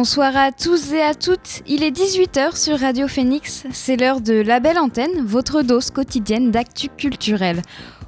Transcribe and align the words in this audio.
Bonsoir 0.00 0.36
à 0.36 0.52
tous 0.52 0.92
et 0.92 1.02
à 1.02 1.12
toutes, 1.12 1.60
il 1.66 1.82
est 1.82 1.90
18h 1.90 2.56
sur 2.56 2.78
Radio 2.78 3.08
Phoenix, 3.08 3.64
c'est 3.72 3.96
l'heure 3.96 4.20
de 4.20 4.34
La 4.34 4.60
Belle 4.60 4.78
Antenne, 4.78 5.24
votre 5.26 5.62
dose 5.62 5.90
quotidienne 5.90 6.52
d'actu 6.52 6.88
culturel. 6.88 7.62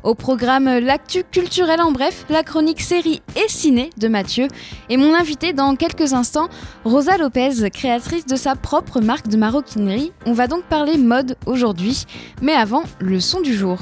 Au 0.05 0.15
programme 0.15 0.79
L'actu 0.79 1.25
culturel 1.25 1.81
en 1.81 1.91
bref, 1.91 2.27
la 2.31 2.45
chronique 2.45 2.81
série 2.81 3.23
et 3.35 3.49
ciné 3.49 3.91
de 3.97 4.07
Mathieu 4.07 4.47
et 4.89 4.97
mon 4.97 5.17
invité 5.17 5.53
dans 5.53 5.75
quelques 5.75 6.13
instants, 6.13 6.49
Rosa 6.85 7.19
Lopez, 7.19 7.69
créatrice 7.73 8.25
de 8.25 8.37
sa 8.37 8.55
propre 8.55 9.01
marque 9.01 9.27
de 9.27 9.37
maroquinerie. 9.37 10.13
On 10.27 10.33
va 10.33 10.47
donc 10.47 10.63
parler 10.67 10.97
mode 10.97 11.37
aujourd'hui, 11.45 12.05
mais 12.41 12.55
avant, 12.55 12.85
le 13.01 13.19
son 13.19 13.41
du 13.41 13.53
jour. 13.53 13.81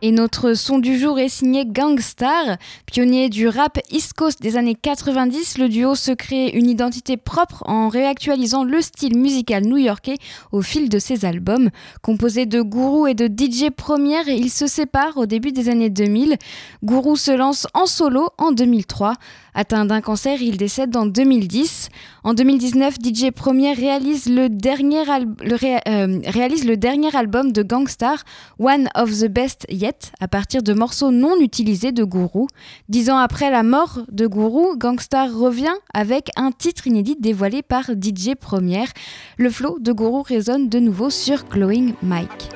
Et 0.00 0.12
notre 0.12 0.54
son 0.54 0.78
du 0.78 0.96
jour 0.96 1.18
est 1.18 1.28
signé 1.28 1.66
Gangstar. 1.66 2.56
Pionnier 2.86 3.28
du 3.28 3.48
rap 3.48 3.80
East 3.90 4.12
Coast 4.12 4.40
des 4.40 4.56
années 4.56 4.76
90, 4.76 5.58
le 5.58 5.68
duo 5.68 5.96
se 5.96 6.12
crée 6.12 6.50
une 6.50 6.70
identité 6.70 7.16
propre 7.16 7.64
en 7.66 7.88
réactualisant 7.88 8.62
le 8.62 8.80
style 8.80 9.18
musical 9.18 9.64
new-yorkais 9.64 10.18
au 10.52 10.62
fil 10.62 10.88
de 10.88 11.00
ses 11.00 11.24
albums. 11.24 11.70
Composé 12.00 12.46
de 12.46 12.62
Guru 12.62 13.10
et 13.10 13.14
de 13.14 13.26
DJ 13.26 13.70
Première, 13.70 14.28
ils 14.28 14.50
se 14.50 14.68
séparent 14.68 15.16
au 15.16 15.26
début 15.26 15.50
des 15.50 15.68
années 15.68 15.90
2000. 15.90 16.36
Guru 16.84 17.16
se 17.16 17.32
lance 17.32 17.66
en 17.74 17.86
solo 17.86 18.28
en 18.38 18.52
2003. 18.52 19.14
Atteint 19.60 19.86
d'un 19.86 20.00
cancer, 20.00 20.40
il 20.40 20.56
décède 20.56 20.96
en 20.96 21.04
2010. 21.04 21.88
En 22.22 22.32
2019, 22.32 22.94
DJ 23.02 23.32
Premier 23.32 23.72
réalise 23.72 24.28
le 24.28 24.48
dernier, 24.48 25.00
euh, 25.00 26.20
réalise 26.26 26.64
le 26.64 26.76
dernier 26.76 27.16
album 27.16 27.50
de 27.50 27.64
Gangstar, 27.64 28.22
One 28.60 28.88
of 28.94 29.10
the 29.10 29.26
Best 29.26 29.66
Yet, 29.68 30.12
à 30.20 30.28
partir 30.28 30.62
de 30.62 30.72
morceaux 30.74 31.10
non 31.10 31.40
utilisés 31.40 31.90
de 31.90 32.04
Guru. 32.04 32.46
Dix 32.88 33.10
ans 33.10 33.18
après 33.18 33.50
la 33.50 33.64
mort 33.64 34.02
de 34.12 34.28
Guru, 34.28 34.78
Gangstar 34.78 35.28
revient 35.34 35.74
avec 35.92 36.30
un 36.36 36.52
titre 36.52 36.86
inédit 36.86 37.16
dévoilé 37.18 37.62
par 37.62 37.90
DJ 37.90 38.36
Première. 38.40 38.92
Le 39.38 39.50
flow 39.50 39.80
de 39.80 39.90
Guru 39.90 40.22
résonne 40.22 40.68
de 40.68 40.78
nouveau 40.78 41.10
sur 41.10 41.44
Glowing 41.46 41.94
Mike. 42.04 42.50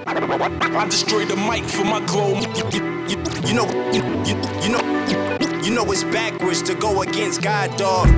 It's 5.65 6.05
backwards 6.05 6.61
to 6.63 6.75
go 6.75 7.03
against 7.03 7.41
God, 7.43 7.77
dog. 7.77 8.09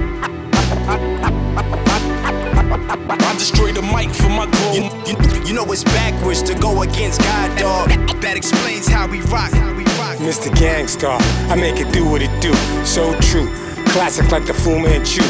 I 3.10 3.34
destroy 3.38 3.72
the 3.72 3.82
mic 3.82 4.10
for 4.14 4.30
my 4.30 4.46
goal. 4.46 4.74
You, 4.74 4.82
you, 5.06 5.46
you, 5.48 5.54
know 5.54 5.70
it's 5.70 5.84
backwards 5.84 6.42
to 6.44 6.54
go 6.54 6.82
against 6.82 7.20
God, 7.20 7.58
dog. 7.58 7.88
That 8.22 8.36
explains 8.36 8.86
how 8.86 9.06
we 9.08 9.20
rock. 9.22 9.52
How 9.52 9.74
we 9.74 9.84
rock. 9.98 10.16
Mr. 10.18 10.50
Gangstar, 10.54 11.18
I 11.50 11.56
make 11.56 11.80
it 11.80 11.92
do 11.92 12.08
what 12.08 12.22
it 12.22 12.30
do. 12.40 12.54
So 12.84 13.12
true. 13.20 13.52
Classic 13.88 14.30
like 14.30 14.46
the 14.46 14.54
Fu 14.54 14.78
Manchu. 14.78 15.22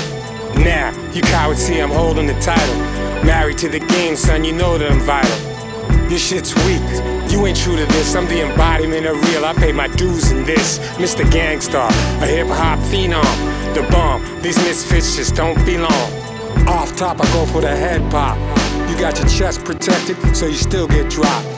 Now, 0.62 0.92
you 1.12 1.22
cowards 1.22 1.60
see 1.60 1.80
I'm 1.80 1.90
holding 1.90 2.28
the 2.28 2.38
title. 2.40 2.76
Married 3.24 3.58
to 3.58 3.68
the 3.68 3.80
game, 3.80 4.14
son, 4.14 4.44
you 4.44 4.52
know 4.52 4.78
that 4.78 4.90
I'm 4.90 5.00
vital. 5.00 6.08
Your 6.08 6.18
shit's 6.18 6.54
weak. 6.66 7.23
You 7.34 7.44
ain't 7.46 7.58
true 7.58 7.74
to 7.74 7.84
this. 7.86 8.14
I'm 8.14 8.28
the 8.28 8.48
embodiment 8.48 9.06
of 9.06 9.20
real. 9.28 9.44
I 9.44 9.54
pay 9.54 9.72
my 9.72 9.88
dues 9.88 10.30
in 10.30 10.44
this. 10.44 10.78
Mr. 11.02 11.24
Gangstar, 11.24 11.90
a 12.22 12.26
hip 12.26 12.46
hop 12.46 12.78
phenom. 12.90 13.24
The 13.74 13.82
bomb. 13.90 14.22
These 14.40 14.56
misfits 14.58 15.16
just 15.16 15.34
don't 15.34 15.58
belong. 15.66 15.90
Off 16.68 16.94
top, 16.94 17.20
I 17.20 17.24
go 17.32 17.44
for 17.46 17.60
the 17.60 17.74
head 17.74 18.08
pop. 18.08 18.38
You 18.88 18.96
got 19.00 19.18
your 19.18 19.26
chest 19.26 19.64
protected, 19.64 20.16
so 20.36 20.46
you 20.46 20.54
still 20.54 20.86
get 20.86 21.10
dropped. 21.10 21.48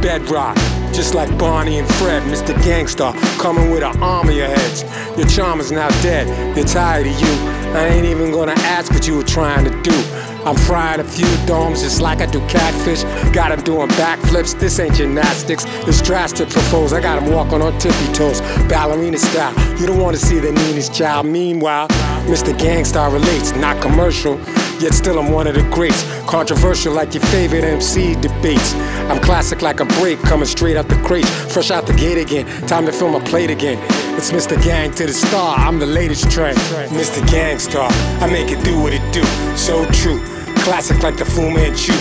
Bedrock, 0.00 0.56
just 0.94 1.14
like 1.14 1.36
Barney 1.38 1.78
and 1.78 1.88
Fred, 1.94 2.22
Mr. 2.24 2.54
Gangstar, 2.62 3.14
coming 3.38 3.70
with 3.70 3.82
an 3.82 4.00
army 4.02 4.40
of 4.40 4.50
heads. 4.50 4.82
Your 5.18 5.26
charm 5.26 5.58
is 5.58 5.72
now 5.72 5.88
dead, 6.02 6.26
they're 6.54 6.64
tired 6.64 7.06
of 7.06 7.20
you. 7.20 7.54
I 7.74 7.88
ain't 7.88 8.06
even 8.06 8.30
gonna 8.30 8.54
ask 8.58 8.92
what 8.92 9.06
you 9.06 9.16
were 9.16 9.24
trying 9.24 9.64
to 9.64 9.82
do. 9.82 10.24
I'm 10.44 10.54
frying 10.54 11.00
a 11.00 11.04
few 11.04 11.26
domes 11.46 11.82
just 11.82 12.00
like 12.00 12.20
I 12.20 12.26
do 12.26 12.38
catfish. 12.46 13.02
Got 13.34 13.50
him 13.50 13.62
doing 13.62 13.88
backflips, 13.90 14.58
this 14.60 14.78
ain't 14.78 14.94
gymnastics. 14.94 15.64
It's 15.88 16.00
drastic 16.00 16.50
propose. 16.50 16.92
I 16.92 17.00
got 17.00 17.20
him 17.20 17.32
walking 17.32 17.62
on 17.62 17.76
tippy 17.78 18.12
toes, 18.12 18.40
ballerina 18.68 19.18
style. 19.18 19.54
You 19.80 19.86
don't 19.86 19.98
wanna 19.98 20.18
see 20.18 20.38
the 20.38 20.52
meanest 20.52 20.94
child. 20.94 21.26
Meanwhile, 21.26 21.88
Mr. 22.28 22.56
Gangstar 22.56 23.12
relates, 23.12 23.52
not 23.56 23.80
commercial. 23.82 24.38
Yet 24.80 24.92
still 24.94 25.18
I'm 25.18 25.30
one 25.30 25.46
of 25.46 25.54
the 25.54 25.62
greats. 25.70 26.02
Controversial 26.26 26.92
like 26.92 27.14
your 27.14 27.22
favorite 27.24 27.64
MC 27.64 28.14
debates. 28.20 28.74
I'm 29.08 29.20
classic 29.22 29.62
like 29.62 29.80
a 29.80 29.84
break, 30.00 30.18
coming 30.20 30.46
straight 30.46 30.76
out 30.76 30.88
the 30.88 30.96
crate. 31.02 31.26
Fresh 31.26 31.70
out 31.70 31.86
the 31.86 31.94
gate 31.94 32.18
again, 32.18 32.46
time 32.66 32.86
to 32.86 32.92
fill 32.92 33.10
my 33.10 33.24
plate 33.24 33.50
again. 33.50 33.78
It's 34.16 34.30
Mr. 34.30 34.62
Gang 34.62 34.92
to 34.94 35.06
the 35.06 35.12
star, 35.12 35.56
I'm 35.56 35.78
the 35.78 35.86
latest 35.86 36.30
trend. 36.30 36.58
Mr. 36.90 37.22
Gangstar, 37.26 37.88
I 38.20 38.26
make 38.30 38.50
it 38.50 38.62
do 38.64 38.80
what 38.80 38.92
it 38.92 39.12
do. 39.12 39.24
So 39.56 39.84
true. 39.92 40.20
Classic 40.64 41.02
like 41.02 41.16
the 41.16 41.24
Fu 41.24 41.50
Manchu. 41.50 41.92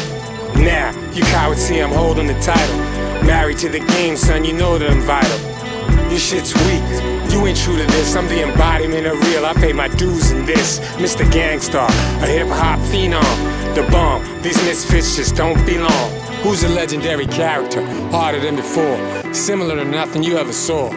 Now, 0.62 0.92
you 1.12 1.24
cowards 1.24 1.62
see 1.62 1.80
I'm 1.80 1.92
holding 1.92 2.28
the 2.28 2.40
title. 2.40 2.78
Married 3.26 3.58
to 3.60 3.70
the 3.70 3.80
game, 3.80 4.16
son, 4.16 4.46
you 4.46 4.54
know 4.54 4.78
that 4.78 4.90
I'm 4.90 5.02
vital. 5.02 6.10
Your 6.10 6.20
shit's 6.20 6.54
weak. 6.54 7.23
You 7.34 7.48
ain't 7.48 7.58
true 7.58 7.76
to 7.76 7.86
this. 7.88 8.16
I'm 8.16 8.28
the 8.28 8.44
embodiment 8.44 9.08
of 9.08 9.20
real. 9.28 9.44
I 9.44 9.54
pay 9.54 9.74
my 9.74 9.88
dues 9.88 10.30
in 10.30 10.46
this. 10.46 10.80
Mr. 11.02 11.26
Gangstar, 11.32 11.90
a 12.22 12.28
hip 12.28 12.48
hop 12.48 12.80
phenom. 12.92 13.26
The 13.74 13.82
bomb. 13.92 14.22
These 14.44 14.64
misfits 14.66 15.16
just 15.16 15.36
don't 15.36 15.58
belong. 15.66 16.12
Who's 16.44 16.64
a 16.64 16.70
legendary 16.70 17.26
character? 17.26 17.84
Harder 18.12 18.40
than 18.40 18.56
before. 18.56 19.34
Similar 19.34 19.78
to 19.78 19.84
nothing 19.84 20.22
you 20.22 20.38
ever 20.38 20.54
saw. 20.54 20.92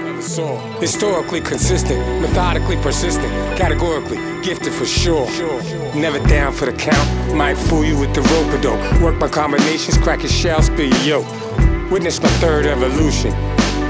Historically 0.78 1.40
consistent, 1.40 2.00
methodically 2.20 2.76
persistent, 2.82 3.32
categorically 3.56 4.18
gifted 4.42 4.74
for 4.74 4.84
sure. 4.84 5.26
Never 5.94 6.18
down 6.28 6.52
for 6.52 6.66
the 6.66 6.76
count, 6.76 7.34
might 7.34 7.56
fool 7.56 7.82
you 7.82 7.98
with 7.98 8.14
the 8.14 8.20
rope 8.20 8.60
dope. 8.60 9.00
Work 9.00 9.16
my 9.16 9.28
combinations, 9.28 9.96
crack 9.96 10.20
your 10.20 10.28
shell, 10.28 10.60
spill 10.60 10.92
your 10.92 11.22
yoke. 11.22 11.90
Witness 11.90 12.20
my 12.20 12.28
third 12.40 12.66
evolution. 12.66 13.32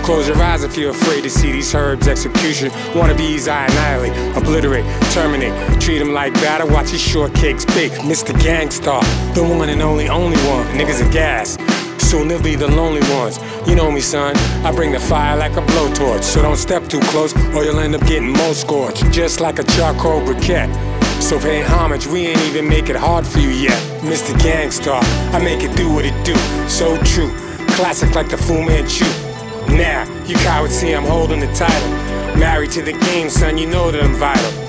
Close 0.07 0.29
your 0.29 0.41
eyes 0.41 0.63
if 0.63 0.77
you're 0.77 0.93
afraid 0.93 1.23
to 1.23 1.29
see 1.29 1.51
these 1.51 1.75
herbs 1.75 2.07
execution. 2.07 2.71
Wannabes 2.95 3.49
I 3.49 3.65
annihilate, 3.67 4.37
obliterate, 4.37 4.85
terminate. 5.11 5.53
Treat 5.81 5.99
them 5.99 6.13
like 6.13 6.33
batter, 6.35 6.65
watch 6.65 6.93
these 6.93 7.05
shortcakes 7.05 7.67
bake. 7.75 7.91
Mr. 8.07 8.33
Gangstar, 8.39 9.03
the 9.35 9.43
one 9.43 9.69
and 9.69 9.83
only, 9.83 10.09
only 10.09 10.37
one. 10.47 10.65
Niggas 10.79 11.05
are 11.05 11.13
gas. 11.13 11.59
Soon 11.99 12.29
they'll 12.29 12.41
be 12.41 12.55
the 12.55 12.69
lonely 12.69 13.01
ones. 13.17 13.41
You 13.67 13.75
know 13.75 13.91
me, 13.91 13.99
son. 13.99 14.37
I 14.65 14.71
bring 14.71 14.93
the 14.93 15.01
fire 15.01 15.37
like 15.37 15.57
a 15.57 15.63
blowtorch. 15.63 16.23
So 16.23 16.41
don't 16.41 16.57
step 16.57 16.87
too 16.87 17.01
close 17.11 17.35
or 17.53 17.65
you'll 17.65 17.81
end 17.81 17.97
up 17.97 18.03
getting 18.03 18.33
more 18.33 18.55
scorched. 18.55 19.11
Just 19.11 19.41
like 19.41 19.59
a 19.59 19.65
charcoal 19.65 20.21
briquette. 20.21 20.73
So 21.21 21.37
pay 21.41 21.63
homage, 21.63 22.07
we 22.07 22.29
ain't 22.29 22.41
even 22.43 22.69
make 22.69 22.89
it 22.89 22.95
hard 22.95 23.27
for 23.27 23.41
you 23.41 23.49
yet. 23.49 23.83
Mr. 24.03 24.33
Gangstar, 24.39 25.03
I 25.35 25.43
make 25.43 25.65
it 25.65 25.77
do 25.77 25.93
what 25.93 26.05
it 26.05 26.15
do. 26.25 26.37
So 26.69 26.97
true. 27.03 27.35
Classic 27.75 28.15
like 28.15 28.29
the 28.29 28.37
Fu 28.37 28.65
Manchu. 28.65 29.26
Now, 29.69 30.05
you 30.25 30.37
cowards 30.37 30.75
see 30.75 30.93
I'm 30.93 31.05
holding 31.05 31.41
the 31.41 31.53
title. 31.53 31.91
Married 32.39 32.71
to 32.73 32.83
the 32.83 32.93
game, 32.93 33.31
son, 33.31 33.59
you 33.59 33.67
know 33.67 33.91
that 33.91 34.03
I'm 34.03 34.15
vital. 34.15 34.67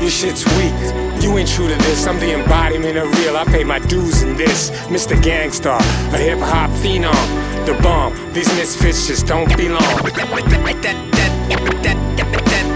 Your 0.00 0.10
shit's 0.10 0.44
weak. 0.56 0.74
You 1.22 1.38
ain't 1.38 1.48
true 1.48 1.68
to 1.68 1.74
this, 1.74 2.06
I'm 2.06 2.18
the 2.18 2.34
embodiment 2.38 2.98
of 2.98 3.10
real. 3.18 3.36
I 3.36 3.44
pay 3.44 3.64
my 3.64 3.78
dues 3.78 4.22
in 4.22 4.36
this. 4.36 4.70
Mr. 4.92 5.16
Gangstar, 5.16 5.80
a 6.12 6.18
hip 6.18 6.38
hop 6.38 6.70
phenom. 6.82 7.14
The 7.66 7.72
bomb, 7.82 8.12
these 8.32 8.48
misfits 8.56 9.06
just 9.06 9.26
don't 9.26 9.48
belong. 9.56 9.80
That, 9.80 10.14
that, 10.82 11.00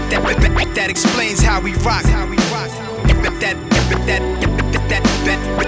that, 0.09 0.75
that 0.75 0.89
explains 0.89 1.41
how 1.41 1.61
we 1.61 1.73
rock. 1.75 2.05
How 2.05 2.25
we 2.25 2.37
rock. 2.37 2.69
That, 3.05 3.39
that, 3.41 3.55
that, 4.07 4.21
that, 4.89 5.03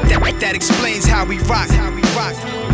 that, 0.09 0.39
that 0.39 0.55
explains 0.55 1.05
how 1.05 1.25
we 1.25 1.37
rock. 1.39 1.69
How 1.69 1.93
we 1.93 2.01
rock. 2.15 2.70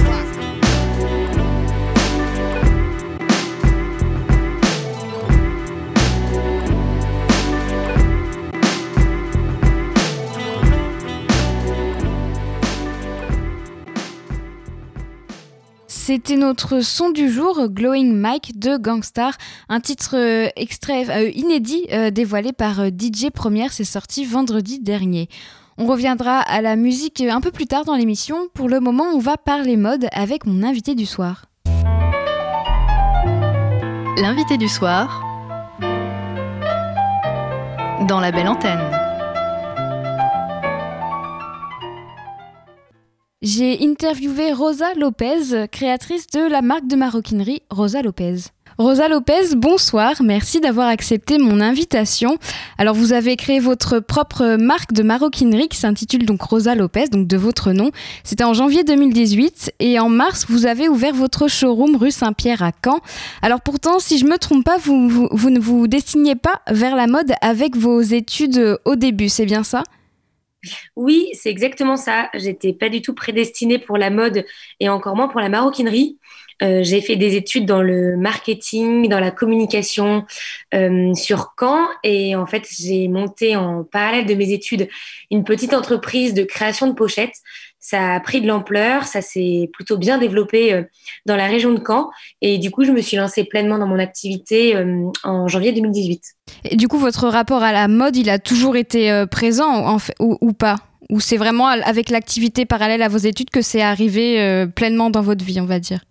C'était 16.08 16.38
notre 16.38 16.80
son 16.80 17.10
du 17.10 17.30
jour, 17.30 17.68
Glowing 17.68 18.16
Mike 18.16 18.58
de 18.58 18.78
Gangstar, 18.78 19.34
un 19.68 19.82
titre 19.82 20.16
euh, 20.16 20.48
extrait 20.56 21.10
euh, 21.10 21.30
inédit 21.32 21.86
euh, 21.92 22.12
dévoilé 22.12 22.54
par 22.54 22.88
DJ 22.88 23.30
Première, 23.30 23.74
c'est 23.74 23.84
sorti 23.84 24.24
vendredi 24.24 24.80
dernier. 24.80 25.28
On 25.78 25.86
reviendra 25.86 26.40
à 26.40 26.62
la 26.62 26.78
musique 26.78 27.20
un 27.20 27.42
peu 27.42 27.52
plus 27.52 27.68
tard 27.68 27.84
dans 27.84 27.96
l'émission. 27.96 28.48
Pour 28.54 28.70
le 28.70 28.80
moment, 28.80 29.04
on 29.14 29.20
va 29.20 29.36
parler 29.36 29.76
mode 29.76 30.08
avec 30.14 30.46
mon 30.46 30.64
invité 30.64 30.96
du 30.96 31.06
soir. 31.06 31.48
L'invité 34.16 34.56
du 34.56 34.70
soir 34.70 35.26
dans 38.08 38.22
la 38.22 38.32
belle 38.32 38.48
antenne. 38.48 39.07
J'ai 43.44 43.86
interviewé 43.86 44.52
Rosa 44.52 44.96
Lopez, 44.96 45.68
créatrice 45.72 46.26
de 46.26 46.50
la 46.50 46.64
marque 46.64 46.88
de 46.88 46.96
maroquinerie 46.96 47.62
Rosa 47.70 48.02
Lopez. 48.02 48.38
Rosa 48.80 49.08
Lopez, 49.10 49.56
bonsoir, 49.56 50.24
merci 50.24 50.60
d'avoir 50.60 50.88
accepté 50.88 51.38
mon 51.38 51.62
invitation. 51.62 52.40
Alors 52.80 52.96
vous 52.96 53.14
avez 53.14 53.36
créé 53.36 53.60
votre 53.60 54.00
propre 54.00 54.56
marque 54.56 54.92
de 54.92 55.04
maroquinerie 55.04 55.68
qui 55.68 55.78
s'intitule 55.78 56.26
donc 56.26 56.42
Rosa 56.42 56.74
Lopez, 56.74 57.10
donc 57.10 57.28
de 57.28 57.38
votre 57.38 57.74
nom. 57.74 57.92
C'était 58.24 58.44
en 58.44 58.56
janvier 58.56 58.84
2018 58.84 59.74
et 59.82 60.00
en 60.00 60.10
mars 60.10 60.48
vous 60.50 60.66
avez 60.66 60.90
ouvert 60.90 61.14
votre 61.14 61.48
showroom 61.48 61.96
rue 61.96 62.10
Saint-Pierre 62.10 62.64
à 62.64 62.72
Caen. 62.84 63.02
Alors 63.44 63.62
pourtant, 63.62 64.00
si 64.00 64.18
je 64.18 64.26
me 64.26 64.40
trompe 64.40 64.66
pas, 64.66 64.78
vous, 64.80 65.30
vous, 65.32 65.50
ne 65.52 65.60
vous 65.60 65.88
destinez 65.88 66.36
pas 66.36 66.62
vers 66.72 66.96
la 66.96 67.06
mode 67.06 67.34
avec 67.42 67.78
vos 67.78 68.02
études 68.02 68.80
au 68.84 68.96
début, 68.96 69.30
c'est 69.30 69.46
bien 69.46 69.64
ça? 69.64 69.84
Oui, 70.96 71.30
c'est 71.34 71.50
exactement 71.50 71.98
ça. 71.98 72.30
J'étais 72.34 72.74
pas 72.74 72.90
du 72.90 73.02
tout 73.02 73.14
prédestinée 73.14 73.80
pour 73.80 73.98
la 73.98 74.10
mode 74.10 74.46
et 74.80 74.90
encore 74.90 75.16
moins 75.16 75.28
pour 75.28 75.40
la 75.40 75.50
maroquinerie. 75.50 76.18
Euh, 76.64 76.82
j'ai 76.82 77.02
fait 77.02 77.16
des 77.16 77.36
études 77.36 77.66
dans 77.66 77.84
le 77.84 78.18
marketing, 78.18 79.10
dans 79.10 79.20
la 79.20 79.30
communication 79.30 80.26
euh, 80.74 81.14
sur 81.14 81.54
Caen 81.60 81.88
et 82.04 82.36
en 82.36 82.48
fait 82.48 82.68
j'ai 82.80 83.08
monté 83.08 83.56
en 83.56 83.84
parallèle 83.84 84.26
de 84.26 84.34
mes 84.34 84.52
études 84.52 84.88
une 85.30 85.44
petite 85.44 85.76
entreprise 85.76 86.34
de 86.34 86.44
création 86.44 86.88
de 86.88 86.94
pochettes. 86.94 87.36
Ça 87.90 88.16
a 88.16 88.20
pris 88.20 88.42
de 88.42 88.48
l'ampleur, 88.48 89.06
ça 89.06 89.22
s'est 89.22 89.70
plutôt 89.72 89.98
bien 89.98 90.18
développé 90.18 90.74
euh, 90.74 90.84
dans 91.26 91.38
la 91.38 91.48
région 91.48 91.74
de 91.74 91.82
Caen. 91.86 92.10
Et 92.42 92.58
du 92.58 92.70
coup 92.70 92.84
je 92.84 92.92
me 92.92 93.00
suis 93.00 93.16
lancée 93.16 93.46
pleinement 93.46 93.78
dans 93.78 93.88
mon 93.88 93.98
activité 93.98 94.76
en 95.24 95.48
janvier 95.48 95.72
2018. 95.72 96.22
Et 96.66 96.76
du 96.76 96.90
coup 96.90 96.98
votre 96.98 97.30
rapport 97.30 97.64
à 97.64 97.72
la 97.72 97.88
mode 97.88 98.18
il 98.18 98.30
a 98.30 98.40
toujours 98.40 98.76
été 98.76 99.24
présent 99.32 99.98
fait, 100.00 100.16
ou, 100.20 100.38
ou 100.42 100.52
pas? 100.52 100.76
Ou 101.10 101.22
c'est 101.22 101.38
vraiment 101.38 101.68
avec 101.68 102.10
l'activité 102.10 102.66
parallèle 102.66 103.02
à 103.02 103.08
vos 103.08 103.18
études 103.18 103.52
que 103.52 103.62
c'est 103.62 103.82
arrivé 103.82 104.66
pleinement 104.76 105.10
dans 105.10 105.22
votre 105.22 105.46
vie, 105.46 105.62
on 105.62 105.66
va 105.66 105.80
dire? 105.80 106.02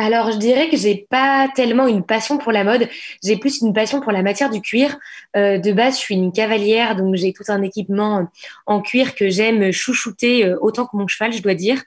Alors, 0.00 0.30
je 0.30 0.36
dirais 0.36 0.70
que 0.70 0.76
j'ai 0.76 1.08
pas 1.10 1.48
tellement 1.56 1.88
une 1.88 2.04
passion 2.04 2.38
pour 2.38 2.52
la 2.52 2.62
mode. 2.62 2.88
J'ai 3.24 3.36
plus 3.36 3.60
une 3.62 3.72
passion 3.72 4.00
pour 4.00 4.12
la 4.12 4.22
matière 4.22 4.48
du 4.48 4.60
cuir. 4.62 4.96
Euh, 5.36 5.58
de 5.58 5.72
base, 5.72 5.96
je 5.96 6.00
suis 6.00 6.14
une 6.14 6.30
cavalière, 6.30 6.94
donc 6.94 7.16
j'ai 7.16 7.32
tout 7.32 7.42
un 7.48 7.62
équipement 7.62 8.28
en 8.66 8.80
cuir 8.80 9.16
que 9.16 9.28
j'aime 9.28 9.72
chouchouter 9.72 10.44
euh, 10.44 10.56
autant 10.60 10.86
que 10.86 10.96
mon 10.96 11.08
cheval, 11.08 11.32
je 11.32 11.42
dois 11.42 11.54
dire. 11.54 11.82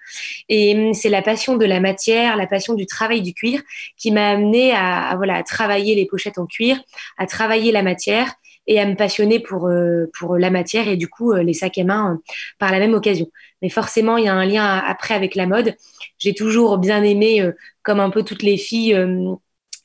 Et 0.50 0.76
hum, 0.76 0.94
c'est 0.94 1.08
la 1.08 1.22
passion 1.22 1.56
de 1.56 1.66
la 1.66 1.80
matière, 1.80 2.36
la 2.36 2.48
passion 2.48 2.74
du 2.74 2.86
travail 2.86 3.22
du 3.22 3.34
cuir 3.34 3.62
qui 3.96 4.12
m'a 4.12 4.32
amené 4.32 4.74
à, 4.74 5.14
voilà, 5.16 5.36
à 5.36 5.44
travailler 5.44 5.96
les 5.96 6.06
pochettes 6.06 6.38
en 6.38 6.46
cuir, 6.46 6.82
à 7.18 7.28
travailler 7.28 7.72
la 7.72 7.82
matière 7.82 8.34
et 8.68 8.80
à 8.80 8.86
me 8.86 8.96
passionner 8.96 9.40
pour, 9.40 9.68
euh, 9.68 10.10
pour 10.18 10.38
la 10.38 10.50
matière 10.50 10.88
et 10.88 10.98
du 10.98 11.08
coup 11.08 11.34
les 11.34 11.54
sacs 11.54 11.78
à 11.78 11.84
main 11.84 12.20
par 12.60 12.72
la 12.72 12.80
même 12.80 12.94
occasion. 12.94 13.28
Mais 13.62 13.70
forcément, 13.70 14.18
il 14.18 14.26
y 14.26 14.28
a 14.28 14.34
un 14.34 14.46
lien 14.46 14.66
après 14.66 15.14
avec 15.14 15.36
la 15.36 15.46
mode. 15.46 15.76
J'ai 16.18 16.34
toujours 16.34 16.78
bien 16.78 17.04
aimé 17.04 17.52
comme 17.84 18.00
un 18.00 18.10
peu 18.10 18.24
toutes 18.24 18.44
les 18.44 18.58
filles, 18.58 18.94
euh, 18.94 19.34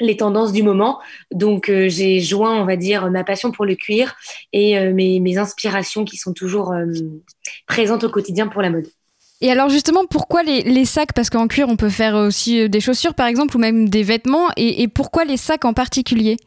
les 0.00 0.16
tendances 0.16 0.52
du 0.52 0.62
moment. 0.62 1.00
Donc 1.32 1.68
euh, 1.68 1.88
j'ai 1.88 2.20
joint, 2.20 2.60
on 2.60 2.64
va 2.64 2.76
dire, 2.76 3.10
ma 3.10 3.24
passion 3.24 3.50
pour 3.50 3.64
le 3.64 3.74
cuir 3.74 4.16
et 4.52 4.78
euh, 4.78 4.92
mes, 4.92 5.38
inspirations 5.38 6.04
qui 6.04 6.16
sont 6.16 6.32
toujours 6.32 6.74
présentes 7.66 8.04
au 8.04 8.10
quotidien 8.10 8.48
pour 8.48 8.62
la 8.62 8.70
mode. 8.70 8.86
Et 9.42 9.50
alors 9.50 9.68
justement, 9.68 10.06
pourquoi 10.08 10.42
les, 10.42 10.84
sacs? 10.86 11.12
Parce 11.12 11.28
qu'en 11.28 11.46
cuir, 11.46 11.68
on 11.68 11.76
peut 11.76 11.90
faire 11.90 12.14
aussi 12.14 12.70
des 12.70 12.80
chaussures, 12.80 13.12
par 13.12 13.26
exemple, 13.26 13.54
ou 13.56 13.58
même 13.58 13.88
des 13.88 14.02
vêtements. 14.02 14.48
et 14.56 14.88
pourquoi 14.88 15.24
les 15.24 15.36
sacs 15.36 15.66
en 15.66 15.74
particulier? 15.74 16.38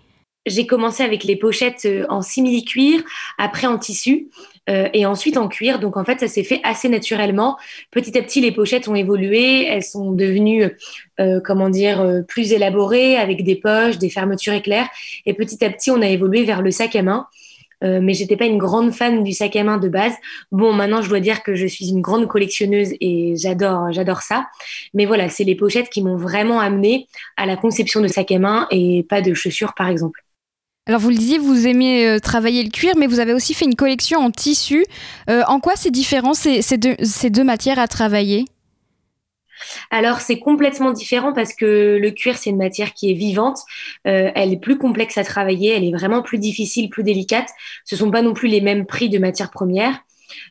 J'ai 0.46 0.66
commencé 0.66 1.04
avec 1.04 1.24
les 1.24 1.36
pochettes 1.36 1.88
en 2.10 2.22
simili-cuir, 2.22 3.04
après 3.38 3.68
en 3.68 3.78
tissu. 3.78 4.30
Euh, 4.70 4.88
et 4.94 5.06
ensuite 5.06 5.38
en 5.38 5.48
cuir. 5.48 5.80
Donc 5.80 5.98
en 5.98 6.06
fait, 6.06 6.20
ça 6.20 6.28
s'est 6.28 6.44
fait 6.44 6.60
assez 6.64 6.90
naturellement. 6.90 7.58
Petit 7.92 8.16
à 8.18 8.22
petit, 8.22 8.40
les 8.40 8.52
pochettes 8.52 8.88
ont 8.88 8.96
évolué. 8.96 9.66
Elles 9.66 9.84
sont 9.84 10.12
devenues, 10.12 10.70
euh, 11.20 11.40
comment 11.44 11.70
dire, 11.70 12.02
euh, 12.02 12.22
plus 12.22 12.54
élaborées 12.54 13.18
avec 13.18 13.44
des 13.44 13.56
poches, 13.56 13.98
des 13.98 14.10
fermetures 14.10 14.54
éclairs. 14.54 14.88
Et 15.26 15.34
petit 15.34 15.64
à 15.66 15.70
petit, 15.72 15.90
on 15.90 16.02
a 16.02 16.08
évolué 16.08 16.44
vers 16.44 16.62
le 16.62 16.70
sac 16.70 16.96
à 16.96 17.02
main. 17.02 17.28
Euh, 17.84 18.00
mais 18.02 18.14
j'étais 18.14 18.36
pas 18.36 18.46
une 18.46 18.58
grande 18.58 18.92
fan 18.92 19.24
du 19.24 19.32
sac 19.32 19.56
à 19.56 19.64
main 19.64 19.78
de 19.78 19.88
base. 19.88 20.14
Bon, 20.52 20.74
maintenant 20.74 21.02
je 21.02 21.10
dois 21.10 21.22
dire 21.22 21.44
que 21.44 21.56
je 21.56 21.66
suis 21.66 21.90
une 21.90 22.02
grande 22.02 22.28
collectionneuse 22.28 22.94
et 23.00 23.36
j'adore, 23.38 23.92
j'adore 23.94 24.22
ça. 24.22 24.48
Mais 24.94 25.06
voilà, 25.06 25.30
c'est 25.30 25.46
les 25.46 25.56
pochettes 25.56 25.90
qui 25.90 26.04
m'ont 26.04 26.18
vraiment 26.18 26.60
amené 26.60 27.08
à 27.38 27.46
la 27.46 27.56
conception 27.56 28.02
de 28.02 28.10
sac 28.10 28.34
à 28.34 28.40
main 28.40 28.68
et 28.70 29.06
pas 29.08 29.22
de 29.22 29.34
chaussures 29.34 29.74
par 29.76 29.88
exemple. 29.88 30.26
Alors 30.90 31.02
vous 31.02 31.10
le 31.10 31.18
disiez, 31.18 31.38
vous 31.38 31.68
aimez 31.68 32.08
euh, 32.08 32.18
travailler 32.18 32.64
le 32.64 32.72
cuir, 32.72 32.94
mais 32.98 33.06
vous 33.06 33.20
avez 33.20 33.34
aussi 33.34 33.54
fait 33.54 33.66
une 33.66 33.76
collection 33.76 34.20
en 34.22 34.32
tissu. 34.32 34.86
Euh, 35.30 35.44
en 35.48 35.60
quoi 35.60 35.74
c'est 35.76 35.92
différent 35.92 36.34
ces, 36.34 36.62
deux, 36.78 37.44
matières 37.44 37.78
à 37.78 37.88
travailler? 37.88 38.46
Alors 39.92 40.20
c'est 40.20 40.40
complètement 40.40 40.92
différent 40.92 41.32
parce 41.32 41.54
que 41.54 42.00
le 42.02 42.12
cuir 42.12 42.38
c'est 42.38 42.50
une 42.50 42.58
matière 42.58 42.94
qui 42.94 43.12
est 43.12 43.14
vivante, 43.14 43.60
euh, 44.08 44.32
elle 44.34 44.54
est 44.54 44.60
plus 44.60 44.80
complexe 44.80 45.18
à 45.20 45.24
travailler, 45.24 45.76
elle 45.76 45.84
est 45.84 45.92
vraiment 45.92 46.24
plus 46.24 46.40
difficile, 46.40 46.90
plus 46.90 47.04
délicate. 47.04 47.50
Ce 47.86 47.96
sont 47.96 48.10
pas 48.10 48.24
non 48.24 48.34
plus 48.34 48.48
les 48.48 48.62
mêmes 48.62 48.88
prix 48.88 49.10
de 49.10 49.20
matières 49.20 49.52
premières. 49.52 50.00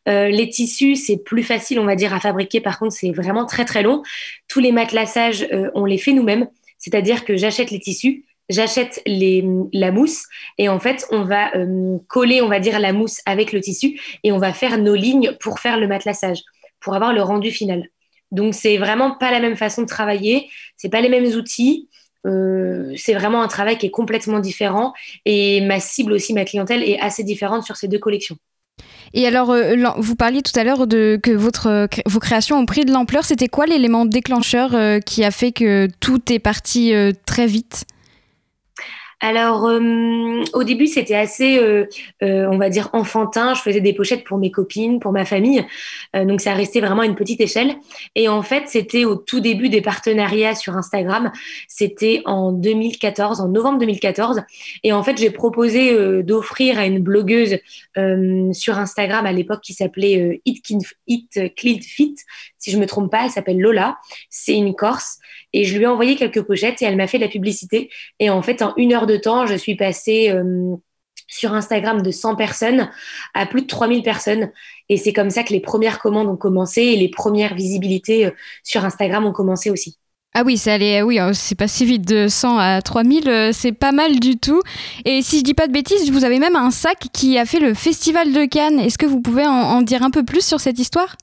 les 0.07 0.49
tissus, 0.51 0.95
c'est 0.95 1.17
plus 1.17 1.43
facile, 1.43 1.81
on 1.81 1.85
va 1.85 1.97
dire, 1.97 2.15
à 2.15 2.21
fabriquer. 2.21 2.61
Par 2.61 2.79
contre, 2.79 2.93
c'est 2.93 3.11
vraiment 3.11 3.45
très 3.45 3.65
très 3.65 3.83
long. 3.83 4.03
Tous 4.47 4.61
les 4.61 4.71
matelassages, 4.71 5.49
on 5.75 5.85
les 5.85 5.99
fait 5.99 6.13
nous-mêmes. 6.13 6.47
C'est-à-dire 6.79 7.25
que 7.25 7.37
j'achète 7.37 7.71
les 7.73 7.81
tissus, 7.81 8.25
j'achète 8.49 9.03
la 9.07 9.93
mousse 9.93 10.25
et 10.57 10.69
en 10.69 10.79
fait 10.79 11.07
on 11.11 11.23
va 11.25 11.55
euh, 11.55 11.99
coller 12.09 12.41
on 12.43 12.49
va 12.49 12.61
dire 12.61 12.79
la 12.79 12.93
mousse 12.93 13.21
avec 13.27 13.53
le 13.53 13.61
tissu 13.61 14.01
et 14.25 14.33
on 14.33 14.39
va 14.39 14.53
faire 14.53 14.79
nos 14.79 14.95
lignes 14.95 15.37
pour 15.41 15.61
faire 15.61 15.79
le 15.79 15.87
matelassage 15.87 16.39
pour 16.81 16.95
avoir 16.95 17.13
le 17.13 17.23
rendu 17.23 17.51
final. 17.51 17.89
Donc 18.31 18.55
c'est 18.55 18.77
vraiment 18.77 19.13
pas 19.13 19.31
la 19.31 19.41
même 19.41 19.57
façon 19.57 19.83
de 19.83 19.87
travailler 19.87 20.49
c'est 20.77 20.89
pas 20.89 21.01
les 21.01 21.09
mêmes 21.09 21.27
outils 21.27 21.89
euh, 22.27 22.93
c'est 22.97 23.15
vraiment 23.15 23.43
un 23.43 23.49
travail 23.49 23.79
qui 23.79 23.87
est 23.87 23.91
complètement 23.91 24.41
différent 24.41 24.93
et 25.25 25.61
ma 25.61 25.81
cible 25.81 26.13
aussi 26.13 26.35
ma 26.35 26.45
clientèle 26.45 26.83
est 26.83 26.99
assez 27.01 27.25
différente 27.25 27.65
sur 27.65 27.77
ces 27.77 27.89
deux 27.89 27.99
collections. 27.99 28.37
Et 29.15 29.27
alors, 29.27 29.51
euh, 29.53 29.75
vous 29.97 30.17
parliez 30.17 30.43
tout 30.43 30.53
à 30.59 30.65
l'heure 30.65 30.87
de 30.87 31.19
que 31.23 31.31
vos 31.31 32.21
créations 32.21 32.59
ont 32.59 32.67
pris 32.67 32.85
de 32.85 32.93
l'ampleur. 32.93 33.25
C'était 33.25 33.49
quoi 33.49 33.65
l'élément 33.65 34.05
déclencheur 34.05 35.01
qui 35.07 35.25
a 35.25 35.31
fait 35.31 35.51
que 35.51 35.89
tout 36.01 36.31
est 36.31 36.39
parti 36.39 36.93
très 37.25 37.47
vite? 37.47 37.87
Alors, 39.21 39.67
euh, 39.67 40.45
au 40.53 40.63
début, 40.63 40.87
c'était 40.87 41.17
assez, 41.17 41.59
euh, 41.59 41.87
euh, 42.23 42.47
on 42.53 42.57
va 42.57 42.71
dire, 42.71 42.89
enfantin. 42.93 43.55
Je 43.55 43.63
faisais 43.63 43.81
des 43.81 43.93
pochettes 43.93 44.23
pour 44.23 44.39
mes 44.39 44.53
copines, 44.53 45.01
pour 45.01 45.11
ma 45.11 45.25
famille. 45.25 45.65
donc, 46.15 46.41
ça 46.41 46.55
restait 46.55 46.81
vraiment 46.81 47.03
une 47.03 47.17
petite 47.17 47.41
échelle. 47.41 47.77
Et 48.15 48.29
en 48.29 48.43
fait, 48.43 48.65
c'était 48.67 49.05
au 49.05 49.17
tout 49.17 49.41
début 49.41 49.69
des 49.69 49.81
partenariats 49.81 50.55
sur 50.55 50.77
Instagram. 50.77 51.33
C'était 51.67 52.23
en 52.27 52.53
2014, 52.53 53.41
en 53.41 53.49
novembre 53.49 53.79
2014. 53.81 54.43
Et 54.85 54.93
en 54.93 55.03
fait, 55.03 55.19
j'ai 55.19 55.31
proposé 55.31 56.23
d'offrir 56.23 56.79
à 56.79 56.87
une 56.87 57.01
blogueuse 57.01 57.59
sur 58.53 58.79
Instagram 58.79 59.27
à 59.27 59.33
l'époque 59.33 59.61
qui 59.63 59.75
s'appelait 59.75 60.41
It, 60.45 60.65
It 61.07 61.39
si 62.59 62.71
je 62.71 62.79
me 62.79 62.87
trompe 62.87 63.11
pas. 63.11 63.25
Elle 63.25 63.31
s'appelle 63.31 63.61
Lola. 63.61 63.99
C'est 64.31 64.55
une 64.55 64.75
Corse. 64.75 65.19
Et 65.53 65.65
je 65.65 65.77
lui 65.77 65.85
ai 65.85 65.87
envoyé 65.87 66.17
quelques 66.17 66.43
pochettes 66.43 66.83
et 66.83 66.85
elle 66.85 66.97
m'a 66.97 67.07
fait 67.07 67.19
de 67.19 67.25
la 67.25 67.31
publicité. 67.31 67.91
Et 68.19 68.31
en 68.31 68.43
fait, 68.43 68.63
en 68.63 68.75
une 68.77 68.93
heure 68.93 69.07
de 69.07 69.17
temps, 69.17 69.47
je 69.47 69.55
suis 69.55 69.77
passée 69.77 70.31
euh, 70.31 70.77
sur 71.27 71.53
Instagram 71.55 72.03
de 72.03 72.11
100 72.11 72.37
personnes 72.37 72.91
à 73.35 73.47
plus 73.47 73.63
de 73.63 73.67
3000 73.67 74.03
personnes. 74.03 74.51
Et 74.89 74.97
c'est 74.97 75.13
comme 75.13 75.31
ça 75.31 75.43
que 75.45 75.53
les 75.53 75.61
premières 75.61 76.01
commandes 76.01 76.29
ont 76.29 76.37
commencé 76.37 76.83
et 76.83 76.97
les 76.97 77.09
premières 77.09 77.55
visibilités 77.55 78.27
euh, 78.27 78.31
sur 78.63 78.85
Instagram 78.85 79.27
ont 79.27 79.33
commencé 79.33 79.71
aussi. 79.71 79.99
Ah 80.35 80.43
oui, 80.45 80.59
c'est 80.59 80.71
allé, 80.71 81.03
oui, 81.03 81.19
hein, 81.19 81.33
c'est 81.33 81.55
pas 81.55 81.69
si 81.69 81.87
vite 81.87 82.07
de 82.07 82.29
100 82.29 82.59
à 82.59 82.83
3000, 82.83 83.29
euh, 83.29 83.51
c'est 83.53 83.73
pas 83.73 83.93
mal 83.93 84.21
du 84.21 84.37
tout. 84.37 84.61
Et 85.07 85.23
si 85.23 85.39
je 85.39 85.45
dis 85.45 85.55
pas 85.55 85.67
de 85.67 85.73
bêtises, 85.73 86.11
vous 86.11 86.25
avez 86.25 86.39
même 86.39 86.55
un 86.55 86.71
sac 86.71 87.09
qui 87.13 87.39
a 87.39 87.47
fait 87.47 87.59
le 87.59 87.73
festival 87.73 88.33
de 88.33 88.45
Cannes. 88.45 88.79
Est-ce 88.79 88.99
que 88.99 89.07
vous 89.07 89.23
pouvez 89.23 89.47
en 89.47 89.81
dire 89.81 90.03
un 90.03 90.11
peu 90.11 90.25
plus 90.25 90.45
sur 90.45 90.61
cette 90.61 90.79
histoire? 90.79 91.17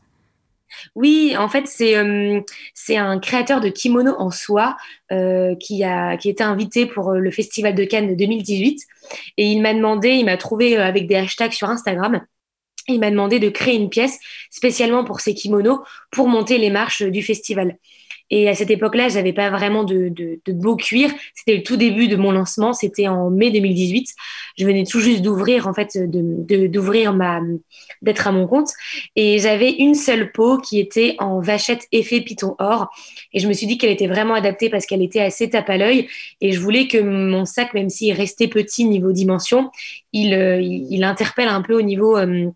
Oui, 0.96 1.36
en 1.38 1.50
fait, 1.50 1.68
c'est 1.68 1.98
euh, 1.98 2.42
c'est 2.74 2.98
un 2.98 3.20
créateur 3.20 3.62
de 3.62 3.70
kimono 3.70 4.16
en 4.18 4.32
soie 4.32 4.78
euh, 5.12 5.56
qui 5.56 5.84
a 5.84 6.18
qui 6.18 6.30
était 6.30 6.44
invité 6.44 6.86
pour 6.86 7.12
euh, 7.12 7.20
le 7.20 7.32
festival 7.32 7.76
de 7.76 7.84
Cannes 7.84 8.10
de 8.10 8.16
2018 8.16 8.82
et 9.38 9.52
il 9.52 9.62
m'a 9.62 9.74
demandé, 9.74 10.10
il 10.10 10.26
m'a 10.26 10.38
trouvé 10.38 10.78
avec 10.78 11.08
des 11.08 11.16
hashtags 11.16 11.54
sur 11.54 11.70
Instagram. 11.70 12.22
Il 12.88 13.00
m'a 13.00 13.10
demandé 13.10 13.40
de 13.40 13.50
créer 13.50 13.76
une 13.76 13.90
pièce 13.90 14.20
spécialement 14.52 15.04
pour 15.04 15.20
ces 15.20 15.34
kimonos 15.34 15.80
pour 16.12 16.28
monter 16.28 16.58
les 16.58 16.70
marches 16.70 17.02
du 17.02 17.24
festival. 17.24 17.78
Et 18.32 18.50
à 18.50 18.56
cette 18.56 18.72
époque-là, 18.72 19.10
j'avais 19.10 19.34
pas 19.34 19.50
vraiment 19.50 19.84
de, 19.84 20.12
beau 20.48 20.76
cuir. 20.76 21.12
C'était 21.36 21.58
le 21.58 21.64
tout 21.64 21.78
début 21.78 22.08
de 22.08 22.16
mon 22.16 22.32
lancement. 22.32 22.74
C'était 22.74 23.08
en 23.08 23.30
mai 23.30 23.52
2018. 23.52 24.10
Je 24.58 24.66
venais 24.66 24.84
tout 24.84 25.00
juste 25.00 25.22
d'ouvrir, 25.22 25.68
en 25.68 25.74
fait, 25.74 25.98
d'ouvrir 25.98 27.14
ma, 27.14 27.42
d'être 28.02 28.28
à 28.28 28.32
mon 28.32 28.48
compte. 28.48 28.70
Et 29.16 29.40
j'avais 29.40 29.72
une 29.72 29.96
seule 29.96 30.32
peau 30.32 30.58
qui 30.58 30.80
était 30.80 31.16
en 31.20 31.40
vachette 31.40 31.88
effet 31.92 32.22
python 32.22 32.56
or. 32.58 32.90
Et 33.34 33.40
je 33.40 33.48
me 33.48 33.54
suis 33.54 33.68
dit 33.68 33.78
qu'elle 33.78 33.92
était 33.92 34.08
vraiment 34.08 34.34
adaptée 34.34 34.70
parce 34.70 34.86
qu'elle 34.86 35.04
était 35.04 35.22
assez 35.22 35.50
tape 35.50 35.70
à 35.70 35.78
l'œil. 35.78 36.08
Et 36.42 36.52
je 36.52 36.60
voulais 36.60 36.88
que 36.88 36.98
mon 36.98 37.46
sac, 37.46 37.74
même 37.74 37.90
s'il 37.90 38.14
restait 38.14 38.48
petit 38.48 38.86
niveau 38.86 39.12
dimension, 39.12 39.70
il, 40.14 40.34
euh, 40.34 41.06
interpelle 41.06 41.50
un 41.50 41.62
peu 41.62 41.78
au 41.78 41.84
niveau 41.84 42.18
euh, 42.18 42.50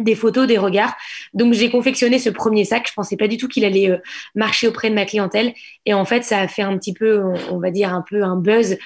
des 0.00 0.14
photos, 0.14 0.46
des 0.46 0.58
regards. 0.58 0.94
Donc 1.34 1.52
j'ai 1.52 1.70
confectionné 1.70 2.18
ce 2.18 2.30
premier 2.30 2.64
sac. 2.64 2.86
Je 2.88 2.92
pensais 2.94 3.16
pas 3.16 3.28
du 3.28 3.36
tout 3.36 3.48
qu'il 3.48 3.64
allait 3.64 3.90
euh, 3.90 3.98
marcher 4.34 4.66
auprès 4.68 4.90
de 4.90 4.94
ma 4.94 5.04
clientèle. 5.04 5.52
Et 5.86 5.94
en 5.94 6.04
fait, 6.04 6.24
ça 6.24 6.40
a 6.40 6.48
fait 6.48 6.62
un 6.62 6.76
petit 6.78 6.92
peu, 6.92 7.22
on, 7.50 7.58
va 7.58 7.70
dire 7.70 7.94
un 7.94 8.02
peu 8.08 8.22
un 8.22 8.36
buzz 8.36 8.76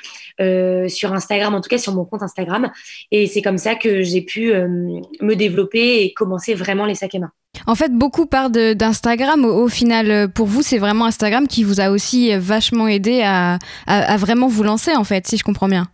euh, 0.40 0.88
sur 0.88 1.12
Instagram, 1.12 1.54
en 1.54 1.60
tout 1.60 1.68
cas 1.68 1.78
sur 1.78 1.94
mon 1.94 2.04
compte 2.04 2.22
Instagram. 2.22 2.70
Et 3.10 3.26
c'est 3.26 3.42
comme 3.42 3.58
ça 3.58 3.74
que 3.74 4.02
j'ai 4.02 4.22
pu 4.22 4.52
euh, 4.52 4.68
me 5.20 5.34
développer 5.34 6.02
et 6.02 6.12
commencer 6.12 6.54
vraiment 6.54 6.86
les 6.86 6.94
sacs 6.94 7.14
à 7.14 7.20
main. 7.20 7.30
En 7.66 7.76
fait, 7.76 7.92
beaucoup 7.92 8.26
parlent 8.26 8.50
d'Instagram. 8.50 9.44
Au, 9.44 9.68
final, 9.68 10.28
pour 10.32 10.46
vous, 10.46 10.62
c'est 10.62 10.78
vraiment 10.78 11.04
Instagram 11.04 11.46
qui 11.46 11.62
vous 11.62 11.80
a 11.80 11.90
aussi 11.90 12.36
vachement 12.36 12.88
aidé 12.88 13.22
à 13.22 13.58
vraiment 14.16 14.48
vous 14.48 14.64
lancer, 14.64 14.96
en 14.96 15.04
fait, 15.04 15.28
si 15.28 15.36
je 15.36 15.44
comprends 15.44 15.68
bien. 15.68 15.86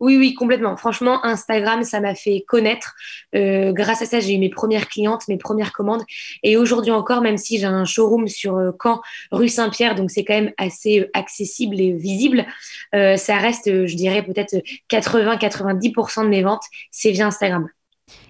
Oui, 0.00 0.16
oui, 0.16 0.34
complètement. 0.34 0.76
Franchement, 0.76 1.24
Instagram, 1.24 1.82
ça 1.82 2.00
m'a 2.00 2.14
fait 2.14 2.44
connaître. 2.46 2.94
Euh, 3.34 3.72
grâce 3.72 4.00
à 4.00 4.06
ça, 4.06 4.20
j'ai 4.20 4.34
eu 4.34 4.38
mes 4.38 4.48
premières 4.48 4.88
clientes, 4.88 5.26
mes 5.28 5.38
premières 5.38 5.72
commandes. 5.72 6.04
Et 6.44 6.56
aujourd'hui 6.56 6.92
encore, 6.92 7.20
même 7.20 7.36
si 7.36 7.58
j'ai 7.58 7.66
un 7.66 7.84
showroom 7.84 8.28
sur 8.28 8.56
euh, 8.56 8.70
Caen, 8.80 9.00
rue 9.32 9.48
Saint-Pierre, 9.48 9.96
donc 9.96 10.10
c'est 10.10 10.24
quand 10.24 10.34
même 10.34 10.52
assez 10.56 11.00
euh, 11.00 11.10
accessible 11.14 11.80
et 11.80 11.92
visible, 11.92 12.46
ça 12.92 13.36
reste, 13.38 13.86
je 13.86 13.94
dirais, 13.96 14.22
peut-être 14.22 14.56
80-90% 14.90 16.24
de 16.24 16.28
mes 16.28 16.42
ventes, 16.42 16.62
c'est 16.90 17.10
via 17.10 17.26
Instagram. 17.26 17.68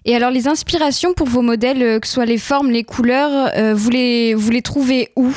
Et 0.04 0.16
alors, 0.16 0.30
les 0.30 0.48
inspirations 0.48 1.12
pour 1.14 1.26
vos 1.26 1.42
modèles, 1.42 2.00
que 2.00 2.06
ce 2.06 2.14
soit 2.14 2.26
les 2.26 2.38
formes, 2.38 2.70
les 2.70 2.84
couleurs, 2.84 3.50
vous, 3.74 3.90
les, 3.90 4.34
vous 4.34 4.50
les 4.50 4.62
trouvez 4.62 5.10
où? 5.16 5.32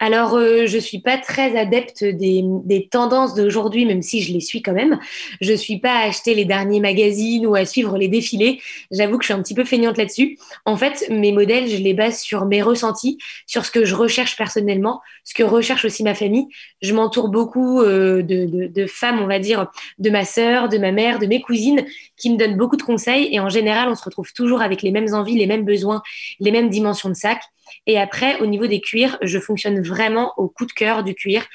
Alors, 0.00 0.36
euh, 0.36 0.66
je 0.66 0.78
suis 0.78 1.00
pas 1.00 1.18
très 1.18 1.58
adepte 1.58 2.04
des, 2.04 2.44
des 2.44 2.86
tendances 2.86 3.34
d'aujourd'hui, 3.34 3.84
même 3.84 4.00
si 4.02 4.22
je 4.22 4.32
les 4.32 4.40
suis 4.40 4.62
quand 4.62 4.72
même. 4.72 5.00
Je 5.40 5.52
suis 5.52 5.78
pas 5.80 5.92
à 5.92 6.06
acheter 6.06 6.34
les 6.34 6.44
derniers 6.44 6.78
magazines 6.78 7.44
ou 7.46 7.56
à 7.56 7.64
suivre 7.64 7.98
les 7.98 8.06
défilés. 8.06 8.60
J'avoue 8.92 9.18
que 9.18 9.24
je 9.24 9.28
suis 9.28 9.34
un 9.34 9.42
petit 9.42 9.54
peu 9.54 9.64
feignante 9.64 9.96
là-dessus. 9.96 10.38
En 10.66 10.76
fait, 10.76 11.04
mes 11.10 11.32
modèles, 11.32 11.68
je 11.68 11.78
les 11.78 11.94
base 11.94 12.20
sur 12.20 12.44
mes 12.44 12.62
ressentis, 12.62 13.18
sur 13.46 13.64
ce 13.64 13.72
que 13.72 13.84
je 13.84 13.96
recherche 13.96 14.36
personnellement, 14.36 15.00
ce 15.24 15.34
que 15.34 15.42
recherche 15.42 15.84
aussi 15.84 16.04
ma 16.04 16.14
famille. 16.14 16.46
Je 16.80 16.94
m'entoure 16.94 17.28
beaucoup 17.28 17.80
euh, 17.80 18.22
de, 18.22 18.46
de, 18.46 18.66
de, 18.68 18.86
femmes, 18.86 19.18
on 19.20 19.26
va 19.26 19.40
dire, 19.40 19.66
de 19.98 20.10
ma 20.10 20.24
sœur, 20.24 20.68
de 20.68 20.78
ma 20.78 20.92
mère, 20.92 21.18
de 21.18 21.26
mes 21.26 21.40
cousines, 21.40 21.84
qui 22.16 22.30
me 22.30 22.36
donnent 22.36 22.56
beaucoup 22.56 22.76
de 22.76 22.82
conseils. 22.82 23.28
Et 23.32 23.40
en 23.40 23.48
général, 23.48 23.88
on 23.88 23.96
se 23.96 24.04
retrouve 24.04 24.32
toujours 24.32 24.62
avec 24.62 24.82
les 24.82 24.92
mêmes 24.92 25.12
envies, 25.12 25.34
les 25.34 25.46
mêmes 25.48 25.64
besoins, 25.64 26.02
les 26.38 26.52
mêmes 26.52 26.70
dimensions 26.70 27.08
de 27.08 27.14
sac. 27.14 27.40
Et 27.86 27.98
après, 27.98 28.40
au 28.40 28.46
niveau 28.46 28.66
des 28.66 28.80
cuirs, 28.80 29.18
je 29.22 29.38
fonctionne 29.38 29.80
vraiment 29.82 30.32
au 30.36 30.48
coup 30.48 30.66
de 30.66 30.72
cœur 30.72 31.04
du 31.04 31.14
cuir. 31.14 31.46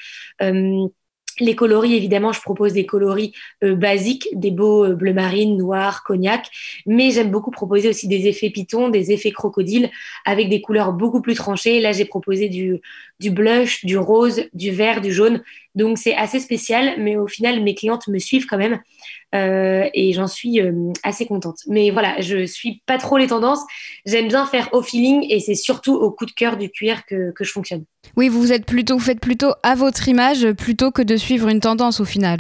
Euh, 0.42 0.88
les 1.40 1.56
coloris, 1.56 1.96
évidemment, 1.96 2.32
je 2.32 2.42
propose 2.42 2.74
des 2.74 2.86
coloris 2.86 3.34
euh, 3.64 3.76
basiques, 3.76 4.28
des 4.34 4.52
beaux 4.52 4.86
euh, 4.86 4.94
bleu 4.94 5.14
marine, 5.14 5.58
noir, 5.58 6.04
cognac, 6.04 6.50
mais 6.86 7.12
j'aime 7.12 7.32
beaucoup 7.32 7.52
proposer 7.52 7.90
aussi 7.90 8.08
des 8.08 8.28
effets 8.28 8.50
python, 8.50 8.90
des 8.90 9.12
effets 9.12 9.32
crocodile, 9.32 9.90
avec 10.26 10.50
des 10.50 10.62
couleurs 10.62 10.94
beaucoup 10.94 11.22
plus 11.22 11.36
tranchées. 11.36 11.80
Là, 11.80 11.92
j'ai 11.92 12.06
proposé 12.06 12.50
du, 12.50 12.80
du 13.20 13.32
blush, 13.32 13.84
du 13.86 13.98
rose, 13.98 14.44
du 14.54 14.72
vert, 14.72 15.02
du 15.02 15.12
jaune. 15.12 15.42
Donc, 15.76 15.98
c'est 15.98 16.16
assez 16.16 16.40
spécial, 16.40 16.96
mais 17.00 17.16
au 17.16 17.28
final, 17.28 17.64
mes 17.64 17.74
clientes 17.74 18.08
me 18.08 18.20
suivent 18.20 18.46
quand 18.46 18.60
même 18.60 18.80
euh, 19.34 19.90
et 19.94 20.14
j'en 20.14 20.28
suis 20.28 20.62
euh, 20.62 20.92
assez 21.04 21.26
contente. 21.26 21.58
Mais 21.68 21.90
voilà, 21.90 22.20
je 22.20 22.46
suis 22.46 22.82
pas 22.86 22.98
trop 22.98 23.18
les 23.18 23.28
tendances. 23.28 23.62
J'aime 24.06 24.28
bien 24.28 24.46
faire 24.46 24.70
au 24.74 24.82
feeling 24.82 25.26
et 25.30 25.40
c'est 25.40 25.56
surtout 25.56 25.94
au 25.94 26.12
coup 26.12 26.26
de 26.26 26.32
cœur 26.32 26.58
du 26.58 26.70
cuir 26.70 27.06
que, 27.06 27.32
que 27.32 27.44
je 27.44 27.52
fonctionne. 27.52 27.86
Oui, 28.16 28.30
vous 28.30 28.52
êtes 28.52 28.66
plutôt, 28.66 28.98
vous 28.98 29.04
faites 29.04 29.20
plutôt 29.20 29.54
à 29.64 29.76
votre 29.76 30.08
image 30.08 30.52
plutôt 30.54 30.92
que 30.92 31.02
de 31.02 31.18
suivre 31.18 31.48
une 31.48 31.60
tendance 31.60 32.00
au 32.00 32.06
final. 32.06 32.40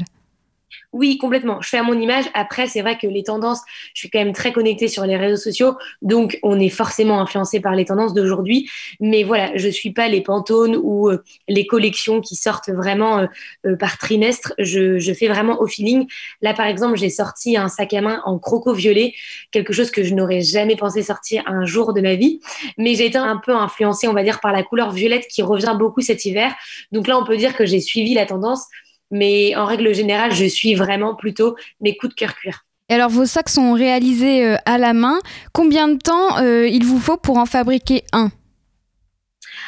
Oui, 0.93 1.17
complètement. 1.17 1.59
Je 1.59 1.69
fais 1.69 1.79
à 1.79 1.83
mon 1.83 1.99
image. 1.99 2.25
Après, 2.35 2.67
c'est 2.67 2.81
vrai 2.81 2.99
que 2.99 3.07
les 3.07 3.23
tendances, 3.23 3.61
je 3.95 4.01
suis 4.01 4.11
quand 4.11 4.19
même 4.19 4.31
très 4.31 4.53
connectée 4.53 4.87
sur 4.87 5.05
les 5.07 5.17
réseaux 5.17 5.41
sociaux, 5.41 5.75
donc 6.03 6.37
on 6.43 6.59
est 6.59 6.69
forcément 6.69 7.19
influencé 7.19 7.59
par 7.59 7.73
les 7.73 7.85
tendances 7.85 8.13
d'aujourd'hui. 8.13 8.69
Mais 8.99 9.23
voilà, 9.23 9.57
je 9.57 9.69
suis 9.69 9.91
pas 9.91 10.07
les 10.07 10.21
pantones 10.21 10.79
ou 10.79 11.09
euh, 11.09 11.23
les 11.47 11.65
collections 11.65 12.21
qui 12.21 12.35
sortent 12.35 12.69
vraiment 12.69 13.17
euh, 13.17 13.25
euh, 13.65 13.75
par 13.75 13.97
trimestre. 13.97 14.53
Je, 14.59 14.99
je, 14.99 15.13
fais 15.13 15.27
vraiment 15.27 15.59
au 15.61 15.65
feeling. 15.65 16.05
Là, 16.43 16.53
par 16.53 16.67
exemple, 16.67 16.95
j'ai 16.95 17.09
sorti 17.09 17.57
un 17.57 17.69
sac 17.69 17.91
à 17.93 18.01
main 18.01 18.21
en 18.25 18.37
croco 18.37 18.71
violet, 18.71 19.15
quelque 19.49 19.73
chose 19.73 19.89
que 19.89 20.03
je 20.03 20.13
n'aurais 20.13 20.41
jamais 20.41 20.75
pensé 20.75 21.01
sortir 21.01 21.41
un 21.47 21.65
jour 21.65 21.93
de 21.93 22.01
ma 22.01 22.13
vie. 22.13 22.39
Mais 22.77 22.93
j'ai 22.93 23.07
été 23.07 23.17
un 23.17 23.37
peu 23.37 23.55
influencée, 23.55 24.07
on 24.07 24.13
va 24.13 24.23
dire, 24.23 24.39
par 24.39 24.51
la 24.51 24.61
couleur 24.61 24.91
violette 24.91 25.25
qui 25.27 25.41
revient 25.41 25.75
beaucoup 25.75 26.01
cet 26.01 26.23
hiver. 26.25 26.53
Donc 26.91 27.07
là, 27.07 27.17
on 27.17 27.25
peut 27.25 27.37
dire 27.37 27.55
que 27.55 27.65
j'ai 27.65 27.79
suivi 27.79 28.13
la 28.13 28.27
tendance. 28.27 28.67
Mais 29.13 29.55
en 29.55 29.65
règle 29.65 29.93
générale, 29.93 30.33
je 30.33 30.45
suis 30.45 30.73
vraiment 30.73 31.13
plutôt 31.13 31.55
mes 31.81 31.95
coups 31.95 32.15
de 32.15 32.15
cœur 32.15 32.33
cuir. 32.33 32.65
Et 32.89 32.95
alors, 32.95 33.09
vos 33.09 33.25
sacs 33.25 33.49
sont 33.49 33.73
réalisés 33.73 34.43
euh, 34.43 34.55
à 34.65 34.79
la 34.79 34.93
main. 34.93 35.19
Combien 35.53 35.87
de 35.87 35.99
temps 35.99 36.39
euh, 36.39 36.67
il 36.67 36.83
vous 36.83 36.99
faut 36.99 37.15
pour 37.15 37.37
en 37.37 37.45
fabriquer 37.45 38.03
un? 38.11 38.31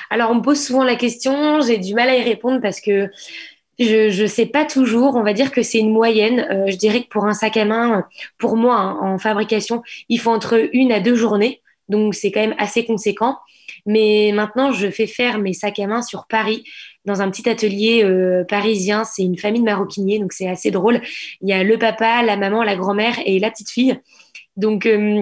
Alors, 0.10 0.32
on 0.32 0.36
me 0.36 0.42
pose 0.42 0.60
souvent 0.60 0.84
la 0.84 0.96
question. 0.96 1.62
J'ai 1.62 1.78
du 1.78 1.94
mal 1.94 2.10
à 2.10 2.18
y 2.18 2.24
répondre 2.24 2.60
parce 2.60 2.82
que 2.82 3.08
je 3.78 4.22
ne 4.22 4.28
sais 4.28 4.48
pas 4.48 4.66
toujours. 4.66 5.16
On 5.16 5.22
va 5.22 5.34
dire 5.34 5.52
que 5.52 5.62
c'est 5.62 5.80
une 5.80 5.94
moyenne. 5.94 6.48
Euh, 6.50 6.72
je 6.72 6.76
dirais 6.76 7.04
que 7.04 7.10
pour 7.10 7.26
un 7.26 7.36
sac 7.36 7.56
à 7.56 7.66
main, 7.66 8.04
pour 8.40 8.58
moi, 8.58 8.78
hein, 8.78 8.98
en 9.00 9.20
fabrication, 9.20 9.84
il 10.10 10.20
faut 10.20 10.32
entre 10.32 10.70
une 10.74 10.92
à 10.92 11.00
deux 11.00 11.16
journées. 11.16 11.62
Donc, 11.88 12.16
c'est 12.16 12.32
quand 12.32 12.42
même 12.42 12.56
assez 12.58 12.84
conséquent. 12.84 13.38
Mais 13.86 14.32
maintenant, 14.34 14.72
je 14.72 14.90
fais 14.90 15.08
faire 15.08 15.40
mes 15.40 15.54
sacs 15.54 15.80
à 15.80 15.88
main 15.88 16.02
sur 16.02 16.26
Paris 16.28 16.64
dans 17.06 17.22
un 17.22 17.30
petit 17.30 17.48
atelier 17.48 18.04
euh, 18.04 18.44
parisien. 18.44 19.04
C'est 19.04 19.24
une 19.24 19.38
famille 19.38 19.62
de 19.62 19.66
maroquiniers, 19.66 20.20
donc 20.20 20.34
c'est 20.34 20.48
assez 20.48 20.72
drôle. 20.72 21.02
Il 21.42 21.50
y 21.50 21.54
a 21.54 21.64
le 21.64 21.78
papa, 21.78 22.24
la 22.24 22.38
maman, 22.38 22.64
la 22.64 22.76
grand-mère 22.76 23.16
et 23.26 23.40
la 23.40 23.52
petite 23.52 23.70
fille. 23.70 24.00
Donc 24.58 24.86
euh, 24.86 25.22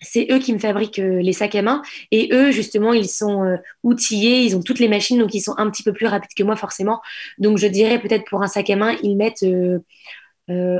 c'est 0.00 0.28
eux 0.30 0.38
qui 0.38 0.52
me 0.52 0.58
fabriquent 0.58 0.98
euh, 1.00 1.22
les 1.22 1.32
sacs 1.32 1.54
à 1.54 1.62
main 1.62 1.82
et 2.10 2.28
eux 2.32 2.50
justement 2.50 2.92
ils 2.92 3.08
sont 3.08 3.56
outillés, 3.82 4.42
ils 4.44 4.56
ont 4.56 4.62
toutes 4.62 4.78
les 4.78 4.88
machines 4.88 5.18
donc 5.18 5.34
ils 5.34 5.40
sont 5.40 5.54
un 5.56 5.70
petit 5.70 5.82
peu 5.82 5.92
plus 5.92 6.06
rapides 6.06 6.34
que 6.36 6.42
moi 6.42 6.56
forcément. 6.56 7.00
Donc 7.38 7.58
je 7.58 7.66
dirais 7.66 7.98
peut-être 8.00 8.24
pour 8.28 8.42
un 8.42 8.46
sac 8.48 8.70
à 8.70 8.76
main 8.76 8.96
ils 9.02 9.16
mettent 9.16 9.44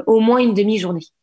au 0.07 0.21
moins 0.21 0.38
une 0.38 0.55
demi-journée. 0.55 1.13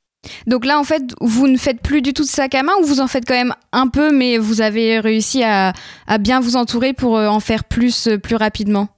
Donc 0.48 0.66
là, 0.66 0.80
en 0.80 0.84
fait, 0.84 1.04
vous 1.20 1.48
ne 1.48 1.58
faites 1.58 1.82
plus 1.82 2.02
du 2.02 2.14
tout 2.14 2.24
de 2.24 2.28
sac 2.28 2.54
à 2.56 2.64
main 2.64 2.74
ou 2.82 2.86
vous 2.86 3.00
en 3.00 3.08
faites 3.08 3.26
quand 3.26 3.36
même 3.36 3.56
un 3.72 3.88
peu, 3.88 4.12
mais 4.12 4.38
vous 4.38 4.62
avez 4.62 5.00
réussi 5.00 5.44
à, 5.44 5.74
bien 6.20 6.40
vous 6.40 6.56
entourer 6.56 6.94
pour 6.94 7.14
en 7.16 7.40
faire 7.40 7.64
plus, 7.64 8.10
plus 8.22 8.36
rapidement? 8.36 8.90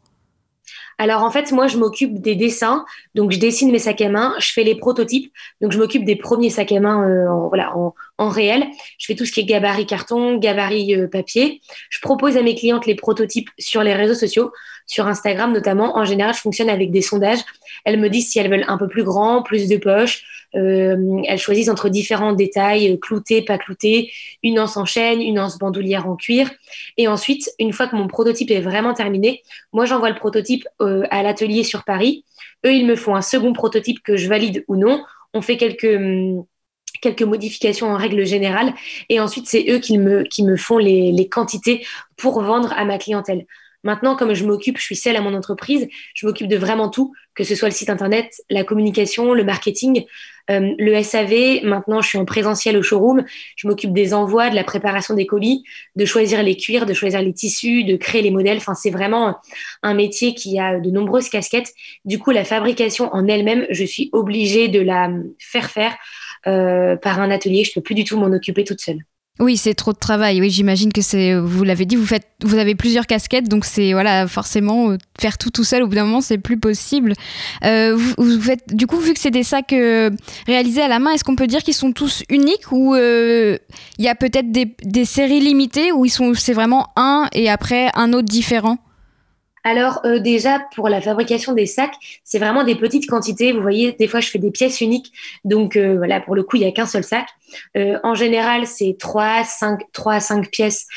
Alors 0.98 1.24
en 1.24 1.32
fait, 1.32 1.52
moi, 1.52 1.68
je 1.68 1.78
m'occupe 1.78 2.22
des 2.22 2.36
dessins. 2.36 2.86
Donc 3.16 3.32
je 3.32 3.40
dessine 3.40 3.72
mes 3.72 3.80
sacs 3.80 4.02
à 4.02 4.10
main, 4.10 4.36
je 4.40 4.52
fais 4.52 4.64
les 4.64 4.76
prototypes. 4.76 5.32
Donc 5.62 5.72
je 5.72 5.78
m'occupe 5.78 6.06
des 6.06 6.16
premiers 6.16 6.50
sacs 6.50 6.72
à 6.72 6.80
main 6.80 7.08
euh, 7.08 7.92
en, 8.18 8.30
réel. 8.30 8.66
Je 9.00 9.08
fais 9.08 9.16
tout 9.16 9.26
ce 9.26 9.32
qui 9.32 9.42
est 9.42 9.46
gabarit 9.46 9.86
carton, 9.86 10.38
gabarit 10.38 10.96
euh, 10.96 11.08
papier. 11.08 11.62
Je 11.90 12.00
propose 12.00 12.38
à 12.38 12.42
mes 12.42 12.56
clientes 12.56 12.86
les 12.86 12.96
prototypes 12.96 13.50
sur 13.60 13.84
les 13.84 13.94
réseaux 13.94 14.14
sociaux, 14.14 14.52
sur 14.86 15.08
Instagram 15.08 15.52
notamment. 15.52 15.98
En 15.98 16.06
général, 16.06 16.34
je 16.36 16.40
fonctionne 16.40 16.70
avec 16.70 16.92
des 16.92 17.02
sondages. 17.02 17.42
Elles 17.86 18.00
me 18.00 18.10
disent 18.10 18.32
si 18.32 18.40
elles 18.40 18.50
veulent 18.50 18.66
un 18.68 18.78
peu 18.78 18.88
plus 18.88 19.04
grand, 19.04 19.42
plus 19.42 19.68
de 19.68 19.78
poches. 19.78 20.24
Euh, 20.56 21.22
elles 21.28 21.40
choisissent 21.40 21.70
entre 21.70 21.90
différents 21.90 22.34
détails, 22.34 23.00
clouté, 23.00 23.42
pas 23.42 23.58
clouté, 23.58 24.12
une 24.44 24.60
anse 24.60 24.78
en 24.78 24.86
chaîne, 24.86 25.22
une 25.22 25.40
anse 25.40 25.58
bandoulière 25.58 26.08
en 26.08 26.16
cuir. 26.16 26.50
Et 26.98 27.08
ensuite, 27.08 27.52
une 27.60 27.74
fois 27.74 27.88
que 27.88 27.96
mon 27.96 28.08
prototype 28.08 28.52
est 28.52 28.62
vraiment 28.62 28.94
terminé, 28.94 29.42
moi 29.72 29.86
j'envoie 29.86 30.10
le 30.10 30.18
prototype 30.18 30.68
à 30.80 31.24
l'atelier 31.24 31.64
sur 31.64 31.84
Paris. 31.84 32.24
Eux, 32.66 32.74
ils 32.74 32.86
me 32.86 32.96
font 32.96 33.16
un 33.16 33.22
second 33.22 33.54
prototype 33.54 34.02
que 34.04 34.18
je 34.18 34.28
valide 34.28 34.64
ou 34.68 34.76
non. 34.76 35.04
On 35.34 35.42
fait 35.42 35.58
quelques, 35.58 35.84
hum, 35.84 36.46
quelques 37.02 37.24
modifications 37.24 37.88
en 37.88 37.98
règle 37.98 38.26
générale. 38.26 38.74
Et 39.10 39.20
ensuite, 39.20 39.48
c'est 39.48 39.66
eux 39.70 39.80
qui 39.80 39.98
me, 39.98 40.24
qui 40.24 40.44
me 40.44 40.56
font 40.56 40.78
les, 40.78 41.12
les 41.12 41.28
quantités 41.28 41.86
pour 42.18 42.42
vendre 42.42 42.74
à 42.74 42.86
ma 42.86 42.98
clientèle. 42.98 43.46
Maintenant, 43.84 44.16
comme 44.16 44.34
je 44.34 44.46
m'occupe, 44.46 44.78
je 44.78 44.84
suis 44.84 44.96
seule 44.96 45.16
à 45.16 45.22
mon 45.22 45.34
entreprise, 45.34 45.88
je 46.14 46.26
m'occupe 46.26 46.48
de 46.48 46.58
vraiment 46.58 46.90
tout, 46.90 47.14
que 47.36 47.44
ce 47.44 47.56
soit 47.56 47.68
le 47.68 47.74
site 47.74 47.90
internet, 47.90 48.42
la 48.50 48.64
communication, 48.64 49.34
le 49.34 49.44
marketing, 49.44 50.06
euh, 50.50 50.74
le 50.78 51.02
SAV. 51.02 51.64
Maintenant, 51.64 52.02
je 52.02 52.10
suis 52.10 52.18
en 52.18 52.26
présentiel 52.26 52.78
au 52.78 52.84
showroom. 52.84 53.24
Je 53.56 53.68
m'occupe 53.68 53.94
des 53.94 54.14
envois, 54.14 54.50
de 54.50 54.56
la 54.56 54.64
préparation 54.64 55.16
des 55.16 55.26
colis, 55.26 55.64
de 55.96 56.06
choisir 56.06 56.44
les 56.44 56.58
cuirs, 56.58 56.86
de 56.86 56.94
choisir 56.94 57.22
les 57.22 57.34
tissus, 57.34 57.84
de 57.84 57.96
créer 57.96 58.22
les 58.22 58.32
modèles. 58.32 58.58
Enfin, 58.58 58.76
c'est 58.76 58.90
vraiment 58.90 59.38
un 59.84 59.94
métier 59.94 60.34
qui 60.34 60.60
a 60.60 60.80
de 60.80 60.90
nombreuses 60.90 61.30
casquettes. 61.30 61.74
Du 62.06 62.20
coup, 62.20 62.32
la 62.32 62.44
fabrication 62.44 63.10
en 63.14 63.28
elle-même, 63.28 63.66
je 63.70 63.86
suis 63.86 64.10
obligée 64.12 64.68
de 64.68 64.80
la 64.80 65.10
faire 65.40 65.70
faire 65.70 65.96
euh, 66.48 66.96
par 66.98 67.20
un 67.20 67.32
atelier. 67.32 67.64
Je 67.64 67.74
peux 67.74 67.82
plus 67.82 67.96
du 67.96 68.04
tout 68.04 68.20
m'en 68.20 68.28
occuper 68.28 68.64
toute 68.64 68.82
seule. 68.82 69.00
Oui, 69.40 69.58
c'est 69.58 69.74
trop 69.74 69.94
de 69.94 69.98
travail. 69.98 70.40
Oui, 70.42 70.52
j'imagine 70.52 70.94
que 70.94 71.02
c'est. 71.02 71.34
Vous 71.34 71.64
l'avez 71.64 71.86
dit, 71.86 71.96
vous 71.96 72.06
faites, 72.06 72.28
vous 72.44 72.60
avez 72.60 72.76
plusieurs 72.76 73.08
casquettes, 73.08 73.50
donc 73.50 73.66
c'est 73.66 73.94
voilà, 73.94 74.28
forcément 74.28 74.92
euh, 74.92 74.98
faire 75.20 75.40
tout 75.40 75.50
tout 75.50 75.64
seul. 75.64 75.82
Au 75.82 75.88
bout 75.88 75.96
d'un 75.96 76.06
moment, 76.06 76.22
c'est 76.22 76.38
plus 76.38 76.60
possible. 76.60 77.14
Euh, 77.66 77.98
vous, 78.18 78.40
faites, 78.40 78.76
du 78.76 78.86
coup, 78.86 78.98
vu 78.98 79.14
que 79.16 79.20
c'est 79.20 79.32
des 79.32 79.42
sacs 79.42 79.74
euh, 79.74 80.12
réalisés 80.46 80.84
à 80.84 80.88
la 80.88 81.00
main, 81.00 81.12
est-ce 81.12 81.24
qu'on 81.24 81.36
peut 81.36 81.48
dire 81.48 81.64
qu'ils 81.64 81.74
sont 81.74 81.94
tous 81.94 82.24
uniques 82.30 82.72
ou 82.72 82.96
il 82.96 83.60
y 83.98 84.08
a 84.08 84.16
peut-être 84.16 84.52
des, 84.52 84.76
des, 84.84 85.06
séries 85.06 85.40
limitées 85.40 85.92
où 85.92 86.06
ils 86.06 86.12
sont, 86.12 86.36
c'est 86.36 86.54
vraiment 86.54 86.90
un 86.96 87.28
et 87.34 87.50
après 87.50 87.90
un 87.96 88.14
autre 88.14 88.28
différent? 88.28 88.78
Alors 89.64 90.02
euh, 90.06 90.20
déjà 90.20 90.60
pour 90.76 90.90
la 90.90 91.02
fabrication 91.02 91.54
des 91.54 91.66
sacs, 91.66 91.96
c'est 92.24 92.40
vraiment 92.40 92.64
des 92.64 92.76
petites 92.76 93.10
quantités. 93.10 93.54
Vous 93.54 93.62
voyez, 93.62 93.94
des 93.94 94.08
fois 94.08 94.20
je 94.20 94.30
fais 94.30 94.40
des 94.40 94.52
pièces 94.52 94.82
uniques, 94.82 95.14
donc 95.46 95.78
euh, 95.78 95.96
voilà 95.98 96.20
pour 96.20 96.36
le 96.36 96.44
coup 96.44 96.58
il 96.58 96.62
n'y 96.62 96.68
a 96.68 96.72
qu'un 96.72 96.86
seul 96.86 97.04
sac. 97.04 97.28
Euh, 97.78 98.00
en 98.04 98.16
général 98.16 98.68
c'est 98.68 98.98
3, 99.00 99.44
5, 99.44 99.80
3 99.94 100.14
à 100.14 100.20
5 100.20 100.50
pièces 100.50 100.88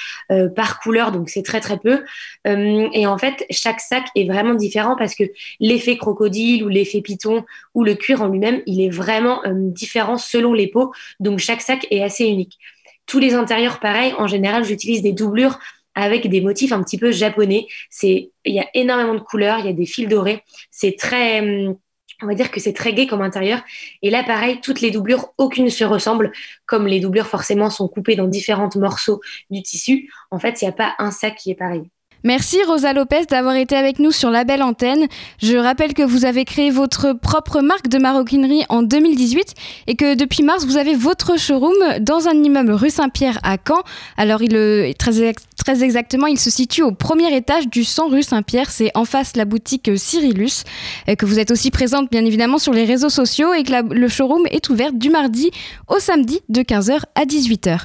par 0.55 0.81
couleur, 0.81 1.13
donc 1.13 1.29
c'est 1.29 1.43
très 1.43 1.61
très 1.61 1.79
peu. 1.79 2.03
et 2.45 3.07
en 3.07 3.19
fait 3.19 3.47
chaque 3.51 3.81
sac 3.81 4.05
est 4.15 4.25
vraiment 4.25 4.55
différent 4.55 4.97
parce 4.97 5.15
que 5.15 5.25
l'effet 5.61 5.97
crocodile 5.97 6.65
ou 6.65 6.69
l'effet 6.69 7.03
python 7.03 7.45
ou 7.75 7.85
le 7.85 7.95
cuir 7.95 8.23
en 8.23 8.29
lui-même, 8.29 8.63
il 8.67 8.81
est 8.81 8.89
vraiment 8.89 9.43
différent 9.47 10.17
selon 10.17 10.55
les 10.55 10.67
peaux, 10.67 10.93
donc 11.21 11.39
chaque 11.39 11.61
sac 11.61 11.87
est 11.91 12.03
assez 12.03 12.25
unique. 12.25 12.59
Tous 13.07 13.21
les 13.21 13.35
intérieurs, 13.35 13.79
pareil, 13.79 14.15
en 14.19 14.27
général, 14.27 14.65
j'utilise 14.65 15.01
des 15.01 15.13
doublures 15.13 15.61
avec 15.97 16.29
des 16.29 16.41
motifs 16.41 16.71
un 16.71 16.83
petit 16.85 16.99
peu 16.99 17.11
japonais. 17.11 17.67
C'est, 17.91 18.31
il 18.45 18.55
y 18.55 18.61
a 18.61 18.69
énormément 18.75 19.15
de 19.15 19.21
couleurs, 19.21 19.59
il 19.59 19.67
y 19.67 19.69
a 19.69 19.73
des 19.73 19.87
fils 19.87 20.07
dorés. 20.07 20.45
C'est 20.71 20.97
très, 20.97 21.41
hum, 21.41 21.77
on 22.23 22.27
va 22.27 22.35
dire 22.35 22.51
que 22.51 22.61
c'est 22.61 22.73
très 22.73 22.95
gai 22.95 23.07
comme 23.07 23.23
intérieur. 23.23 23.61
Et 24.03 24.11
là, 24.11 24.23
pareil, 24.23 24.61
toutes 24.61 24.81
les 24.81 24.91
doublures, 24.91 25.33
aucune 25.39 25.65
ne 25.65 25.71
se 25.71 25.85
ressemble. 25.85 26.33
Comme 26.67 26.87
les 26.87 27.01
doublures, 27.01 27.27
forcément, 27.27 27.71
sont 27.71 27.89
coupées 27.89 28.15
dans 28.15 28.29
différents 28.29 28.71
morceaux 28.77 29.21
du 29.51 29.63
tissu. 29.63 30.13
En 30.31 30.39
fait, 30.39 30.63
il 30.63 30.67
n'y 30.67 30.69
a 30.69 30.73
pas 30.73 30.95
un 30.99 31.11
sac 31.11 31.37
qui 31.37 31.51
est 31.51 31.55
pareil. 31.55 31.83
Merci 32.27 32.59
Rosa 32.67 32.93
Lopez 32.93 33.27
d'avoir 33.31 33.55
été 33.55 33.77
avec 33.77 34.01
nous 34.01 34.11
sur 34.11 34.33
la 34.33 34.43
belle 34.43 34.65
antenne. 34.65 35.07
Je 35.41 35.57
rappelle 35.57 35.95
que 35.95 36.03
vous 36.03 36.25
avez 36.25 36.45
créé 36.45 36.71
votre 36.71 37.13
propre 37.13 37.61
marque 37.61 37.87
de 37.87 37.99
maroquinerie 37.99 38.65
en 38.69 38.83
2018 38.83 39.55
et 39.87 39.95
que 39.95 40.17
depuis 40.17 40.43
mars, 40.43 40.67
vous 40.67 40.77
avez 40.77 40.97
votre 40.97 41.39
showroom 41.39 42.01
dans 42.01 42.27
un 42.27 42.33
immeuble 42.33 42.73
rue 42.73 42.91
Saint-Pierre 42.91 43.39
à 43.45 43.59
Caen. 43.65 43.81
Alors, 44.17 44.43
il, 44.43 44.57
est 44.57 44.99
très, 44.99 45.35
très 45.57 45.85
exactement, 45.85 46.27
il 46.27 46.41
se 46.41 46.51
situe 46.51 46.83
au 46.83 46.91
premier 46.91 47.33
étage 47.33 47.69
du 47.69 47.85
100 47.85 48.09
rue 48.09 48.25
Saint-Pierre. 48.25 48.73
C'est 48.73 48.91
en 48.97 49.05
face 49.05 49.37
la 49.37 49.45
boutique 49.45 49.89
Cyrillus. 49.97 50.65
Que 51.07 51.27
vous 51.27 51.39
êtes 51.39 51.53
aussi 51.53 51.71
présente, 51.71 52.11
bien 52.11 52.25
évidemment, 52.25 52.59
sur 52.59 52.73
les 52.73 52.87
réseaux 52.87 53.09
sociaux 53.09 53.55
et 53.55 53.63
que 53.63 53.95
le 53.95 54.09
showroom 54.09 54.49
est 54.51 54.69
ouvert 54.69 54.93
du 54.93 55.11
mardi 55.11 55.53
au 55.87 56.01
samedi 56.01 56.41
de 56.49 56.63
15h 56.63 57.03
à 57.15 57.25
18h. 57.25 57.83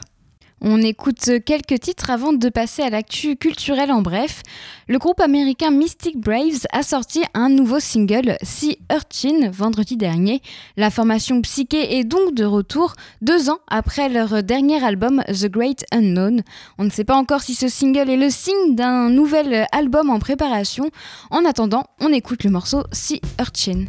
On 0.63 0.79
écoute 0.83 1.31
quelques 1.43 1.79
titres 1.79 2.11
avant 2.11 2.33
de 2.33 2.47
passer 2.49 2.83
à 2.83 2.91
l'actu 2.91 3.35
culturel 3.35 3.91
en 3.91 4.03
bref. 4.03 4.43
Le 4.87 4.99
groupe 4.99 5.19
américain 5.19 5.71
Mystic 5.71 6.19
Braves 6.19 6.67
a 6.71 6.83
sorti 6.83 7.23
un 7.33 7.49
nouveau 7.49 7.79
single, 7.79 8.37
Sea 8.43 8.77
Urchin, 8.91 9.49
vendredi 9.49 9.97
dernier. 9.97 10.39
La 10.77 10.91
formation 10.91 11.41
psyché 11.41 11.97
est 11.97 12.03
donc 12.03 12.35
de 12.35 12.45
retour 12.45 12.93
deux 13.23 13.49
ans 13.49 13.57
après 13.69 14.07
leur 14.07 14.43
dernier 14.43 14.83
album 14.83 15.23
The 15.27 15.47
Great 15.47 15.83
Unknown. 15.91 16.43
On 16.77 16.83
ne 16.83 16.91
sait 16.91 17.05
pas 17.05 17.15
encore 17.15 17.41
si 17.41 17.55
ce 17.55 17.67
single 17.67 18.11
est 18.11 18.17
le 18.17 18.29
signe 18.29 18.75
d'un 18.75 19.09
nouvel 19.09 19.65
album 19.71 20.11
en 20.11 20.19
préparation. 20.19 20.91
En 21.31 21.43
attendant, 21.43 21.85
on 21.99 22.13
écoute 22.13 22.43
le 22.43 22.51
morceau 22.51 22.83
Sea 22.91 23.19
Urchin. 23.39 23.85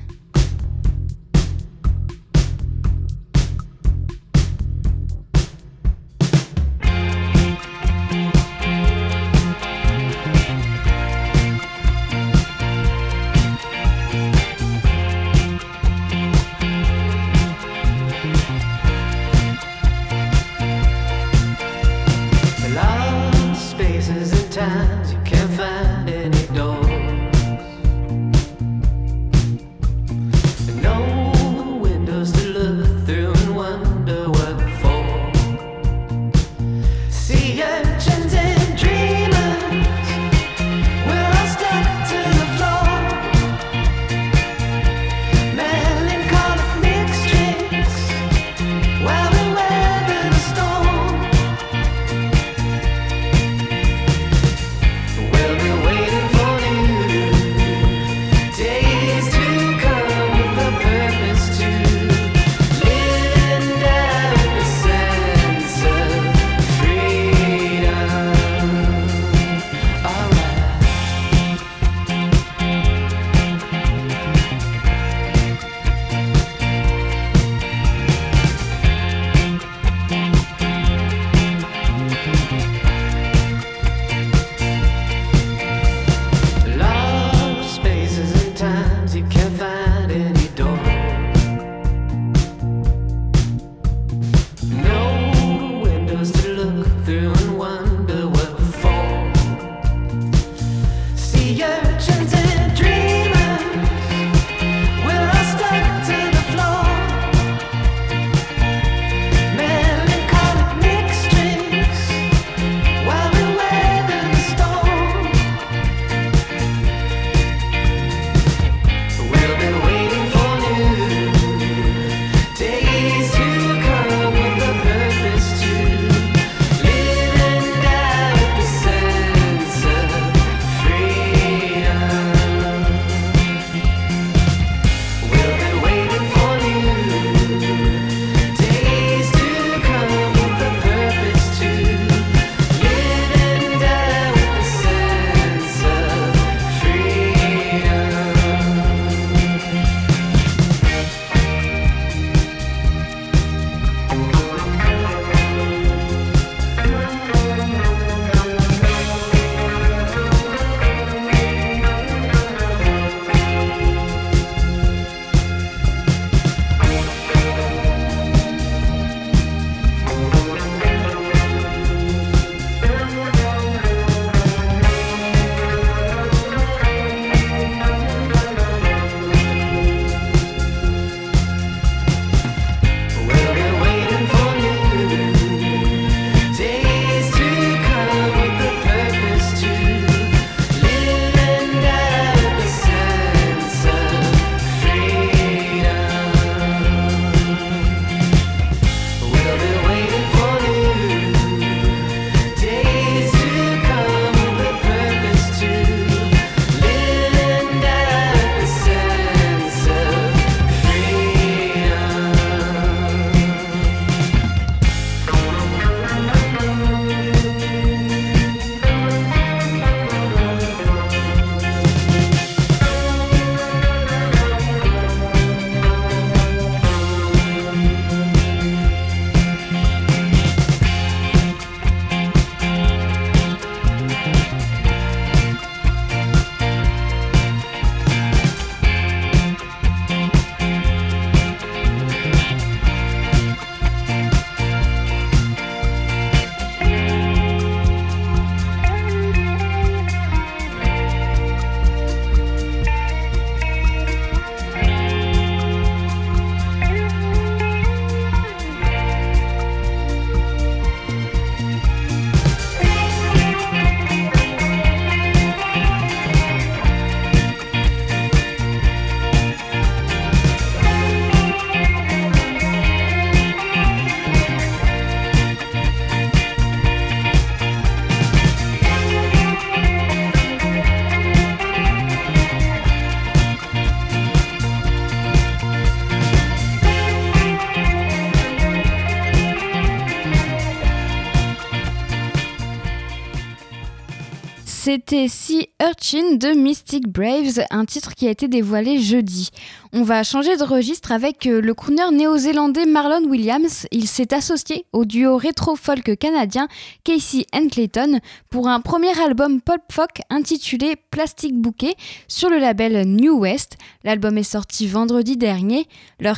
C'était 294.92 295.26
Sea 295.26 295.70
Urchin 295.80 296.34
de 296.34 296.48
Mystic 296.48 297.08
Braves, 297.08 297.64
un 297.70 297.86
titre 297.86 298.14
qui 298.14 298.28
a 298.28 298.30
été 298.30 298.46
dévoilé 298.46 298.98
jeudi. 298.98 299.48
On 299.94 300.02
va 300.02 300.22
changer 300.22 300.54
de 300.58 300.64
registre 300.64 301.12
avec 301.12 301.46
euh, 301.46 301.62
le 301.62 301.72
crooner 301.72 302.10
néo-zélandais 302.12 302.84
Marlon 302.84 303.26
Williams. 303.26 303.86
Il 303.90 304.06
s'est 304.06 304.34
associé 304.34 304.84
au 304.92 305.06
duo 305.06 305.38
rétro-folk 305.38 306.18
canadien 306.18 306.68
Casey 307.04 307.46
and 307.54 307.68
Clayton 307.68 308.18
pour 308.50 308.68
un 308.68 308.80
premier 308.80 309.18
album 309.18 309.62
pop-folk 309.62 310.20
intitulé 310.28 310.96
Plastic 311.10 311.54
Bouquet 311.54 311.94
sur 312.28 312.50
le 312.50 312.58
label 312.58 313.08
New 313.08 313.38
West. 313.38 313.78
L'album 314.04 314.36
est 314.36 314.42
sorti 314.42 314.86
vendredi 314.86 315.38
dernier. 315.38 315.88
Leur 316.20 316.36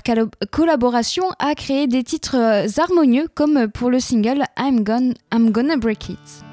collaboration 0.52 1.24
a 1.40 1.56
créé 1.56 1.88
des 1.88 2.04
titres 2.04 2.36
euh, 2.36 2.68
harmonieux 2.80 3.26
comme 3.34 3.66
pour 3.66 3.90
le 3.90 3.98
single 3.98 4.44
I'm 4.56 4.84
Gonna 4.84 5.76
Break 5.76 6.10
It. 6.10 6.43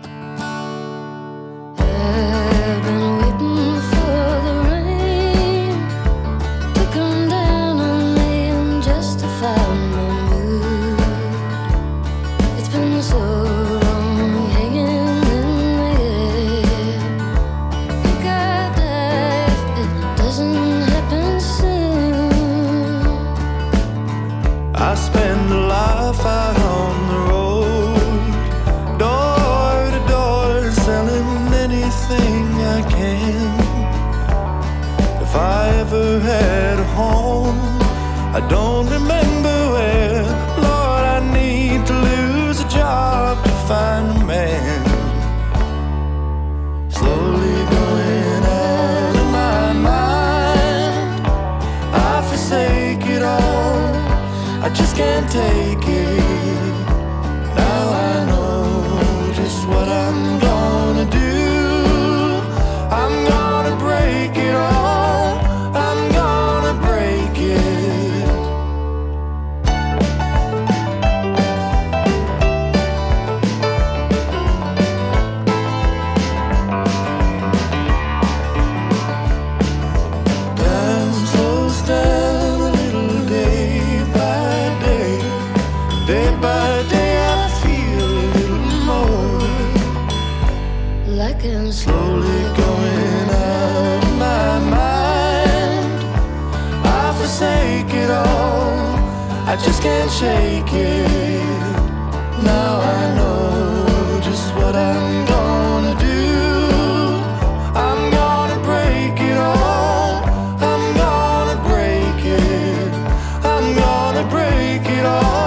take 114.71 114.87
it 114.87 115.05
all 115.05 115.40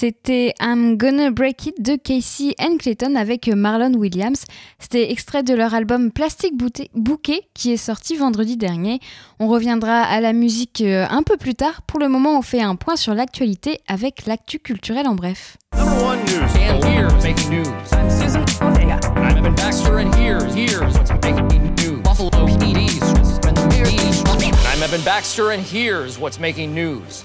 C'était 0.00 0.54
I'm 0.62 0.96
Gonna 0.96 1.30
Break 1.30 1.66
It 1.66 1.82
de 1.82 1.94
Casey 1.94 2.54
and 2.58 2.78
Clayton 2.78 3.16
avec 3.16 3.48
Marlon 3.48 3.92
Williams. 3.92 4.44
C'était 4.78 5.12
extrait 5.12 5.42
de 5.42 5.52
leur 5.52 5.74
album 5.74 6.10
Plastic 6.10 6.54
Bouquet 6.94 7.42
qui 7.52 7.72
est 7.72 7.76
sorti 7.76 8.16
vendredi 8.16 8.56
dernier. 8.56 8.98
On 9.40 9.48
reviendra 9.48 10.00
à 10.00 10.22
la 10.22 10.32
musique 10.32 10.80
euh, 10.80 11.04
un 11.10 11.22
peu 11.22 11.36
plus 11.36 11.54
tard. 11.54 11.82
Pour 11.82 12.00
le 12.00 12.08
moment, 12.08 12.38
on 12.38 12.40
fait 12.40 12.62
un 12.62 12.76
point 12.76 12.96
sur 12.96 13.12
l'actualité 13.12 13.80
avec 13.88 14.24
l'actu 14.24 14.58
culturel 14.58 15.06
en 15.06 15.14
bref. 15.14 15.58
Baxter 25.04 25.50
and 25.50 25.60
here's 25.60 26.18
what's 26.18 26.38
making 26.38 26.74
news? 26.74 27.24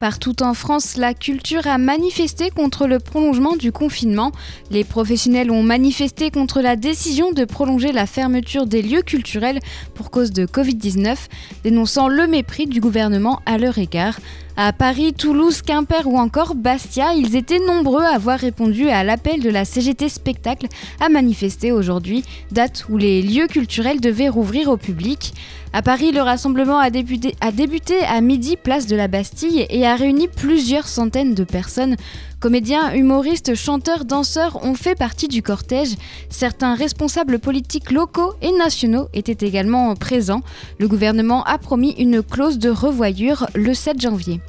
Partout 0.00 0.44
en 0.44 0.54
France, 0.54 0.96
la 0.96 1.12
culture 1.12 1.66
a 1.66 1.76
manifesté 1.76 2.50
contre 2.50 2.86
le 2.86 3.00
prolongement 3.00 3.56
du 3.56 3.72
confinement. 3.72 4.30
Les 4.70 4.84
professionnels 4.84 5.50
ont 5.50 5.64
manifesté 5.64 6.30
contre 6.30 6.60
la 6.60 6.76
décision 6.76 7.32
de 7.32 7.44
prolonger 7.44 7.90
la 7.90 8.06
fermeture 8.06 8.66
des 8.66 8.80
lieux 8.80 9.02
culturels 9.02 9.58
pour 9.94 10.12
cause 10.12 10.30
de 10.30 10.46
Covid-19, 10.46 11.16
dénonçant 11.64 12.06
le 12.06 12.28
mépris 12.28 12.66
du 12.66 12.78
gouvernement 12.78 13.40
à 13.44 13.58
leur 13.58 13.78
égard. 13.78 14.20
À 14.60 14.72
Paris, 14.72 15.14
Toulouse, 15.14 15.62
Quimper 15.62 16.08
ou 16.08 16.18
encore 16.18 16.56
Bastia, 16.56 17.14
ils 17.14 17.36
étaient 17.36 17.60
nombreux 17.60 18.02
à 18.02 18.16
avoir 18.16 18.40
répondu 18.40 18.88
à 18.88 19.04
l'appel 19.04 19.40
de 19.40 19.50
la 19.50 19.64
CGT 19.64 20.08
Spectacle 20.08 20.66
à 20.98 21.08
manifester 21.08 21.70
aujourd'hui, 21.70 22.24
date 22.50 22.86
où 22.90 22.96
les 22.96 23.22
lieux 23.22 23.46
culturels 23.46 24.00
devaient 24.00 24.28
rouvrir 24.28 24.68
au 24.68 24.76
public. 24.76 25.32
À 25.72 25.80
Paris, 25.80 26.10
le 26.10 26.22
rassemblement 26.22 26.80
a 26.80 26.90
débuté, 26.90 27.36
a 27.40 27.52
débuté, 27.52 28.00
à 28.00 28.20
midi, 28.20 28.56
place 28.56 28.88
de 28.88 28.96
la 28.96 29.06
Bastille, 29.06 29.64
et 29.70 29.86
a 29.86 29.94
réuni 29.94 30.26
plusieurs 30.26 30.88
centaines 30.88 31.34
de 31.34 31.44
personnes. 31.44 31.94
Comédiens, 32.40 32.92
humoristes, 32.94 33.56
chanteurs, 33.56 34.04
danseurs 34.04 34.64
ont 34.64 34.74
fait 34.74 34.94
partie 34.94 35.26
du 35.26 35.42
cortège. 35.42 35.96
Certains 36.30 36.76
responsables 36.76 37.40
politiques 37.40 37.90
locaux 37.90 38.34
et 38.42 38.52
nationaux 38.52 39.08
étaient 39.12 39.44
également 39.44 39.92
présents. 39.96 40.42
Le 40.78 40.86
gouvernement 40.86 41.42
a 41.44 41.58
promis 41.58 41.96
une 41.98 42.22
clause 42.22 42.58
de 42.58 42.70
revoyure 42.70 43.48
le 43.56 43.74
7 43.74 44.00
janvier 44.00 44.40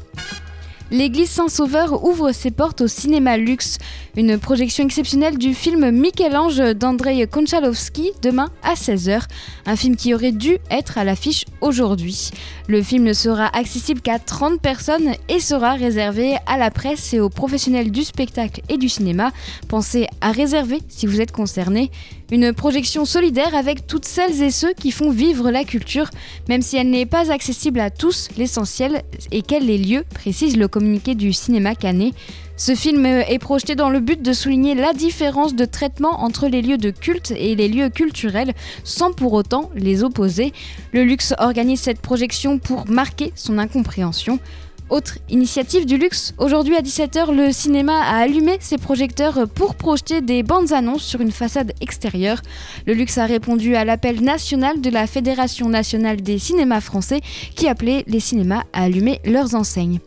l'église 0.91 1.29
Saint-Sauveur 1.29 2.03
ouvre 2.03 2.31
ses 2.31 2.51
portes 2.51 2.81
au 2.81 2.87
cinéma 2.87 3.37
luxe. 3.37 3.77
Une 4.17 4.37
projection 4.37 4.83
exceptionnelle 4.83 5.37
du 5.37 5.53
film 5.53 5.91
Michel-Ange 5.91 6.75
d'Andrei 6.75 7.25
Konchalovsky 7.27 8.11
demain 8.21 8.49
à 8.63 8.73
16h. 8.73 9.21
Un 9.65 9.75
film 9.75 9.95
qui 9.95 10.13
aurait 10.13 10.31
dû 10.31 10.57
être 10.71 10.97
à 10.97 11.03
l'affiche 11.03 11.45
aujourd'hui. 11.61 12.31
Le 12.67 12.81
film 12.81 13.03
ne 13.03 13.13
sera 13.13 13.47
accessible 13.55 14.01
qu'à 14.01 14.19
30 14.19 14.61
personnes 14.61 15.13
et 15.27 15.39
sera 15.39 15.73
réservé 15.73 16.35
à 16.45 16.57
la 16.57 16.71
presse 16.71 17.13
et 17.13 17.19
aux 17.19 17.29
professionnels 17.29 17.91
du 17.91 18.03
spectacle 18.03 18.61
et 18.69 18.77
du 18.77 18.89
cinéma. 18.89 19.31
Pensez 19.67 20.07
à 20.21 20.31
réserver 20.31 20.79
si 20.87 21.07
vous 21.07 21.21
êtes 21.21 21.31
concerné. 21.31 21.91
Une 22.31 22.53
projection 22.53 23.05
solidaire 23.05 23.55
avec 23.55 23.87
toutes 23.87 24.05
celles 24.05 24.43
et 24.43 24.51
ceux 24.51 24.73
qui 24.73 24.91
font 24.91 25.09
vivre 25.09 25.49
la 25.49 25.63
culture, 25.63 26.11
même 26.47 26.61
si 26.61 26.77
elle 26.77 26.91
n'est 26.91 27.07
pas 27.07 27.31
accessible 27.31 27.79
à 27.79 27.89
tous, 27.89 28.29
l'essentiel 28.37 29.01
est 29.31 29.41
qu'elle 29.41 29.65
les 29.65 29.79
lieux, 29.79 30.03
précise 30.13 30.55
le 30.55 30.67
du 30.79 31.33
cinéma 31.33 31.75
canet. 31.75 32.13
Ce 32.57 32.75
film 32.75 33.05
est 33.05 33.39
projeté 33.39 33.75
dans 33.75 33.89
le 33.89 33.99
but 33.99 34.21
de 34.21 34.33
souligner 34.33 34.75
la 34.75 34.93
différence 34.93 35.55
de 35.55 35.65
traitement 35.65 36.21
entre 36.23 36.47
les 36.47 36.61
lieux 36.61 36.77
de 36.77 36.89
culte 36.89 37.31
et 37.31 37.55
les 37.55 37.67
lieux 37.67 37.89
culturels, 37.89 38.53
sans 38.83 39.13
pour 39.13 39.33
autant 39.33 39.69
les 39.75 40.03
opposer. 40.03 40.51
Le 40.91 41.03
Luxe 41.03 41.33
organise 41.37 41.79
cette 41.79 42.01
projection 42.01 42.59
pour 42.59 42.89
marquer 42.89 43.31
son 43.35 43.57
incompréhension. 43.57 44.39
Autre 44.89 45.19
initiative 45.29 45.85
du 45.85 45.97
luxe, 45.97 46.33
aujourd'hui 46.39 46.75
à 46.75 46.81
17h, 46.81 47.31
le 47.31 47.51
cinéma 47.51 48.01
a 48.01 48.17
allumé 48.17 48.57
ses 48.59 48.79
projecteurs 48.79 49.47
pour 49.47 49.75
projeter 49.75 50.21
des 50.21 50.41
bandes 50.41 50.73
annonces 50.73 51.03
sur 51.03 51.21
une 51.21 51.31
façade 51.31 51.73
extérieure. 51.79 52.41
Le 52.87 52.93
luxe 52.93 53.19
a 53.19 53.27
répondu 53.27 53.75
à 53.75 53.85
l'appel 53.85 54.23
national 54.23 54.81
de 54.81 54.89
la 54.89 55.05
Fédération 55.05 55.69
nationale 55.69 56.21
des 56.21 56.39
cinémas 56.39 56.81
français 56.81 57.21
qui 57.55 57.67
appelait 57.67 58.03
les 58.07 58.19
cinémas 58.19 58.63
à 58.73 58.85
allumer 58.85 59.21
leurs 59.25 59.53
enseignes. 59.53 59.99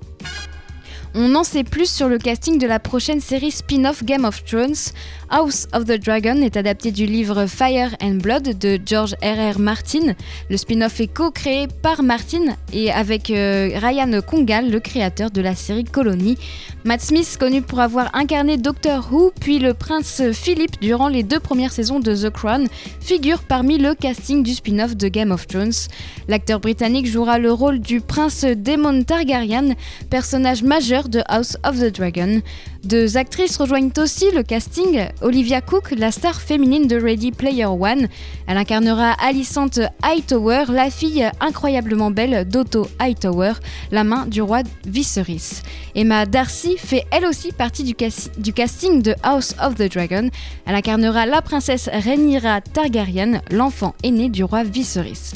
On 1.15 1.35
en 1.35 1.45
sait 1.45 1.63
plus 1.63 1.91
sur 1.91 2.09
le 2.09 2.17
casting 2.17 2.59
de 2.59 2.67
la 2.67 2.79
prochaine 2.79 3.21
série 3.21 3.51
spin-off 3.51 4.03
Game 4.03 4.25
of 4.25 4.43
Thrones. 4.45 4.93
House 5.29 5.67
of 5.75 5.85
the 5.85 6.03
Dragon 6.03 6.41
est 6.41 6.57
adapté 6.57 6.91
du 6.91 7.05
livre 7.05 7.45
Fire 7.47 7.95
and 8.03 8.15
Blood 8.23 8.59
de 8.59 8.79
George 8.85 9.15
R.R. 9.23 9.59
Martin. 9.59 10.15
Le 10.49 10.57
spin-off 10.57 11.01
est 11.01 11.09
co-créé 11.09 11.69
par 11.83 12.03
Martin 12.03 12.57
et 12.73 12.91
avec 12.91 13.31
euh, 13.31 13.71
Ryan 13.75 14.21
Congal, 14.27 14.71
le 14.71 14.81
créateur 14.81 15.31
de 15.31 15.43
la 15.43 15.55
série 15.55 15.85
Colony. 15.85 16.39
Matt 16.85 17.03
Smith, 17.03 17.37
connu 17.39 17.61
pour 17.63 17.81
avoir 17.81 18.11
incarné 18.15 18.57
Doctor 18.57 19.09
Who, 19.13 19.33
puis 19.39 19.59
le 19.59 19.75
prince 19.75 20.23
Philip 20.33 20.81
durant 20.81 21.09
les 21.09 21.23
deux 21.23 21.41
premières 21.41 21.73
saisons 21.73 22.01
de 22.01 22.15
The 22.15 22.31
Crown, 22.31 22.67
figure 23.01 23.43
parmi 23.43 23.79
le 23.79 23.95
casting 23.95 24.43
du 24.43 24.55
spin-off 24.55 24.97
de 24.97 25.09
Game 25.09 25.31
of 25.31 25.47
Thrones. 25.47 25.73
L'acteur 26.27 26.59
britannique 26.59 27.07
jouera 27.07 27.39
le 27.39 27.53
rôle 27.53 27.81
du 27.81 28.01
prince 28.01 28.45
Daemon 28.45 29.03
Targaryen, 29.05 29.75
personnage 30.11 30.63
majeur 30.63 31.02
de 31.09 31.23
House 31.29 31.57
of 31.65 31.79
the 31.79 31.95
Dragon. 31.95 32.41
Deux 32.85 33.17
actrices 33.17 33.57
rejoignent 33.59 33.93
aussi 33.99 34.31
le 34.35 34.43
casting. 34.43 35.07
Olivia 35.21 35.61
Cook, 35.61 35.93
la 35.97 36.11
star 36.11 36.41
féminine 36.41 36.87
de 36.87 36.97
Ready 36.97 37.31
Player 37.31 37.67
One. 37.67 38.09
Elle 38.47 38.57
incarnera 38.57 39.13
Alicent 39.13 39.81
Hightower, 40.03 40.65
la 40.69 40.91
fille 40.91 41.31
incroyablement 41.41 42.11
belle 42.11 42.49
d'Otto 42.49 42.87
Hightower, 42.99 43.53
la 43.91 44.05
main 44.05 44.27
du 44.27 44.43
roi 44.43 44.63
Viserys. 44.87 45.63
Emma 45.95 46.27
Darcy 46.27 46.77
fait 46.77 47.05
elle 47.11 47.27
aussi 47.27 47.53
partie 47.53 47.85
du, 47.85 47.95
du 48.39 48.53
casting 48.53 49.03
de 49.03 49.15
House 49.23 49.55
of 49.63 49.77
the 49.77 49.93
Dragon. 49.93 50.29
Elle 50.67 50.75
incarnera 50.75 51.27
la 51.27 51.43
princesse 51.43 51.89
Rhaenyra 51.93 52.61
Targaryen, 52.61 53.43
l'enfant 53.51 53.95
aîné 54.03 54.29
du 54.29 54.45
roi 54.45 54.65
Viserys. 54.65 55.33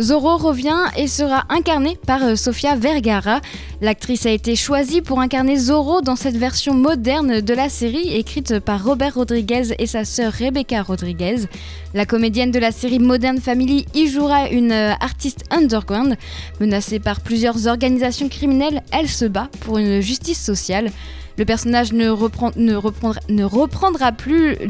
Zorro 0.00 0.36
revient 0.36 0.84
et 0.96 1.06
sera 1.06 1.44
incarné 1.48 1.98
par 2.06 2.22
euh, 2.22 2.36
Sofia 2.36 2.76
Vergara. 2.76 3.40
L'actrice 3.80 4.26
a 4.26 4.30
été 4.30 4.56
choisie 4.56 5.02
pour 5.02 5.20
incarner 5.20 5.56
Zorro 5.56 6.00
dans 6.00 6.16
cette 6.16 6.36
version 6.36 6.74
moderne 6.74 7.40
de 7.40 7.54
la 7.54 7.68
série 7.68 8.14
écrite 8.14 8.58
par 8.60 8.84
Robert 8.84 9.14
Rodriguez 9.14 9.74
et 9.78 9.86
sa 9.86 10.04
sœur 10.04 10.32
Rebecca 10.32 10.82
Rodriguez. 10.82 11.46
La 11.94 12.06
comédienne 12.06 12.50
de 12.50 12.58
la 12.58 12.72
série 12.72 12.98
Modern 12.98 13.38
Family 13.38 13.86
y 13.94 14.08
jouera 14.08 14.48
une 14.48 14.72
euh, 14.72 14.92
artiste 15.00 15.44
underground. 15.50 16.16
Menacée 16.60 16.98
par 16.98 17.20
plusieurs 17.20 17.66
organisations 17.66 18.28
criminelles, 18.28 18.82
elle 18.92 19.08
se 19.08 19.26
bat 19.26 19.48
pour 19.60 19.78
une 19.78 20.00
justice 20.00 20.42
sociale. 20.42 20.90
Le 21.38 21.44
personnage 21.44 21.92
ne, 21.92 22.08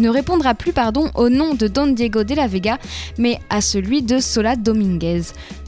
répondra 0.08 0.54
plus 0.54 0.72
pardon, 0.72 1.10
au 1.14 1.28
nom 1.28 1.54
de 1.54 1.68
Don 1.68 1.88
Diego 1.88 2.24
de 2.24 2.34
la 2.34 2.46
Vega, 2.46 2.78
mais 3.18 3.38
à 3.50 3.60
celui 3.60 4.02
de 4.02 4.18
Sola 4.18 4.56
Dominguez. 4.56 5.22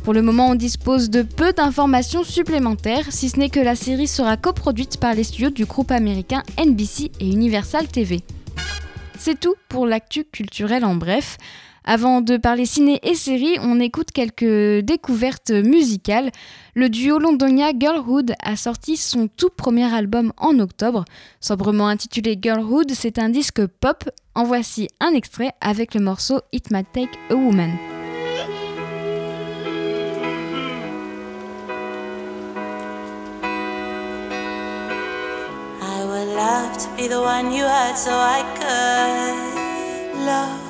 Pour 0.05 0.13
le 0.13 0.23
moment, 0.23 0.51
on 0.51 0.55
dispose 0.55 1.11
de 1.11 1.23
peu 1.23 1.53
d'informations 1.53 2.25
supplémentaires, 2.25 3.07
si 3.11 3.29
ce 3.29 3.39
n'est 3.39 3.49
que 3.49 3.61
la 3.61 3.75
série 3.75 4.07
sera 4.07 4.37
coproduite 4.37 4.99
par 4.99 5.15
les 5.15 5.25
studios 5.25 5.51
du 5.51 5.65
groupe 5.65 5.91
américain 5.91 6.43
NBC 6.59 7.11
et 7.21 7.27
Universal 7.27 7.89
TV. 7.89 8.21
C'est 9.19 9.41
tout 9.41 9.55
pour 9.69 9.87
l'actu 9.87 10.25
culturel 10.25 10.85
en 10.85 10.95
bref. 10.95 11.39
Avant 11.87 12.23
de 12.23 12.39
parler 12.39 12.65
ciné 12.65 12.99
et 13.03 13.15
séries, 13.15 13.59
on 13.61 13.79
écoute 13.79 14.11
quelques 14.11 14.83
découvertes 14.83 15.51
musicales. 15.51 16.31
Le 16.75 16.89
duo 16.89 17.19
londonien 17.19 17.73
Girlhood 17.79 18.33
a 18.43 18.57
sorti 18.57 18.97
son 18.97 19.29
tout 19.29 19.51
premier 19.55 19.93
album 19.93 20.33
en 20.39 20.59
octobre. 20.61 21.05
Sobrement 21.41 21.89
intitulé 21.89 22.39
Girlhood, 22.41 22.93
c'est 22.95 23.19
un 23.19 23.29
disque 23.29 23.67
pop. 23.67 24.09
En 24.35 24.45
voici 24.45 24.89
un 24.99 25.13
extrait 25.13 25.53
avec 25.61 25.95
le 25.95 26.01
morceau 26.01 26.41
It 26.53 26.71
Might 26.71 26.91
Take 26.93 27.19
a 27.29 27.35
Woman. 27.35 27.71
I 35.83 36.03
would 36.07 36.35
love 36.35 36.79
to 36.79 36.89
be 36.97 37.09
the 37.09 37.21
one 37.21 37.53
you 37.53 37.65
had 37.65 37.95
so 37.95 38.11
I 38.11 38.43
could 38.59 40.25
love. 40.25 40.64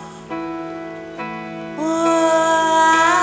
You 1.76 3.13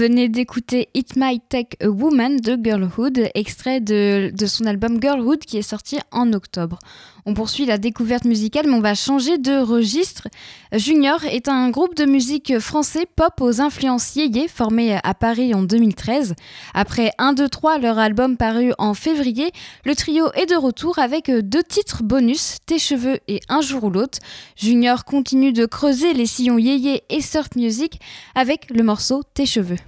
venez 0.00 0.30
d'écouter 0.30 0.88
It 0.94 1.14
Might 1.14 1.42
Take 1.50 1.76
a 1.84 1.90
Woman 1.90 2.38
de 2.40 2.58
Girlhood, 2.58 3.28
extrait 3.34 3.82
de, 3.82 4.32
de, 4.34 4.46
son 4.46 4.64
album 4.64 4.98
Girlhood 4.98 5.40
qui 5.40 5.58
est 5.58 5.62
sorti 5.62 5.98
en 6.10 6.32
octobre. 6.32 6.78
On 7.26 7.34
poursuit 7.34 7.66
la 7.66 7.78
découverte 7.78 8.24
musicale, 8.24 8.66
mais 8.66 8.74
on 8.74 8.80
va 8.80 8.94
changer 8.94 9.38
de 9.38 9.58
registre. 9.58 10.28
Junior 10.72 11.24
est 11.24 11.48
un 11.48 11.70
groupe 11.70 11.94
de 11.94 12.04
musique 12.04 12.58
français 12.58 13.06
pop 13.16 13.40
aux 13.40 13.60
influences 13.60 14.16
yéyé 14.16 14.48
formé 14.48 14.98
à 15.02 15.14
Paris 15.14 15.54
en 15.54 15.62
2013. 15.62 16.34
Après 16.74 17.12
1, 17.18 17.34
2, 17.34 17.48
3, 17.48 17.78
leur 17.78 17.98
album 17.98 18.36
paru 18.36 18.72
en 18.78 18.94
février, 18.94 19.50
le 19.84 19.94
trio 19.94 20.30
est 20.34 20.46
de 20.46 20.56
retour 20.56 20.98
avec 20.98 21.30
deux 21.30 21.62
titres 21.62 22.02
bonus, 22.02 22.58
Tes 22.66 22.78
cheveux 22.78 23.18
et 23.28 23.40
Un 23.48 23.60
jour 23.60 23.84
ou 23.84 23.90
l'autre. 23.90 24.18
Junior 24.56 25.04
continue 25.04 25.52
de 25.52 25.66
creuser 25.66 26.14
les 26.14 26.26
sillons 26.26 26.58
yéyé 26.58 27.02
et 27.10 27.20
surf 27.20 27.48
music 27.56 28.00
avec 28.34 28.70
le 28.70 28.82
morceau 28.82 29.22
Tes 29.34 29.46
cheveux. 29.46 29.78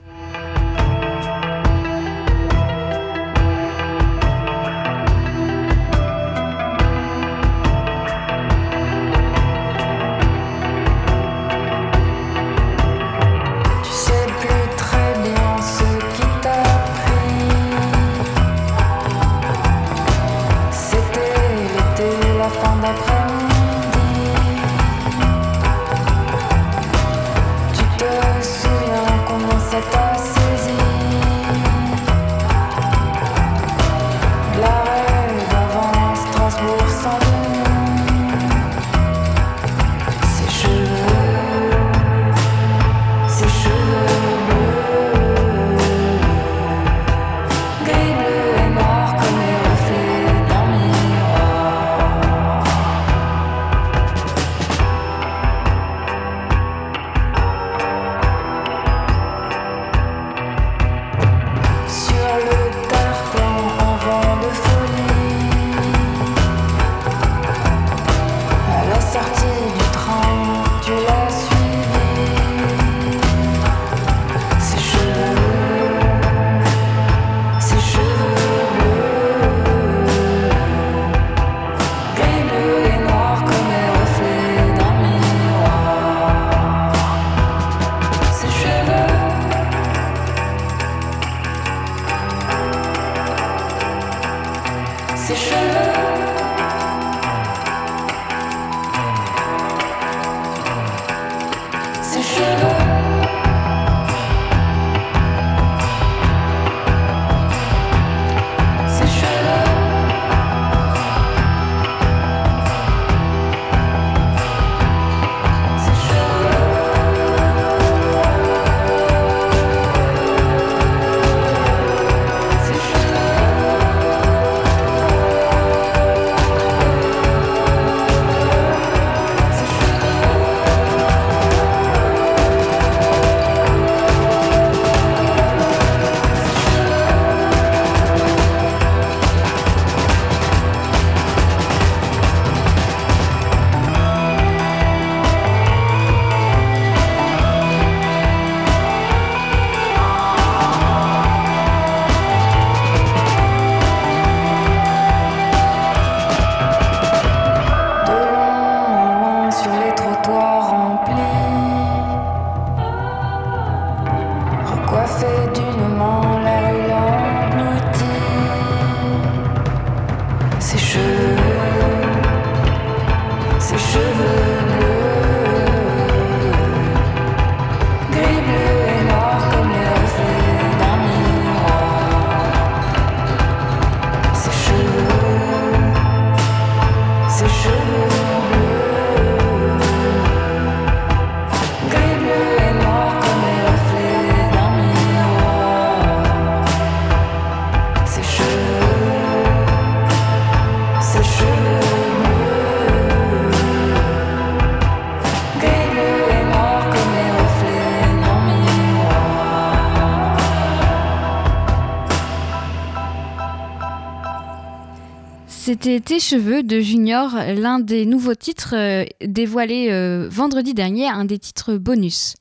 C'était 215.73 216.01
Tes 216.01 216.21
cheveux 216.21 216.63
de 216.63 216.81
Junior, 216.81 217.31
l'un 217.57 217.79
des 217.79 218.05
nouveaux 218.05 218.35
titres 218.35 218.75
euh, 218.77 219.07
dévoilés 219.23 219.89
euh, 219.91 220.29
vendredi 220.31 220.75
dernier, 220.75 221.09
un 221.09 221.25
des 221.25 221.39
titres 221.39 221.79
bonus. 221.79 222.35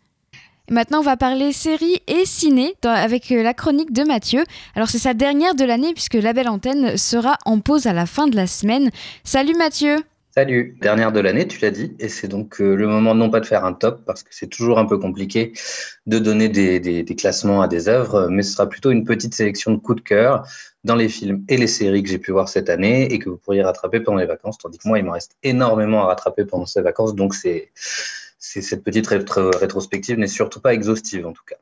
Maintenant, 0.70 1.00
on 1.00 1.04
va 1.04 1.16
parler 1.16 1.54
série 1.54 2.02
et 2.10 2.26
ciné 2.26 2.76
avec 2.84 3.32
euh, 3.32 3.42
la 3.42 3.54
chronique 3.54 3.94
de 3.94 4.04
Mathieu. 4.04 4.44
Alors, 4.76 4.90
c'est 4.90 4.98
sa 4.98 5.14
dernière 5.14 5.56
de 5.56 5.64
l'année 5.64 5.94
puisque 5.94 6.16
La 6.16 6.34
Belle 6.34 6.50
Antenne 6.50 6.98
sera 6.98 7.38
en 7.46 7.62
pause 7.62 7.88
à 7.88 7.94
la 7.94 8.06
fin 8.06 8.28
de 8.28 8.36
la 8.36 8.48
semaine. 8.48 8.90
Salut 9.24 9.56
Mathieu 9.58 9.96
Salut, 10.36 10.78
dernière 10.82 11.14
de 11.14 11.22
l'année, 11.22 11.46
tu 11.46 11.60
l'as 11.62 11.72
dit, 11.72 11.94
et 12.00 12.08
c'est 12.08 12.30
donc 12.30 12.60
le 12.60 12.88
moment 12.88 13.14
non 13.14 13.30
pas 13.30 13.42
de 13.42 13.46
faire 13.46 13.66
un 13.66 13.74
top, 13.74 14.06
parce 14.06 14.24
que 14.24 14.30
c'est 14.32 14.48
toujours 14.48 14.80
un 14.80 14.86
peu 14.86 14.98
compliqué 14.98 15.52
de 16.06 16.20
donner 16.20 16.48
des, 16.48 16.80
des, 16.80 17.04
des, 17.04 17.16
classements 17.16 17.62
à 17.62 17.68
des 17.68 17.90
œuvres, 17.90 18.30
mais 18.30 18.42
ce 18.42 18.54
sera 18.54 18.70
plutôt 18.70 18.92
une 18.92 19.04
petite 19.04 19.36
sélection 19.36 19.74
de 19.74 19.78
coups 19.78 20.02
de 20.02 20.08
cœur 20.08 20.46
dans 20.84 20.96
les 20.96 21.10
films 21.10 21.44
et 21.48 21.58
les 21.58 21.68
séries 21.68 22.04
que 22.04 22.10
j'ai 22.10 22.18
pu 22.18 22.32
voir 22.32 22.50
cette 22.50 22.70
année 22.70 23.12
et 23.12 23.20
que 23.20 23.30
vous 23.30 23.38
pourriez 23.38 23.62
rattraper 23.62 24.00
pendant 24.00 24.18
les 24.18 24.26
vacances, 24.26 24.58
tandis 24.58 24.78
que 24.78 24.88
moi, 24.88 25.00
il 25.00 25.06
me 25.06 25.12
reste 25.12 25.38
énormément 25.44 26.04
à 26.04 26.06
rattraper 26.08 26.46
pendant 26.46 26.66
ces 26.66 26.82
vacances, 26.82 27.16
donc 27.16 27.34
c'est 27.36 27.72
cette 28.40 28.84
petite 28.84 29.08
rétrospective 29.08 30.18
n'est 30.18 30.28
surtout 30.28 30.60
pas 30.60 30.74
exhaustive 30.74 31.28
en 31.28 31.34
tout 31.34 31.44
cas. 31.48 31.58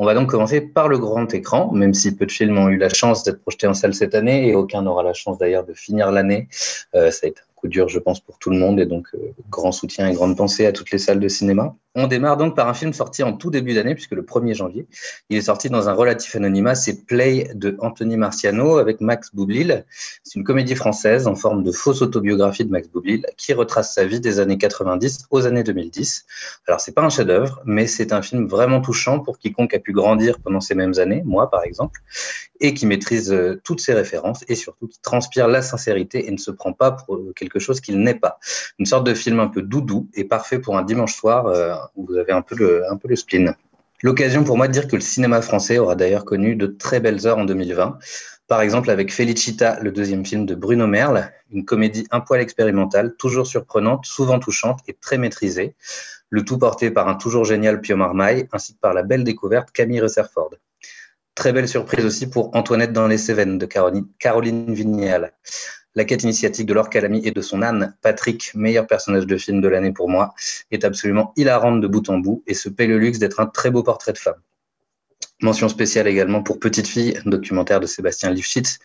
On 0.00 0.04
va 0.04 0.14
donc 0.14 0.30
commencer 0.30 0.60
par 0.60 0.88
le 0.88 0.96
grand 0.96 1.34
écran, 1.34 1.72
même 1.72 1.92
si 1.92 2.14
peu 2.14 2.24
de 2.24 2.30
films 2.30 2.56
ont 2.56 2.68
eu 2.68 2.76
la 2.76 2.88
chance 2.88 3.24
d'être 3.24 3.40
projetés 3.40 3.66
en 3.66 3.74
salle 3.74 3.94
cette 3.94 4.14
année 4.14 4.48
et 4.48 4.54
aucun 4.54 4.82
n'aura 4.82 5.02
la 5.02 5.12
chance 5.12 5.38
d'ailleurs 5.38 5.64
de 5.64 5.74
finir 5.74 6.12
l'année. 6.12 6.48
Euh, 6.94 7.10
ça 7.10 7.26
a 7.26 7.30
été 7.30 7.40
coup 7.58 7.68
dur, 7.68 7.88
je 7.88 7.98
pense, 7.98 8.20
pour 8.20 8.38
tout 8.38 8.50
le 8.50 8.58
monde. 8.58 8.80
Et 8.80 8.86
donc, 8.86 9.08
euh, 9.14 9.18
grand 9.50 9.72
soutien 9.72 10.08
et 10.08 10.14
grande 10.14 10.36
pensée 10.36 10.66
à 10.66 10.72
toutes 10.72 10.90
les 10.90 10.98
salles 10.98 11.20
de 11.20 11.28
cinéma. 11.28 11.74
On 12.00 12.06
démarre 12.06 12.36
donc 12.36 12.54
par 12.54 12.68
un 12.68 12.74
film 12.74 12.92
sorti 12.92 13.24
en 13.24 13.32
tout 13.32 13.50
début 13.50 13.74
d'année, 13.74 13.96
puisque 13.96 14.12
le 14.12 14.22
1er 14.22 14.54
janvier, 14.54 14.86
il 15.30 15.36
est 15.36 15.42
sorti 15.42 15.68
dans 15.68 15.88
un 15.88 15.94
relatif 15.94 16.36
anonymat, 16.36 16.76
c'est 16.76 17.04
Play 17.04 17.50
de 17.56 17.76
Anthony 17.80 18.16
Marciano 18.16 18.78
avec 18.78 19.00
Max 19.00 19.34
Boublil. 19.34 19.84
C'est 20.22 20.38
une 20.38 20.44
comédie 20.44 20.76
française 20.76 21.26
en 21.26 21.34
forme 21.34 21.64
de 21.64 21.72
fausse 21.72 22.00
autobiographie 22.00 22.64
de 22.64 22.70
Max 22.70 22.86
Boublil 22.86 23.26
qui 23.36 23.52
retrace 23.52 23.94
sa 23.94 24.04
vie 24.04 24.20
des 24.20 24.38
années 24.38 24.58
90 24.58 25.26
aux 25.32 25.44
années 25.44 25.64
2010. 25.64 26.24
Alors 26.68 26.78
c'est 26.78 26.92
pas 26.92 27.02
un 27.02 27.08
chef-d'œuvre, 27.08 27.60
mais 27.64 27.88
c'est 27.88 28.12
un 28.12 28.22
film 28.22 28.46
vraiment 28.46 28.80
touchant 28.80 29.18
pour 29.18 29.40
quiconque 29.40 29.74
a 29.74 29.80
pu 29.80 29.92
grandir 29.92 30.38
pendant 30.38 30.60
ces 30.60 30.76
mêmes 30.76 31.00
années, 31.00 31.22
moi 31.24 31.50
par 31.50 31.64
exemple, 31.64 32.00
et 32.60 32.74
qui 32.74 32.86
maîtrise 32.86 33.32
euh, 33.32 33.60
toutes 33.64 33.80
ses 33.80 33.94
références 33.94 34.44
et 34.46 34.54
surtout 34.54 34.86
qui 34.86 35.00
transpire 35.00 35.48
la 35.48 35.62
sincérité 35.62 36.28
et 36.28 36.30
ne 36.30 36.36
se 36.36 36.52
prend 36.52 36.72
pas 36.72 36.92
pour 36.92 37.18
quelque 37.34 37.58
chose 37.58 37.80
qu'il 37.80 38.00
n'est 38.00 38.14
pas. 38.14 38.38
Une 38.78 38.86
sorte 38.86 39.04
de 39.04 39.14
film 39.14 39.40
un 39.40 39.48
peu 39.48 39.62
doudou 39.62 40.08
et 40.14 40.22
parfait 40.22 40.60
pour 40.60 40.78
un 40.78 40.82
dimanche 40.82 41.16
soir 41.16 41.46
euh, 41.46 41.74
vous 41.96 42.16
avez 42.16 42.32
un 42.32 42.42
peu 42.42 42.56
le, 42.56 43.16
spleen. 43.16 43.54
L'occasion 44.02 44.44
pour 44.44 44.56
moi 44.56 44.68
de 44.68 44.72
dire 44.72 44.86
que 44.86 44.96
le 44.96 45.02
cinéma 45.02 45.42
français 45.42 45.78
aura 45.78 45.96
d'ailleurs 45.96 46.24
connu 46.24 46.54
de 46.54 46.66
très 46.66 47.00
belles 47.00 47.26
heures 47.26 47.38
en 47.38 47.44
2020. 47.44 47.98
Par 48.46 48.60
exemple 48.60 48.90
avec 48.90 49.12
Felicita, 49.12 49.78
le 49.80 49.92
deuxième 49.92 50.24
film 50.24 50.46
de 50.46 50.54
Bruno 50.54 50.86
Merle, 50.86 51.30
une 51.50 51.64
comédie 51.64 52.06
un 52.10 52.20
poil 52.20 52.40
expérimentale, 52.40 53.14
toujours 53.16 53.46
surprenante, 53.46 54.06
souvent 54.06 54.38
touchante 54.38 54.80
et 54.88 54.94
très 54.94 55.18
maîtrisée. 55.18 55.74
Le 56.30 56.44
tout 56.44 56.58
porté 56.58 56.90
par 56.90 57.08
un 57.08 57.14
toujours 57.14 57.44
génial 57.44 57.80
Pio 57.80 57.96
Marmaille, 57.96 58.48
ainsi 58.52 58.74
que 58.74 58.80
par 58.80 58.94
la 58.94 59.02
belle 59.02 59.24
découverte 59.24 59.70
Camille 59.70 60.00
Rutherford. 60.00 60.50
Très 61.34 61.52
belle 61.52 61.68
surprise 61.68 62.04
aussi 62.04 62.28
pour 62.28 62.54
Antoinette 62.56 62.92
dans 62.92 63.06
les 63.06 63.18
Cévennes 63.18 63.58
de 63.58 63.66
Caroline 63.66 64.74
Vignal 64.74 65.32
la 65.94 66.04
quête 66.04 66.22
initiatique 66.22 66.66
de 66.66 66.74
Laure 66.74 66.90
Calamy 66.90 67.26
et 67.26 67.30
de 67.30 67.40
son 67.40 67.62
âne, 67.62 67.96
Patrick, 68.02 68.52
meilleur 68.54 68.86
personnage 68.86 69.26
de 69.26 69.36
film 69.36 69.60
de 69.60 69.68
l'année 69.68 69.92
pour 69.92 70.08
moi, 70.08 70.34
est 70.70 70.84
absolument 70.84 71.32
hilarante 71.36 71.80
de 71.80 71.86
bout 71.86 72.08
en 72.08 72.18
bout 72.18 72.42
et 72.46 72.54
se 72.54 72.68
paie 72.68 72.86
le 72.86 72.98
luxe 72.98 73.18
d'être 73.18 73.40
un 73.40 73.46
très 73.46 73.70
beau 73.70 73.82
portrait 73.82 74.12
de 74.12 74.18
femme. 74.18 74.40
Mention 75.40 75.68
spéciale 75.68 76.08
également 76.08 76.42
pour 76.42 76.58
Petite 76.58 76.88
fille, 76.88 77.18
documentaire 77.24 77.80
de 77.80 77.86
Sébastien 77.86 78.30
Lifshitz, 78.30 78.78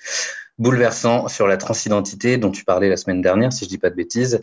bouleversant 0.59 1.27
sur 1.27 1.47
la 1.47 1.57
transidentité 1.57 2.37
dont 2.37 2.51
tu 2.51 2.63
parlais 2.63 2.89
la 2.89 2.97
semaine 2.97 3.21
dernière, 3.21 3.51
si 3.51 3.65
je 3.65 3.69
dis 3.69 3.79
pas 3.79 3.89
de 3.89 3.95
bêtises, 3.95 4.39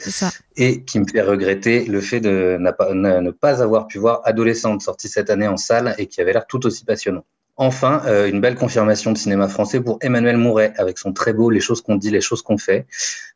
et 0.56 0.82
qui 0.82 0.98
me 0.98 1.06
fait 1.06 1.22
regretter 1.22 1.84
le 1.84 2.00
fait 2.00 2.20
de 2.20 2.58
ne 2.58 3.30
pas 3.30 3.62
avoir 3.62 3.86
pu 3.86 3.98
voir 3.98 4.22
Adolescente, 4.24 4.82
sortie 4.82 5.08
cette 5.08 5.30
année 5.30 5.46
en 5.46 5.56
salle 5.56 5.94
et 5.98 6.06
qui 6.06 6.20
avait 6.20 6.32
l'air 6.32 6.46
tout 6.48 6.66
aussi 6.66 6.84
passionnant. 6.84 7.24
Enfin, 7.62 8.00
euh, 8.06 8.26
une 8.26 8.40
belle 8.40 8.54
confirmation 8.54 9.12
de 9.12 9.18
cinéma 9.18 9.46
français 9.46 9.82
pour 9.82 9.98
Emmanuel 10.00 10.38
Mouret, 10.38 10.72
avec 10.78 10.96
son 10.96 11.12
très 11.12 11.34
beau 11.34 11.50
Les 11.50 11.60
choses 11.60 11.82
qu'on 11.82 11.96
dit, 11.96 12.10
les 12.10 12.22
choses 12.22 12.40
qu'on 12.40 12.56
fait. 12.56 12.86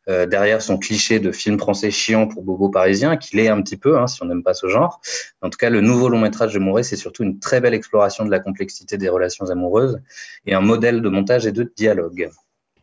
Euh, 0.09 0.25
derrière 0.25 0.62
son 0.62 0.79
cliché 0.79 1.20
de 1.20 1.31
film 1.31 1.59
français 1.59 1.91
chiant 1.91 2.27
pour 2.27 2.43
Bobo 2.43 2.70
parisien, 2.70 3.18
qu'il 3.18 3.39
est 3.39 3.49
un 3.49 3.61
petit 3.61 3.77
peu, 3.77 3.99
hein, 3.99 4.07
si 4.07 4.22
on 4.22 4.27
n'aime 4.27 4.43
pas 4.43 4.55
ce 4.55 4.66
genre. 4.66 5.03
En 5.43 5.51
tout 5.51 5.59
cas, 5.59 5.68
le 5.68 5.83
nouveau 5.83 6.09
long 6.09 6.20
métrage 6.20 6.55
de 6.55 6.59
Mouret, 6.59 6.85
c'est 6.85 6.97
surtout 6.97 7.22
une 7.22 7.39
très 7.39 7.61
belle 7.61 7.75
exploration 7.75 8.25
de 8.25 8.31
la 8.31 8.41
complexité 8.41 8.97
des 8.97 9.11
relations 9.11 9.51
amoureuses 9.51 10.01
et 10.47 10.55
un 10.55 10.62
modèle 10.62 11.03
de 11.03 11.09
montage 11.11 11.47
et 11.47 11.53
de 11.53 11.70
dialogue. 11.77 12.31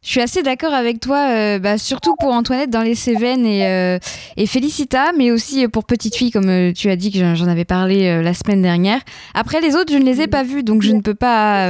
Je 0.03 0.09
suis 0.09 0.21
assez 0.21 0.41
d'accord 0.41 0.73
avec 0.73 0.99
toi, 0.99 1.27
euh, 1.29 1.59
bah, 1.59 1.77
surtout 1.77 2.15
pour 2.19 2.33
Antoinette 2.33 2.71
dans 2.71 2.81
les 2.81 2.95
Cévennes 2.95 3.45
et, 3.45 3.67
euh, 3.67 3.99
Félicita, 4.47 5.11
mais 5.15 5.29
aussi 5.29 5.67
pour 5.67 5.85
Petite 5.85 6.15
Fille, 6.15 6.31
comme 6.31 6.49
euh, 6.49 6.73
tu 6.73 6.89
as 6.89 6.95
dit 6.95 7.11
que 7.11 7.35
j'en 7.35 7.47
avais 7.47 7.65
parlé 7.65 8.19
la 8.23 8.33
semaine 8.33 8.63
dernière. 8.63 8.99
Après, 9.35 9.61
les 9.61 9.75
autres, 9.75 9.93
je 9.93 9.99
ne 9.99 10.03
les 10.03 10.21
ai 10.21 10.27
pas 10.27 10.41
vus, 10.41 10.63
donc 10.63 10.81
je 10.81 10.91
ne 10.91 11.01
peux 11.01 11.13
pas 11.13 11.67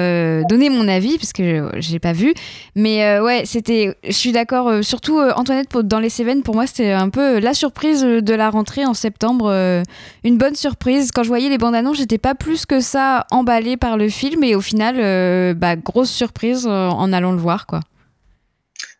donner 0.49 0.69
mon 0.69 0.87
avis, 0.87 1.17
parce 1.17 1.33
que 1.33 1.69
je 1.77 1.91
n'ai 1.91 1.99
pas 1.99 2.13
vu. 2.13 2.33
Mais 2.73 3.19
ouais, 3.19 3.43
c'était, 3.43 3.97
je 4.05 4.13
suis 4.13 4.31
d'accord, 4.31 4.81
surtout 4.81 5.19
Antoinette 5.19 5.67
dans 5.83 5.99
les 5.99 6.09
Cévennes, 6.09 6.41
pour 6.41 6.55
moi, 6.55 6.65
c'était 6.67 6.93
un 6.93 7.09
peu 7.09 7.37
la 7.39 7.53
surprise 7.53 8.01
de 8.01 8.33
la 8.33 8.49
rentrée 8.49 8.85
en 8.85 8.93
septembre. 8.93 9.83
une 10.23 10.37
bonne 10.37 10.55
surprise. 10.55 11.11
Quand 11.11 11.23
je 11.23 11.27
voyais 11.27 11.49
les 11.49 11.57
bandes 11.57 11.75
annonces, 11.75 11.97
j'étais 11.97 12.17
pas 12.17 12.33
plus 12.33 12.65
que 12.65 12.79
ça 12.79 13.27
emballée 13.29 13.75
par 13.75 13.97
le 13.97 14.07
film, 14.07 14.43
et 14.45 14.55
au 14.55 14.61
final, 14.61 15.53
bah, 15.55 15.75
grosse 15.75 16.11
surprise 16.11 16.65
en 16.65 17.11
allant 17.11 17.33
le 17.33 17.39
voir, 17.39 17.67
quoi. 17.67 17.81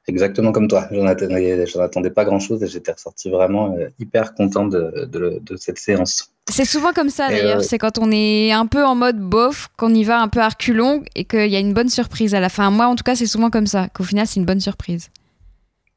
Exactement 0.07 0.51
comme 0.51 0.67
toi. 0.67 0.87
J'en 0.91 1.05
attendais, 1.05 1.65
attendais 1.79 2.09
pas 2.09 2.25
grand-chose 2.25 2.63
et 2.63 2.67
j'étais 2.67 2.91
ressorti 2.91 3.29
vraiment 3.29 3.75
euh, 3.77 3.87
hyper 3.99 4.33
content 4.33 4.65
de, 4.65 5.05
de, 5.05 5.55
cette 5.57 5.77
séance. 5.77 6.31
C'est 6.49 6.65
souvent 6.65 6.91
comme 6.91 7.09
ça 7.09 7.29
d'ailleurs. 7.29 7.59
Euh, 7.59 7.63
c'est 7.63 7.77
quand 7.77 7.99
on 7.99 8.11
est 8.11 8.51
un 8.51 8.65
peu 8.65 8.83
en 8.83 8.95
mode 8.95 9.19
bof, 9.19 9.69
qu'on 9.77 9.93
y 9.93 10.03
va 10.03 10.19
un 10.19 10.27
peu 10.27 10.39
à 10.39 10.49
reculons 10.49 11.03
et 11.15 11.25
qu'il 11.25 11.47
y 11.47 11.55
a 11.55 11.59
une 11.59 11.73
bonne 11.73 11.89
surprise 11.89 12.33
à 12.33 12.39
la 12.39 12.49
fin. 12.49 12.71
Moi, 12.71 12.87
en 12.87 12.95
tout 12.95 13.03
cas, 13.03 13.15
c'est 13.15 13.27
souvent 13.27 13.51
comme 13.51 13.67
ça. 13.67 13.89
Qu'au 13.93 14.03
final, 14.03 14.25
c'est 14.25 14.39
une 14.39 14.45
bonne 14.45 14.59
surprise. 14.59 15.09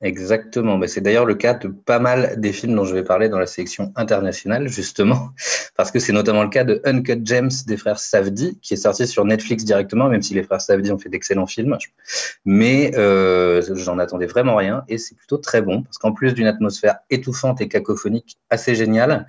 Exactement. 0.03 0.78
C'est 0.86 1.01
d'ailleurs 1.01 1.24
le 1.24 1.34
cas 1.34 1.55
de 1.55 1.68
pas 1.68 1.99
mal 1.99 2.34
des 2.38 2.53
films 2.53 2.74
dont 2.74 2.84
je 2.84 2.95
vais 2.95 3.05
parler 3.05 3.28
dans 3.28 3.38
la 3.38 3.47
sélection 3.47 3.92
internationale, 3.97 4.68
justement, 4.68 5.30
parce 5.76 5.90
que 5.90 5.99
c'est 5.99 6.12
notamment 6.12 6.42
le 6.42 6.51
cas 6.51 6.64
de 6.64 6.80
Uncut 6.84 7.20
Gems 7.24 7.51
des 7.66 7.76
frères 7.76 7.99
Savdi, 7.99 8.59
qui 8.61 8.74
est 8.74 8.78
sorti 8.78 9.07
sur 9.07 9.24
Netflix 9.24 9.64
directement, 9.64 10.09
même 10.09 10.22
si 10.22 10.34
les 10.34 10.42
frères 10.42 10.61
Savdi 10.61 10.90
ont 10.92 10.99
fait 10.99 11.09
d'excellents 11.09 11.47
films. 11.47 11.78
Mais 12.45 12.92
euh, 12.97 13.62
j'en 13.76 13.99
attendais 13.99 14.26
vraiment 14.26 14.57
rien, 14.57 14.84
et 14.88 14.99
c'est 14.99 15.14
plutôt 15.16 15.38
très 15.38 15.62
bon, 15.62 15.82
parce 15.82 15.99
qu'en 15.99 16.12
plus 16.12 16.34
d'une 16.34 16.47
atmosphère 16.47 16.99
étouffante 17.11 17.61
et 17.61 17.68
cacophonique 17.68 18.36
assez 18.51 18.74
géniale, 18.74 19.26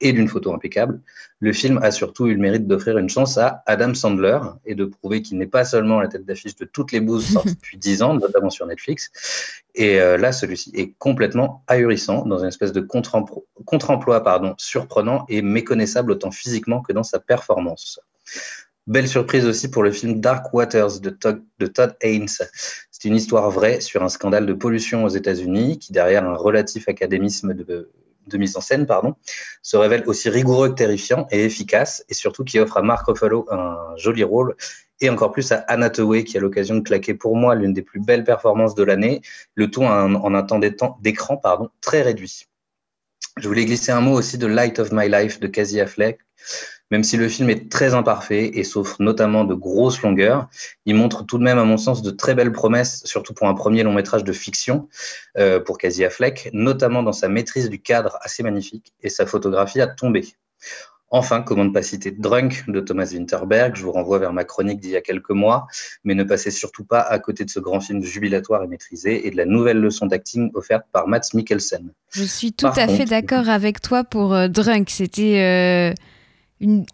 et 0.00 0.12
d'une 0.12 0.28
photo 0.28 0.52
impeccable, 0.52 1.00
le 1.40 1.52
film 1.52 1.78
a 1.82 1.90
surtout 1.90 2.26
eu 2.26 2.34
le 2.34 2.40
mérite 2.40 2.66
d'offrir 2.66 2.98
une 2.98 3.08
chance 3.08 3.38
à 3.38 3.62
Adam 3.66 3.94
Sandler 3.94 4.38
et 4.66 4.74
de 4.74 4.84
prouver 4.84 5.22
qu'il 5.22 5.38
n'est 5.38 5.46
pas 5.46 5.64
seulement 5.64 6.00
la 6.00 6.08
tête 6.08 6.24
d'affiche 6.24 6.56
de 6.56 6.64
toutes 6.64 6.90
les 6.90 7.00
bouses 7.00 7.32
sorties 7.32 7.54
depuis 7.62 7.78
dix 7.78 8.02
ans, 8.02 8.14
notamment 8.14 8.50
sur 8.50 8.66
Netflix. 8.66 9.10
Et 9.74 10.00
euh, 10.00 10.07
là, 10.16 10.32
celui-ci 10.32 10.70
est 10.74 10.94
complètement 10.98 11.64
ahurissant, 11.66 12.24
dans 12.24 12.38
une 12.38 12.48
espèce 12.48 12.72
de 12.72 12.80
contre-emploi 12.80 14.22
pardon, 14.22 14.54
surprenant 14.58 15.24
et 15.28 15.42
méconnaissable 15.42 16.12
autant 16.12 16.30
physiquement 16.30 16.80
que 16.80 16.92
dans 16.92 17.02
sa 17.02 17.18
performance. 17.18 18.00
Belle 18.86 19.08
surprise 19.08 19.44
aussi 19.44 19.70
pour 19.70 19.82
le 19.82 19.92
film 19.92 20.20
Dark 20.20 20.52
Waters 20.54 21.00
de 21.00 21.10
Todd, 21.10 21.96
Haynes. 22.00 22.28
C'est 22.90 23.04
une 23.04 23.16
histoire 23.16 23.50
vraie 23.50 23.80
sur 23.80 24.02
un 24.02 24.08
scandale 24.08 24.46
de 24.46 24.54
pollution 24.54 25.04
aux 25.04 25.10
États-Unis 25.10 25.78
qui, 25.78 25.92
derrière 25.92 26.24
un 26.24 26.34
relatif 26.34 26.88
académisme 26.88 27.52
de 27.52 27.90
de 28.28 28.38
mise 28.38 28.56
en 28.56 28.60
scène, 28.60 28.86
pardon, 28.86 29.16
se 29.62 29.76
révèle 29.76 30.04
aussi 30.06 30.28
rigoureux 30.28 30.68
que 30.68 30.74
terrifiant 30.74 31.26
et 31.30 31.44
efficace, 31.44 32.04
et 32.08 32.14
surtout 32.14 32.44
qui 32.44 32.58
offre 32.60 32.76
à 32.76 32.82
Mark 32.82 33.06
Ruffalo 33.06 33.46
un 33.50 33.96
joli 33.96 34.22
rôle, 34.22 34.54
et 35.00 35.10
encore 35.10 35.32
plus 35.32 35.52
à 35.52 35.56
Anna 35.68 35.90
qui 35.90 36.36
a 36.36 36.40
l'occasion 36.40 36.76
de 36.76 36.80
claquer 36.80 37.14
pour 37.14 37.36
moi 37.36 37.54
l'une 37.54 37.72
des 37.72 37.82
plus 37.82 38.00
belles 38.00 38.24
performances 38.24 38.74
de 38.74 38.82
l'année, 38.82 39.22
le 39.54 39.70
tout 39.70 39.82
en, 39.82 40.14
en 40.14 40.34
un 40.34 40.42
temps 40.42 40.60
d'écran 41.00 41.36
pardon, 41.36 41.70
très 41.80 42.02
réduit. 42.02 42.46
Je 43.36 43.46
voulais 43.46 43.64
glisser 43.64 43.92
un 43.92 44.00
mot 44.00 44.14
aussi 44.14 44.38
de 44.38 44.46
Light 44.46 44.78
of 44.78 44.90
My 44.92 45.08
Life 45.08 45.38
de 45.38 45.46
Casey 45.46 45.80
Affleck, 45.80 46.18
même 46.90 47.04
si 47.04 47.16
le 47.16 47.28
film 47.28 47.50
est 47.50 47.70
très 47.70 47.94
imparfait 47.94 48.50
et 48.54 48.64
souffre 48.64 48.96
notamment 49.00 49.44
de 49.44 49.54
grosses 49.54 50.00
longueurs, 50.02 50.48
il 50.86 50.94
montre 50.94 51.24
tout 51.24 51.38
de 51.38 51.42
même, 51.42 51.58
à 51.58 51.64
mon 51.64 51.76
sens, 51.76 52.02
de 52.02 52.10
très 52.10 52.34
belles 52.34 52.52
promesses, 52.52 53.02
surtout 53.04 53.34
pour 53.34 53.46
un 53.46 53.54
premier 53.54 53.82
long 53.82 53.92
métrage 53.92 54.24
de 54.24 54.32
fiction 54.32 54.88
euh, 55.36 55.60
pour 55.60 55.76
Casey 55.76 56.04
Affleck, 56.04 56.48
notamment 56.52 57.02
dans 57.02 57.12
sa 57.12 57.28
maîtrise 57.28 57.68
du 57.68 57.80
cadre 57.80 58.18
assez 58.22 58.42
magnifique 58.42 58.94
et 59.02 59.10
sa 59.10 59.26
photographie 59.26 59.80
à 59.80 59.86
tomber. 59.86 60.24
Enfin, 61.10 61.40
comment 61.40 61.64
ne 61.64 61.70
pas 61.70 61.82
citer 61.82 62.10
Drunk 62.10 62.64
de 62.68 62.80
Thomas 62.80 63.10
Winterberg, 63.12 63.76
je 63.76 63.82
vous 63.82 63.92
renvoie 63.92 64.18
vers 64.18 64.32
ma 64.32 64.44
chronique 64.44 64.80
d'il 64.80 64.90
y 64.90 64.96
a 64.96 65.00
quelques 65.00 65.30
mois, 65.30 65.66
mais 66.04 66.14
ne 66.14 66.24
passez 66.24 66.50
surtout 66.50 66.84
pas 66.84 67.00
à 67.00 67.18
côté 67.18 67.44
de 67.44 67.50
ce 67.50 67.60
grand 67.60 67.80
film 67.80 68.02
jubilatoire 68.02 68.62
et 68.62 68.66
maîtrisé 68.66 69.26
et 69.26 69.30
de 69.30 69.36
la 69.36 69.46
nouvelle 69.46 69.80
leçon 69.80 70.06
d'acting 70.06 70.50
offerte 70.54 70.84
par 70.92 71.08
Mats 71.08 71.30
Mikkelsen. 71.32 71.92
Je 72.10 72.24
suis 72.24 72.52
tout 72.52 72.66
à 72.66 72.88
fait 72.88 73.06
d'accord 73.06 73.48
avec 73.48 73.80
toi 73.80 74.04
pour 74.04 74.34
euh, 74.34 74.48
Drunk, 74.48 74.90
c'était... 74.90 75.40
Euh, 75.40 75.94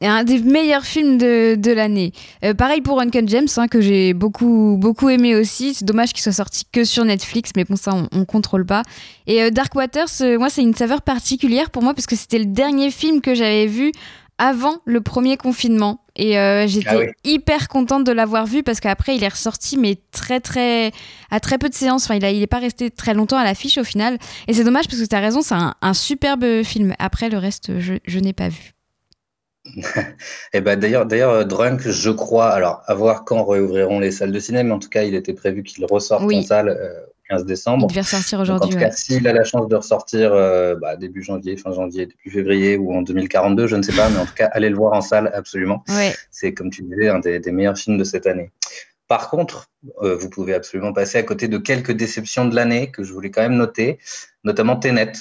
un 0.03 0.25
des 0.25 0.39
meilleurs 0.41 0.85
films 0.85 1.17
de, 1.17 1.55
de 1.55 1.73
l'année. 1.73 2.13
Euh, 2.45 2.55
pareil 2.55 2.81
pour 2.81 3.01
Uncut 3.01 3.27
James, 3.27 3.49
hein, 3.57 3.69
que 3.69 3.81
j'ai 3.81 4.13
beaucoup, 4.13 4.77
beaucoup 4.79 5.09
aimé 5.09 5.35
aussi. 5.35 5.75
C'est 5.75 5.85
dommage 5.85 6.13
qu'il 6.13 6.23
soit 6.23 6.33
sorti 6.33 6.65
que 6.71 6.85
sur 6.85 7.05
Netflix, 7.05 7.53
mais 7.57 7.65
bon, 7.65 7.77
ça, 7.77 7.95
on, 7.95 8.09
on 8.13 8.25
contrôle 8.25 8.67
pas. 8.67 8.83
Et 9.27 9.43
euh, 9.43 9.51
Dark 9.51 9.75
Waters, 9.75 10.09
euh, 10.21 10.39
moi, 10.39 10.51
c'est 10.51 10.63
une 10.63 10.75
saveur 10.75 11.03
particulière 11.03 11.71
pour 11.71 11.83
moi 11.83 11.95
parce 11.95 12.07
que 12.07 12.17
c'était 12.17 12.39
le 12.39 12.47
dernier 12.47 12.91
film 12.91 13.21
que 13.21 13.35
j'avais 13.35 13.67
vu 13.67 13.93
avant 14.37 14.79
le 14.85 15.01
premier 15.01 15.37
confinement. 15.37 16.01
Et 16.17 16.37
j'étais 16.69 17.09
ah 17.09 17.13
hyper 17.25 17.67
contente 17.67 18.05
de 18.05 18.13
l'avoir 18.13 18.47
vu 18.47 18.63
parce 18.63 18.79
qu'après, 18.79 19.17
il 19.17 19.25
est 19.25 19.29
ressorti, 19.29 19.77
mais 19.77 19.97
très, 20.13 20.39
très. 20.39 20.93
à 21.33 21.41
très 21.41 21.59
peu 21.59 21.69
de 21.69 21.75
séances. 21.75 22.05
Enfin, 22.05 22.15
il, 22.15 22.25
a, 22.25 22.31
il 22.31 22.41
est 22.41 22.47
pas 22.47 22.61
resté 22.61 22.89
très 22.89 23.15
longtemps 23.15 23.37
à 23.37 23.43
l'affiche 23.43 23.79
au 23.79 23.85
final. 23.85 24.19
Et 24.47 24.53
c'est 24.53 24.63
dommage 24.63 24.87
parce 24.87 25.01
que 25.01 25.07
tu 25.07 25.17
as 25.17 25.21
raison, 25.21 25.43
c'est 25.43 25.55
un, 25.55 25.75
un, 25.83 25.95
superbe 25.95 26.63
film. 26.63 26.95
Après, 27.01 27.31
le 27.31 27.39
reste, 27.39 27.81
je, 27.81 27.95
je 28.07 28.19
n'ai 28.21 28.33
pas 28.33 28.49
vu. 28.49 28.74
Et 30.53 30.61
ben 30.61 30.79
d'ailleurs, 30.79 31.07
d'ailleurs, 31.07 31.31
euh, 31.31 31.45
Drunk, 31.45 31.89
je 31.89 32.11
crois, 32.11 32.51
alors 32.51 32.83
à 32.87 32.95
voir 32.95 33.25
quand 33.25 33.45
réouvriront 33.45 33.99
les 33.99 34.11
salles 34.11 34.33
de 34.33 34.39
cinéma, 34.39 34.65
mais 34.65 34.75
en 34.75 34.79
tout 34.79 34.89
cas, 34.89 35.05
il 35.05 35.15
était 35.15 35.33
prévu 35.33 35.63
qu'il 35.63 35.85
ressorte 35.87 36.23
en 36.23 36.43
salle 36.43 36.69
euh, 36.69 37.01
15 37.31 37.47
décembre. 37.47 37.87
Il 37.89 37.93
devait 37.93 38.03
ressortir 38.03 38.41
aujourd'hui. 38.41 38.71
En 38.71 38.73
tout 38.73 38.79
cas, 38.79 38.91
s'il 38.91 39.27
a 39.27 39.33
la 39.33 39.45
chance 39.45 39.67
de 39.69 39.77
ressortir 39.77 40.33
euh, 40.33 40.75
bah, 40.77 40.97
début 40.97 41.23
janvier, 41.23 41.57
fin 41.57 41.73
janvier, 41.73 42.07
début 42.07 42.31
février 42.31 42.77
ou 42.77 42.95
en 42.95 43.03
2042, 43.03 43.67
je 43.67 43.77
ne 43.77 43.83
sais 43.83 43.95
pas, 43.95 44.09
mais 44.11 44.19
en 44.19 44.27
tout 44.27 44.35
cas, 44.35 44.51
allez 44.53 44.69
le 44.69 44.77
voir 44.77 44.93
en 44.93 45.01
salle 45.01 45.31
absolument. 45.35 45.83
C'est 46.31 46.53
comme 46.53 46.71
tu 46.71 46.83
disais 46.83 47.09
un 47.09 47.21
des, 47.21 47.39
des 47.39 47.53
meilleurs 47.53 47.79
films 47.79 47.97
de 47.97 48.05
cette 48.05 48.27
année. 48.27 48.51
Par 49.07 49.29
contre, 49.29 49.67
euh, 50.03 50.17
vous 50.17 50.31
pouvez 50.31 50.55
absolument 50.55 50.95
passer 50.95 51.19
à 51.19 51.23
côté 51.23 51.47
de 51.47 51.59
quelques 51.59 51.93
déceptions 51.93 52.47
de 52.47 52.55
l'année 52.55 52.91
que 52.91 53.05
je 53.05 53.13
voulais 53.13 53.31
quand 53.31 53.43
même 53.43 53.57
noter, 53.57 53.99
notamment 54.45 54.77
Tenet, 54.77 55.13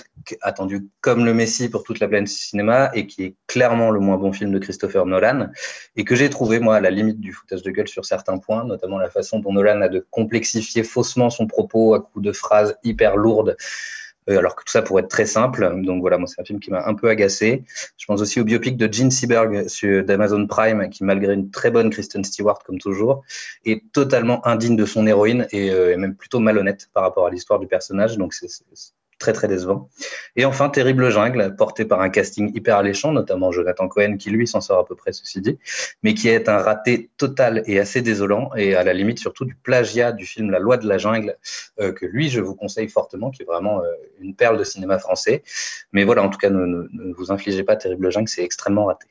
attendu 0.42 0.88
comme 1.02 1.26
le 1.26 1.34
Messi 1.34 1.70
pour 1.70 1.84
toute 1.84 2.00
la 2.00 2.08
planète 2.08 2.30
cinéma 2.30 2.92
et 2.94 3.06
qui 3.06 3.24
est 3.24 3.36
clairement 3.48 3.92
le 3.92 4.00
moins 4.00 4.18
bon 4.18 4.32
film 4.32 4.52
de 4.52 4.60
Christopher 4.60 5.06
Nolan 5.06 5.50
et 5.98 6.06
que 6.06 6.16
j'ai 6.16 6.30
trouvé, 6.30 6.60
moi, 6.60 6.78
à 6.78 6.80
la 6.80 6.92
limite 6.92 7.20
du 7.20 7.34
foutage 7.34 7.62
de 7.62 7.72
gueule 7.72 7.90
sur 7.90 8.06
certains 8.06 8.38
points, 8.38 8.64
notamment 8.64 9.00
la 9.00 9.10
façon 9.10 9.40
dont 9.40 9.52
Nolan 9.52 9.82
a 9.82 9.90
de 9.90 10.06
complexifier 10.12 10.84
faussement 10.84 11.30
son 11.30 11.48
propos 11.48 11.94
à 11.94 12.00
coups 12.00 12.24
de 12.24 12.32
phrases 12.32 12.78
hyper 12.84 13.18
lourdes 13.18 13.58
alors 14.28 14.56
que 14.56 14.64
tout 14.64 14.72
ça 14.72 14.82
pourrait 14.82 15.04
être 15.04 15.10
très 15.10 15.26
simple. 15.26 15.82
Donc 15.84 16.02
voilà, 16.02 16.18
moi 16.18 16.28
c'est 16.28 16.42
un 16.42 16.46
film 16.46 16.60
qui 16.60 16.72
m'a 16.72 16.86
un 16.86 16.94
peu 16.94 17.10
agacé. 17.10 17.64
Je 17.98 18.06
pense 18.06 18.22
aussi 18.22 18.40
au 18.40 18.44
biopic 18.44 18.78
de 18.78 18.92
Gene 18.92 19.12
Seberg 19.12 19.66
d'Amazon 20.06 20.48
Prime, 20.48 20.90
qui 20.90 21.04
malgré 21.04 21.34
une 21.34 21.52
très 21.52 21.72
bonne 21.72 21.90
Kristen 21.90 22.24
Stewart 22.24 22.60
comme 22.66 22.80
toujours, 22.80 23.24
est 23.66 23.84
totalement 23.92 24.46
indigne 24.48 24.76
de 24.76 24.86
son 24.86 25.08
héroïne 25.08 25.48
et, 25.52 25.72
euh, 25.72 25.98
même 25.98 26.16
plutôt 26.16 26.40
malhonnête 26.40 26.90
par 26.94 27.04
rapport 27.04 27.28
à 27.28 27.30
l'histoire 27.30 27.60
du 27.60 27.68
personnage. 27.68 28.18
Donc 28.18 28.34
c'est 28.34 28.48
très 29.24 29.32
très 29.32 29.48
décevant. 29.48 29.88
Et 30.36 30.44
enfin, 30.44 30.68
Terrible 30.68 31.10
Jungle, 31.10 31.56
porté 31.56 31.86
par 31.86 32.02
un 32.02 32.10
casting 32.10 32.52
hyper 32.54 32.76
alléchant, 32.76 33.14
notamment 33.14 33.54
Jonathan 33.54 33.88
Cohen, 33.88 34.18
qui 34.18 34.30
lui 34.32 34.48
s'en 34.48 34.60
sort 34.60 34.80
à 34.80 34.86
peu 34.86 34.96
près, 34.96 35.14
ceci 35.14 35.40
dit, 35.40 35.58
mais 36.04 36.14
qui 36.14 36.28
est 36.28 36.50
un 36.50 36.58
raté 36.58 37.10
total 37.18 37.64
et 37.66 37.80
assez 37.80 38.02
désolant, 38.02 38.50
et 38.58 38.76
à 38.76 38.84
la 38.84 38.92
limite 38.92 39.20
surtout 39.20 39.46
du 39.46 39.56
plagiat 39.56 40.12
du 40.12 40.26
film 40.26 40.52
La 40.52 40.60
Loi 40.60 40.76
de 40.76 40.86
la 40.90 40.98
Jungle, 40.98 41.38
euh, 41.80 41.94
que 41.94 42.06
lui, 42.06 42.30
je 42.30 42.42
vous 42.42 42.54
conseille 42.54 42.90
fortement, 42.90 43.32
qui 43.32 43.44
est 43.44 43.46
vraiment 43.46 43.80
euh, 43.80 43.88
une 44.20 44.36
perle 44.36 44.58
de 44.58 44.66
cinéma 44.66 45.00
français. 45.00 45.42
Mais 45.94 46.04
voilà, 46.04 46.22
en 46.22 46.30
tout 46.30 46.38
cas, 46.38 46.50
ne, 46.50 46.66
ne, 46.66 47.14
vous 47.14 47.32
infligez 47.32 47.64
pas 47.64 47.78
Terrible 47.78 48.12
Jungle, 48.12 48.28
c'est 48.28 48.44
extrêmement 48.44 48.86
raté. 48.86 49.08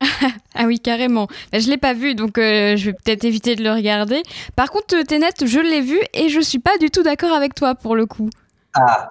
ah 0.54 0.64
oui, 0.66 0.78
carrément. 0.78 1.26
Bah, 1.50 1.58
je 1.58 1.66
ne 1.66 1.72
l'ai 1.72 1.78
pas 1.78 1.92
vu, 1.92 2.14
donc 2.14 2.38
euh, 2.38 2.76
je 2.76 2.86
vais 2.86 2.92
peut-être 2.92 3.24
éviter 3.24 3.56
de 3.56 3.64
le 3.64 3.72
regarder. 3.72 4.22
Par 4.54 4.70
contre, 4.70 5.02
Tenet, 5.02 5.44
je 5.44 5.58
l'ai 5.58 5.80
vu 5.80 5.98
et 6.14 6.28
je 6.28 6.40
suis 6.40 6.60
pas 6.60 6.78
du 6.78 6.90
tout 6.90 7.02
d'accord 7.02 7.32
avec 7.32 7.56
toi 7.56 7.74
pour 7.74 7.96
le 7.96 8.06
coup. 8.06 8.30
Ah. 8.74 9.10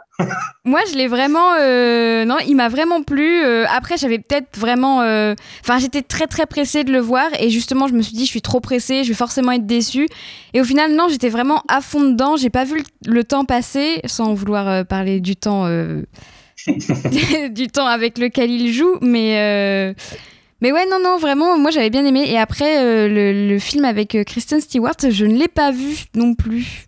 Moi, 0.64 0.80
je 0.92 0.96
l'ai 0.98 1.08
vraiment. 1.08 1.54
Euh, 1.60 2.24
non, 2.26 2.38
il 2.48 2.56
m'a 2.56 2.70
vraiment 2.70 3.04
plu. 3.04 3.44
Euh, 3.44 3.66
après, 3.70 3.98
j'avais 3.98 4.20
peut-être 4.20 4.58
vraiment. 4.58 5.02
euh, 5.02 5.36
Enfin, 5.62 5.78
j'étais 5.80 6.02
très 6.02 6.28
très 6.28 6.46
pressée 6.46 6.84
de 6.84 6.92
le 6.92 7.00
voir 7.00 7.28
et 7.40 7.50
justement, 7.50 7.88
je 7.88 7.94
me 7.94 8.02
suis 8.02 8.14
dit, 8.16 8.26
je 8.26 8.30
suis 8.30 8.42
trop 8.42 8.60
pressée, 8.60 9.04
je 9.04 9.10
vais 9.10 9.16
forcément 9.16 9.52
être 9.52 9.66
déçue. 9.66 10.08
Et 10.54 10.62
au 10.62 10.64
final, 10.64 10.94
non, 10.96 11.08
j'étais 11.10 11.30
vraiment 11.30 11.64
à 11.68 11.82
fond 11.82 12.02
dedans. 12.02 12.38
J'ai 12.38 12.50
pas 12.50 12.64
vu 12.64 12.78
le, 12.78 13.12
le 13.14 13.24
temps 13.24 13.46
passer, 13.46 14.00
sans 14.06 14.34
vouloir 14.34 14.86
parler 14.86 15.20
du 15.20 15.36
temps, 15.36 15.68
du 16.68 17.68
temps 17.68 17.88
avec 17.88 18.18
lequel 18.18 18.50
il 18.52 18.72
joue, 18.74 18.96
mais. 19.02 19.94
Mais 20.62 20.72
ouais, 20.72 20.86
non, 20.90 20.98
non, 21.04 21.18
vraiment, 21.18 21.58
moi 21.60 21.70
j'avais 21.70 21.90
bien 21.90 22.06
aimé. 22.06 22.24
Et 22.28 22.38
après, 22.38 23.08
le, 23.10 23.50
le 23.50 23.60
film 23.60 23.84
avec 23.84 24.18
Kristen 24.26 24.62
Stewart, 24.62 24.96
je 25.10 25.26
ne 25.26 25.38
l'ai 25.38 25.50
pas 25.50 25.72
vu 25.72 26.06
non 26.16 26.34
plus. 26.34 26.85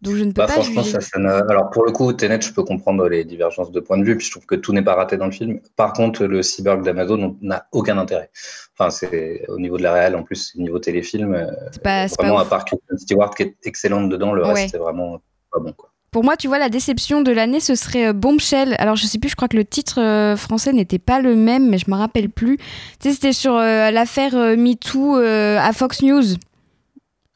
Donc 0.00 0.14
je 0.14 0.22
ne 0.22 0.30
peux 0.30 0.42
Bah, 0.42 0.46
pas 0.46 0.52
franchement, 0.52 0.82
juger. 0.82 0.92
ça, 0.92 1.00
ça 1.00 1.18
n'a- 1.18 1.38
Alors, 1.48 1.70
pour 1.70 1.84
le 1.84 1.90
coup, 1.90 2.12
Tenet, 2.12 2.40
je 2.40 2.52
peux 2.52 2.62
comprendre 2.62 3.08
les 3.08 3.24
divergences 3.24 3.72
de 3.72 3.80
point 3.80 3.98
de 3.98 4.04
vue, 4.04 4.16
puis 4.16 4.26
je 4.26 4.30
trouve 4.30 4.46
que 4.46 4.54
tout 4.54 4.72
n'est 4.72 4.82
pas 4.82 4.94
raté 4.94 5.16
dans 5.16 5.24
le 5.26 5.32
film. 5.32 5.58
Par 5.74 5.92
contre, 5.92 6.24
le 6.24 6.42
cyborg 6.44 6.84
d'Amazon 6.84 7.36
n'a 7.42 7.66
aucun 7.72 7.98
intérêt. 7.98 8.30
Enfin, 8.78 8.90
c'est 8.90 9.44
au 9.48 9.58
niveau 9.58 9.76
de 9.76 9.82
la 9.82 9.92
réelle, 9.92 10.14
en 10.14 10.22
plus, 10.22 10.52
au 10.56 10.60
niveau 10.62 10.78
téléfilm, 10.78 11.34
euh, 11.34 11.46
C'est 11.72 11.82
pas, 11.82 12.06
c'est 12.06 12.16
pas 12.16 12.22
vraiment, 12.22 12.38
à 12.38 12.44
part 12.44 12.64
Kristen 12.64 12.96
Stewart 12.96 13.34
qui 13.34 13.42
est 13.42 13.56
excellente 13.64 14.08
dedans, 14.08 14.32
le 14.32 14.42
Ouais. 14.44 14.52
reste, 14.52 14.70
c'est 14.70 14.78
vraiment 14.78 15.18
pas 15.52 15.58
bon. 15.58 15.72
Quoi. 15.72 15.90
Pour 16.12 16.24
moi, 16.24 16.36
tu 16.36 16.46
vois, 16.48 16.58
la 16.58 16.68
déception 16.70 17.20
de 17.20 17.32
l'année, 17.32 17.60
ce 17.60 17.74
serait 17.74 18.06
euh, 18.06 18.12
Bombshell. 18.12 18.76
Alors, 18.78 18.94
je 18.96 19.04
sais 19.04 19.18
plus, 19.18 19.28
je 19.30 19.36
crois 19.36 19.48
que 19.48 19.56
le 19.56 19.64
titre 19.64 20.00
euh, 20.00 20.36
français 20.36 20.72
n'était 20.72 20.98
pas 21.00 21.20
le 21.20 21.34
même, 21.34 21.68
mais 21.68 21.76
je 21.78 21.90
me 21.90 21.96
rappelle 21.96 22.30
plus. 22.30 22.56
Tu 22.56 22.64
sais, 23.08 23.12
c'était 23.12 23.32
sur 23.34 23.56
euh, 23.56 23.90
l'affaire 23.90 24.34
euh, 24.36 24.56
MeToo 24.56 25.16
à 25.16 25.72
Fox 25.74 26.02
News. 26.02 26.22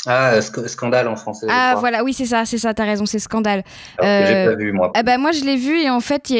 Ah, 0.06 0.38
sc- 0.40 0.66
scandale 0.68 1.06
en 1.08 1.16
français. 1.16 1.46
Ah, 1.48 1.76
voilà, 1.78 2.02
oui, 2.02 2.12
c'est 2.12 2.26
ça, 2.26 2.44
c'est 2.44 2.58
ça, 2.58 2.74
t'as 2.74 2.84
raison, 2.84 3.06
c'est 3.06 3.18
Scandale. 3.20 3.62
Que 3.98 4.04
j'ai 4.04 4.34
Euh, 4.34 4.50
pas 4.50 4.56
vu, 4.56 4.72
moi. 4.72 4.90
Ah 4.94 5.02
bah, 5.02 5.16
moi, 5.18 5.30
je 5.32 5.44
l'ai 5.44 5.56
vu 5.56 5.78
et 5.80 5.90
en 5.90 6.00
fait, 6.00 6.32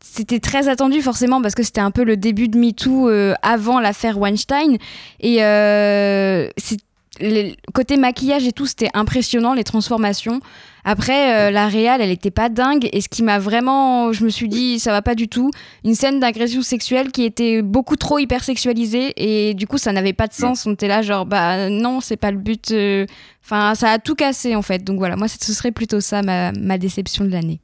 c'était 0.00 0.40
très 0.40 0.68
attendu 0.68 1.02
forcément 1.02 1.42
parce 1.42 1.54
que 1.54 1.62
c'était 1.62 1.80
un 1.82 1.90
peu 1.90 2.04
le 2.04 2.16
début 2.16 2.48
de 2.48 2.56
MeToo 2.58 3.08
euh, 3.10 3.34
avant 3.42 3.80
l'affaire 3.80 4.18
Weinstein. 4.18 4.78
Et 5.20 5.44
euh, 5.44 6.48
c'est- 6.56 6.80
les- 7.20 7.56
côté 7.74 7.96
maquillage 7.96 8.46
et 8.46 8.52
tout, 8.52 8.66
c'était 8.66 8.90
impressionnant, 8.94 9.54
les 9.54 9.64
transformations. 9.64 10.40
Après, 10.84 11.34
euh, 11.48 11.50
la 11.50 11.66
réal, 11.66 12.00
elle 12.00 12.10
était 12.12 12.30
pas 12.30 12.48
dingue. 12.48 12.88
Et 12.92 13.00
ce 13.00 13.08
qui 13.08 13.22
m'a 13.24 13.38
vraiment. 13.40 14.12
Je 14.12 14.24
me 14.24 14.28
suis 14.28 14.48
dit, 14.48 14.78
ça 14.78 14.92
va 14.92 15.02
pas 15.02 15.14
du 15.16 15.26
tout. 15.28 15.50
Une 15.84 15.94
scène 15.96 16.20
d'agression 16.20 16.62
sexuelle 16.62 17.10
qui 17.10 17.24
était 17.24 17.60
beaucoup 17.62 17.96
trop 17.96 18.18
hypersexualisée. 18.20 19.12
Et 19.16 19.54
du 19.54 19.66
coup, 19.66 19.78
ça 19.78 19.92
n'avait 19.92 20.12
pas 20.12 20.28
de 20.28 20.32
sens. 20.32 20.64
On 20.66 20.72
était 20.74 20.86
là, 20.88 21.02
genre, 21.02 21.26
bah 21.26 21.68
non, 21.70 22.00
c'est 22.00 22.16
pas 22.16 22.30
le 22.30 22.38
but. 22.38 22.70
euh. 22.70 23.04
Enfin, 23.44 23.74
ça 23.74 23.90
a 23.90 23.98
tout 23.98 24.14
cassé 24.14 24.54
en 24.54 24.62
fait. 24.62 24.84
Donc 24.84 24.98
voilà, 24.98 25.16
moi, 25.16 25.26
ce 25.28 25.52
serait 25.52 25.72
plutôt 25.72 26.00
ça 26.00 26.22
ma, 26.22 26.52
ma 26.52 26.78
déception 26.78 27.24
de 27.24 27.30
l'année. 27.30 27.60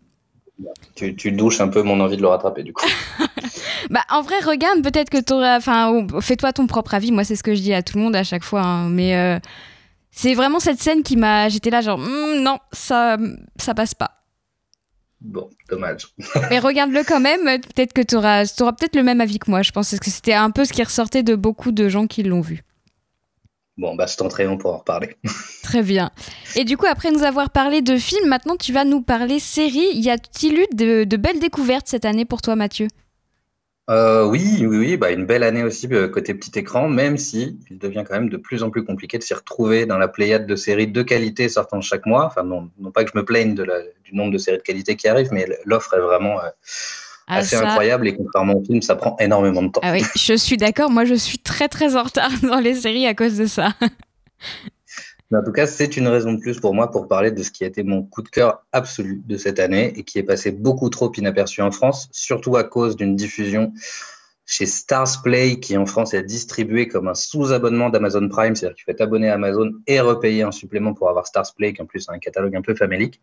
Tu, 0.95 1.15
tu 1.17 1.33
douches 1.33 1.61
un 1.61 1.69
peu 1.69 1.83
mon 1.83 1.99
envie 2.01 2.17
de 2.17 2.23
le 2.23 2.29
rattraper, 2.29 2.63
du 2.63 2.73
coup. 2.73 2.87
Bah, 3.91 4.03
en 4.11 4.23
vrai, 4.23 4.37
regarde, 4.47 4.83
peut-être 4.83 5.11
que 5.11 5.21
t'auras. 5.21 5.57
Enfin, 5.59 6.07
fais-toi 6.21 6.53
ton 6.53 6.67
propre 6.67 6.95
avis. 6.95 7.11
Moi, 7.13 7.25
c'est 7.25 7.37
ce 7.37 7.43
que 7.43 7.55
je 7.55 7.61
dis 7.61 7.75
à 7.75 7.83
tout 7.83 7.99
le 7.99 8.05
monde 8.05 8.17
à 8.17 8.23
chaque 8.23 8.45
fois. 8.45 8.63
hein. 8.63 8.89
Mais 8.89 9.17
euh, 9.17 9.39
c'est 10.13 10.35
vraiment 10.35 10.61
cette 10.61 10.79
scène 10.81 11.03
qui 11.03 11.17
m'a. 11.17 11.49
J'étais 11.49 11.69
là, 11.71 11.81
genre, 11.81 11.99
Hmm, 11.99 12.41
non, 12.41 12.59
ça, 12.73 13.19
ça 13.59 13.75
passe 13.75 13.95
pas. 13.95 14.23
Bon, 15.21 15.51
dommage. 15.69 16.07
Mais 16.51 16.59
regarde-le 16.61 17.03
quand 17.05 17.21
même. 17.21 17.45
Peut-être 17.61 17.93
que 17.93 18.03
t'auras, 18.03 18.45
auras 18.61 18.73
peut-être 18.73 18.97
le 18.97 19.03
même 19.03 19.21
avis 19.21 19.39
que 19.39 19.51
moi. 19.51 19.63
Je 19.63 19.73
pense 19.73 19.91
que 19.99 20.11
c'était 20.11 20.33
un 20.35 20.51
peu 20.51 20.65
ce 20.65 20.73
qui 20.73 20.83
ressortait 20.83 21.23
de 21.25 21.35
beaucoup 21.35 21.73
de 21.73 21.89
gens 21.89 22.07
qui 22.07 22.23
l'ont 22.23 22.41
vu. 22.41 22.63
Bon, 23.79 23.95
bah, 23.95 24.07
je 24.07 24.17
tenterai, 24.17 24.47
on 24.47 24.59
pourra 24.59 24.75
en 24.75 24.79
reparler. 24.79 25.17
Très 25.63 25.83
bien. 25.83 26.11
Et 26.57 26.65
du 26.65 26.77
coup, 26.77 26.87
après 26.87 27.11
nous 27.11 27.23
avoir 27.23 27.51
parlé 27.51 27.81
de 27.81 27.97
films, 27.97 28.29
maintenant 28.29 28.57
tu 28.57 28.73
vas 28.73 28.85
nous 28.85 29.01
parler 29.01 29.39
séries. 29.39 29.95
Y 29.95 30.11
a-t-il 30.11 30.59
eu 30.59 30.67
de, 30.75 31.05
de 31.05 31.17
belles 31.17 31.41
découvertes 31.41 31.89
cette 31.89 32.05
année 32.05 32.25
pour 32.25 32.43
toi, 32.43 32.55
Mathieu? 32.55 32.89
Euh, 33.91 34.25
oui, 34.25 34.59
oui, 34.61 34.79
oui, 34.79 34.97
bah, 34.97 35.11
une 35.11 35.27
belle 35.27 35.43
année 35.43 35.65
aussi 35.65 35.89
euh, 35.91 36.09
côté 36.09 36.35
petit 36.35 36.57
écran, 36.57 36.89
même 36.89 37.17
si 37.17 37.59
il 37.69 37.79
devient 37.79 38.05
quand 38.07 38.15
même 38.15 38.29
de 38.29 38.37
plus 38.37 38.63
en 38.63 38.71
plus 38.71 38.85
compliqué 38.85 39.19
de 39.19 39.25
s'y 39.25 39.35
retrouver 39.35 39.87
dans 39.87 39.99
la 39.99 40.07
pléiade 40.07 40.47
de 40.47 40.55
séries 40.55 40.87
de 40.87 41.03
qualité 41.03 41.49
sortant 41.49 41.81
chaque 41.81 42.07
mois. 42.07 42.27
Enfin, 42.27 42.45
non, 42.45 42.71
non 42.79 42.93
pas 42.93 43.03
que 43.03 43.11
je 43.13 43.19
me 43.19 43.25
plaigne 43.25 43.55
de 43.55 43.65
la, 43.65 43.81
du 44.05 44.15
nombre 44.15 44.33
de 44.33 44.39
séries 44.39 44.59
de 44.59 44.63
qualité 44.63 44.95
qui 44.95 45.09
arrivent, 45.09 45.33
mais 45.33 45.49
l'offre 45.65 45.95
est 45.95 46.01
vraiment 46.01 46.41
euh, 46.41 46.49
Ah, 47.33 47.39
assez 47.39 47.57
ça- 47.57 47.69
incroyable 47.69 48.09
et 48.09 48.15
contrairement 48.15 48.55
au 48.55 48.65
film, 48.65 48.83
ça 48.83 48.95
prend 48.95 49.17
énormément 49.19 49.63
de 49.63 49.69
temps. 49.69 49.81
Ah 49.83 49.93
oui, 49.93 50.03
je 50.17 50.35
suis 50.35 50.57
d'accord. 50.57 50.91
Moi, 50.91 51.05
je 51.05 51.15
suis 51.15 51.39
très 51.39 51.69
très 51.69 51.97
en 51.97 52.03
retard 52.03 52.31
dans 52.43 52.61
les 52.61 52.75
séries 52.75 53.07
à 53.07 53.15
cause 53.15 53.37
de 53.37 53.47
ça. 53.47 53.73
Mais 55.31 55.39
en 55.39 55.43
tout 55.43 55.53
cas, 55.53 55.67
c'est 55.67 55.97
une 55.97 56.09
raison 56.09 56.35
de 56.35 56.41
plus 56.41 56.61
pour 56.61 56.75
moi 56.75 56.91
pour 56.91 57.09
parler 57.09 57.31
de 57.31 57.43
ce 57.43 57.51
qui 57.51 57.65
a 57.65 57.67
été 57.67 57.83
mon 57.83 58.03
coup 58.03 58.21
de 58.21 58.29
cœur 58.29 58.67
absolu 58.73 59.23
de 59.25 59.39
cette 59.39 59.61
année 59.61 59.95
et 59.97 60.03
qui 60.05 60.19
est 60.19 60.23
passé 60.23 60.51
beaucoup 60.51 60.91
trop 60.91 61.11
inaperçu 61.17 61.63
en 61.63 61.71
France, 61.71 62.09
surtout 62.13 62.57
à 62.57 62.65
cause 62.65 62.97
d'une 62.97 63.17
diffusion 63.17 63.73
chez 64.45 64.67
Stars 64.67 65.23
Play 65.23 65.59
qui 65.61 65.79
en 65.79 65.87
France 65.87 66.13
est 66.13 66.23
distribué 66.23 66.87
comme 66.87 67.09
un 67.09 67.15
sous-abonnement 67.15 67.89
d'Amazon 67.89 68.29
Prime, 68.29 68.55
c'est-à-dire 68.55 68.77
qu'il 68.77 68.85
faut 68.85 68.91
être 68.91 69.01
abonné 69.01 69.31
à 69.31 69.35
Amazon 69.35 69.71
et 69.87 70.01
repayer 70.01 70.43
un 70.43 70.53
supplément 70.53 70.93
pour 70.93 71.09
avoir 71.09 71.27
Stars 71.27 71.55
Play, 71.57 71.73
qui 71.73 71.81
en 71.81 71.87
plus 71.87 72.07
a 72.11 72.13
un 72.13 72.19
catalogue 72.19 72.55
un 72.55 72.61
peu 72.61 72.75
famélique. 72.75 73.19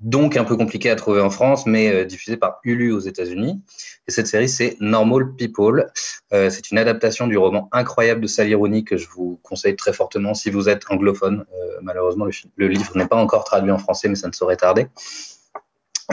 Donc 0.00 0.36
un 0.38 0.44
peu 0.44 0.56
compliqué 0.56 0.90
à 0.90 0.96
trouver 0.96 1.20
en 1.20 1.28
France, 1.28 1.66
mais 1.66 1.92
euh, 1.92 2.04
diffusé 2.04 2.38
par 2.38 2.60
Hulu 2.64 2.92
aux 2.92 3.00
États-Unis. 3.00 3.60
Et 4.08 4.10
cette 4.10 4.26
série, 4.26 4.48
c'est 4.48 4.76
Normal 4.80 5.34
People. 5.36 5.90
Euh, 6.32 6.48
c'est 6.48 6.70
une 6.70 6.78
adaptation 6.78 7.26
du 7.26 7.36
roman 7.36 7.68
incroyable 7.70 8.22
de 8.22 8.26
Sally 8.26 8.54
Rooney 8.54 8.82
que 8.82 8.96
je 8.96 9.08
vous 9.08 9.38
conseille 9.42 9.76
très 9.76 9.92
fortement 9.92 10.32
si 10.32 10.50
vous 10.50 10.70
êtes 10.70 10.84
anglophone. 10.88 11.44
Euh, 11.52 11.78
malheureusement, 11.82 12.24
le, 12.24 12.32
le 12.56 12.68
livre 12.68 12.96
n'est 12.96 13.08
pas 13.08 13.16
encore 13.16 13.44
traduit 13.44 13.70
en 13.70 13.78
français, 13.78 14.08
mais 14.08 14.14
ça 14.14 14.28
ne 14.28 14.32
saurait 14.32 14.56
tarder. 14.56 14.86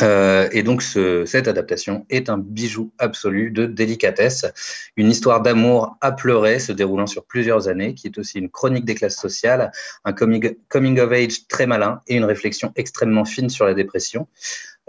Euh, 0.01 0.47
et 0.51 0.63
donc, 0.63 0.81
ce- 0.81 1.25
cette 1.25 1.47
adaptation 1.47 2.05
est 2.09 2.29
un 2.29 2.37
bijou 2.37 2.91
absolu 2.99 3.51
de 3.51 3.65
délicatesse, 3.65 4.45
une 4.95 5.09
histoire 5.09 5.41
d'amour 5.41 5.97
à 6.01 6.11
pleurer 6.11 6.59
se 6.59 6.71
déroulant 6.71 7.07
sur 7.07 7.25
plusieurs 7.25 7.67
années, 7.67 7.93
qui 7.95 8.07
est 8.07 8.17
aussi 8.17 8.39
une 8.39 8.49
chronique 8.49 8.85
des 8.85 8.95
classes 8.95 9.17
sociales, 9.17 9.71
un 10.05 10.13
coming, 10.13 10.55
coming 10.69 10.99
of 10.99 11.11
age 11.11 11.47
très 11.47 11.65
malin 11.65 12.01
et 12.07 12.15
une 12.15 12.25
réflexion 12.25 12.71
extrêmement 12.75 13.25
fine 13.25 13.49
sur 13.49 13.65
la 13.65 13.73
dépression, 13.73 14.27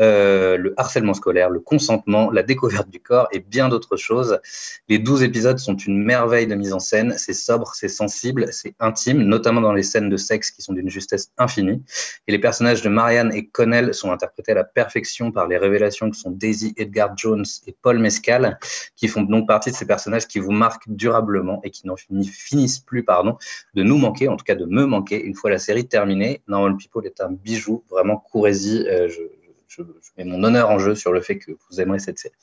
euh, 0.01 0.57
le 0.57 0.75
harcèlement 0.77 1.15
scolaire, 1.15 1.51
le 1.51 1.61
consentement, 1.61 2.31
la 2.31 2.43
découverte 2.43 2.89
du 2.89 3.01
corps 3.01 3.29
et 3.33 3.41
bien 3.41 3.69
d'autres 3.69 3.97
choses. 3.97 4.41
Les 4.89 4.99
douze 4.99 5.23
épisodes 5.23 5.59
sont 5.59 5.77
une 5.77 6.03
merveille 6.03 6.47
de 6.47 6.55
mise 6.55 6.73
en 6.73 6.79
scène, 6.79 7.15
c'est 7.17 7.33
sobre, 7.33 7.73
c'est 7.75 7.89
sensible, 7.89 8.47
c'est 8.53 8.75
intime, 8.81 9.23
notamment 9.23 9.61
dans 9.61 9.73
les 9.73 9.83
scènes 9.83 10.09
de 10.09 10.17
sexe 10.17 10.51
qui 10.51 10.63
sont 10.63 10.73
d'une 10.73 10.91
justesse 10.91 11.31
infinie. 11.39 11.83
Et 12.27 12.33
les 12.33 12.39
personnages 12.39 12.83
de 12.83 12.89
Marianne 12.89 13.33
et 13.35 13.47
Connell 13.47 13.95
sont 13.95 14.13
interprétés 14.13 14.53
à 14.53 14.55
la 14.55 14.65
perfection 14.65 15.33
par 15.33 15.49
les 15.49 15.57
révélations 15.59 16.11
que 16.11 16.17
sont 16.17 16.31
Daisy 16.31 16.75
Edgar 16.77 17.17
Jones 17.17 17.45
et 17.67 17.75
Paul 17.81 17.99
Mescal, 17.99 18.59
qui 18.97 19.09
font 19.09 19.23
donc 19.23 19.47
partie 19.47 19.71
de 19.71 19.77
ces 19.77 19.87
personnages 19.87 20.27
qui 20.27 20.39
vous 20.39 20.53
marquent 20.53 20.89
durablement 20.89 21.61
et 21.65 21.71
qui 21.71 21.87
n'en 21.87 21.97
fini- 21.97 22.27
finissent 22.27 22.81
plus 22.81 23.05
pardon, 23.05 23.37
de 23.75 23.83
nous 23.83 23.99
manquer, 23.99 24.29
en 24.29 24.37
tout 24.37 24.45
cas 24.45 24.55
de 24.55 24.65
me 24.65 24.87
manquer, 24.87 25.23
une 25.23 25.35
fois 25.35 25.51
la 25.51 25.59
série 25.59 25.87
terminée. 25.89 26.43
Normal 26.47 26.77
People 26.77 27.07
est 27.07 27.21
un 27.21 27.31
bijou, 27.31 27.85
vraiment 27.91 28.17
courez-y. 28.17 28.87
Euh, 28.87 29.09
je, 29.09 29.23
je, 29.69 29.83
mets 30.17 30.25
mon 30.25 30.43
honneur 30.45 30.71
en 30.71 30.79
jeu 30.79 30.95
sur 30.95 31.13
le 31.13 31.21
fait 31.21 31.39
que 31.39 31.53
vous 31.53 31.81
aimerez 31.81 31.99
cette 31.99 32.19
série. 32.19 32.35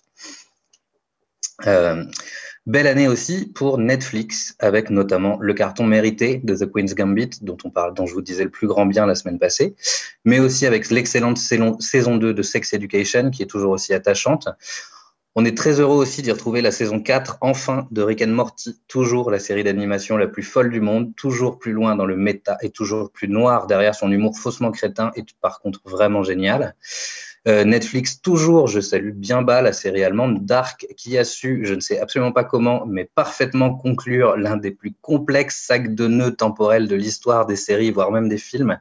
Euh, 1.65 2.03
Belle 2.67 2.87
année 2.87 3.07
aussi 3.07 3.51
pour 3.53 3.77
Netflix, 3.77 4.55
avec 4.57 4.89
notamment 4.89 5.37
le 5.39 5.53
carton 5.53 5.85
mérité 5.85 6.41
de 6.43 6.55
The 6.55 6.71
Queen's 6.71 6.95
Gambit, 6.95 7.29
dont, 7.41 7.57
dont 7.95 8.05
je 8.07 8.13
vous 8.13 8.23
disais 8.23 8.43
le 8.43 8.49
plus 8.49 8.65
grand 8.65 8.87
bien 8.87 9.05
la 9.05 9.13
semaine 9.13 9.37
passée, 9.37 9.75
mais 10.23 10.39
aussi 10.39 10.65
avec 10.65 10.89
l'excellente 10.89 11.37
saison 11.37 12.17
2 12.17 12.33
de 12.33 12.41
Sex 12.41 12.73
Education, 12.73 13.29
qui 13.29 13.43
est 13.43 13.47
toujours 13.47 13.71
aussi 13.71 13.93
attachante. 13.93 14.47
On 15.37 15.43
est 15.43 15.57
très 15.57 15.81
heureux 15.81 15.97
aussi 15.97 16.21
d'y 16.21 16.31
retrouver 16.31 16.61
la 16.61 16.71
saison 16.71 17.01
4, 17.01 17.39
enfin, 17.41 17.87
de 17.91 18.01
Rick 18.01 18.21
and 18.21 18.27
Morty, 18.27 18.79
toujours 18.87 19.29
la 19.29 19.39
série 19.39 19.65
d'animation 19.65 20.15
la 20.15 20.27
plus 20.27 20.43
folle 20.43 20.71
du 20.71 20.79
monde, 20.79 21.13
toujours 21.17 21.59
plus 21.59 21.73
loin 21.73 21.97
dans 21.97 22.05
le 22.05 22.15
méta 22.15 22.57
et 22.61 22.69
toujours 22.69 23.11
plus 23.11 23.27
noir 23.27 23.67
derrière 23.67 23.95
son 23.95 24.09
humour 24.09 24.37
faussement 24.37 24.71
crétin 24.71 25.11
et 25.17 25.25
par 25.41 25.59
contre 25.59 25.81
vraiment 25.83 26.23
génial. 26.23 26.73
Euh, 27.47 27.63
Netflix, 27.63 28.21
toujours, 28.21 28.67
je 28.67 28.79
salue 28.79 29.11
bien 29.11 29.43
bas 29.43 29.61
la 29.61 29.71
série 29.71 30.03
allemande 30.03 30.45
Dark, 30.45 30.87
qui 30.97 31.15
a 31.17 31.23
su, 31.23 31.63
je 31.63 31.75
ne 31.75 31.79
sais 31.79 31.99
absolument 31.99 32.31
pas 32.31 32.43
comment, 32.43 32.87
mais 32.87 33.05
parfaitement 33.13 33.75
conclure 33.75 34.35
l'un 34.35 34.57
des 34.57 34.71
plus 34.71 34.95
complexes 35.01 35.63
sacs 35.63 35.93
de 35.93 36.07
nœuds 36.07 36.35
temporels 36.35 36.87
de 36.87 36.95
l'histoire 36.95 37.45
des 37.45 37.55
séries, 37.55 37.91
voire 37.91 38.11
même 38.11 38.29
des 38.29 38.39
films, 38.39 38.79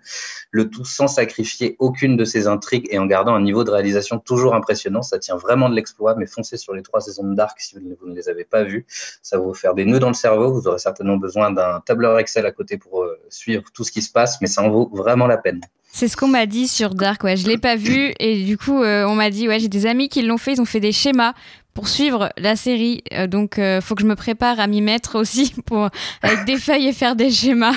le 0.51 0.71
tout 0.71 0.87
sans 0.87 1.09
sacrifier 1.09 1.77
aucune 1.79 2.17
de 2.17 2.25
ses 2.25 2.47
intrigues 2.47 2.89
et 2.91 2.99
en 2.99 3.05
gardant 3.05 3.35
un 3.35 3.43
niveau 3.43 3.65
de 3.65 3.71
réalisation 3.71 4.19
toujours 4.19 4.55
impressionnant. 4.55 5.03
Ça 5.03 5.19
tient 5.19 5.37
vraiment 5.37 5.69
de 5.69 5.75
l'exploit, 5.75 6.15
mais 6.15 6.27
foncez 6.27 6.57
sur 6.57 6.73
les 6.73 6.83
trois 6.83 7.03
saisons 7.03 7.25
de 7.25 7.35
Dark 7.35 7.61
si 7.61 7.77
vous 7.79 8.09
ne 8.09 8.15
les 8.15 8.31
avez 8.31 8.45
pas 8.45 8.65
vues. 8.65 8.87
Ça 9.21 9.37
va 9.37 9.45
vous 9.45 9.53
faire 9.53 9.75
des 9.75 9.85
nœuds 9.85 9.99
dans 9.99 10.09
le 10.09 10.15
cerveau. 10.15 10.51
Vous 10.51 10.67
aurez 10.69 10.79
certainement 10.79 11.19
besoin 11.19 11.51
d'un 11.51 11.81
tableur 11.81 12.19
Excel 12.19 12.47
à 12.47 12.51
côté 12.51 12.79
pour 12.79 13.03
euh, 13.03 13.21
suivre 13.29 13.65
tout 13.75 13.85
ce 13.85 13.93
qui 13.93 14.01
se 14.01 14.11
passe, 14.11 14.41
mais 14.41 14.47
ça 14.47 14.62
en 14.62 14.71
vaut 14.71 14.91
vraiment 14.95 15.27
la 15.27 15.37
peine. 15.37 15.61
C'est 15.97 16.09
ce 16.09 16.17
qu'on 16.17 16.27
m'a 16.27 16.47
dit 16.47 16.67
sur 16.67 16.93
Dark, 16.93 17.23
ouais, 17.23 17.37
je 17.37 17.47
l'ai 17.47 17.57
pas 17.57 17.77
vu 17.77 18.15
et 18.19 18.43
du 18.43 18.59
coup 18.59 18.83
euh, 18.83 19.05
on 19.07 19.15
m'a 19.15 19.31
dit 19.31 19.47
ouais 19.47 19.61
j'ai 19.61 19.69
des 19.69 19.87
amis 19.87 20.09
qui 20.09 20.23
l'ont 20.23 20.39
fait, 20.39 20.55
ils 20.55 20.61
ont 20.61 20.65
fait 20.65 20.81
des 20.81 20.91
schémas 20.91 21.35
pour 21.73 21.87
suivre 21.87 22.31
la 22.37 22.57
série, 22.57 23.05
euh, 23.13 23.29
donc 23.29 23.61
euh, 23.61 23.81
faut 23.81 23.95
que 23.95 24.03
je 24.03 24.07
me 24.09 24.17
prépare 24.17 24.59
à 24.59 24.67
m'y 24.67 24.81
mettre 24.81 25.17
aussi 25.17 25.55
pour 25.67 25.89
avec 26.21 26.47
des 26.47 26.57
feuilles 26.57 26.89
et 26.89 26.93
faire 26.93 27.15
des 27.15 27.31
schémas. 27.31 27.77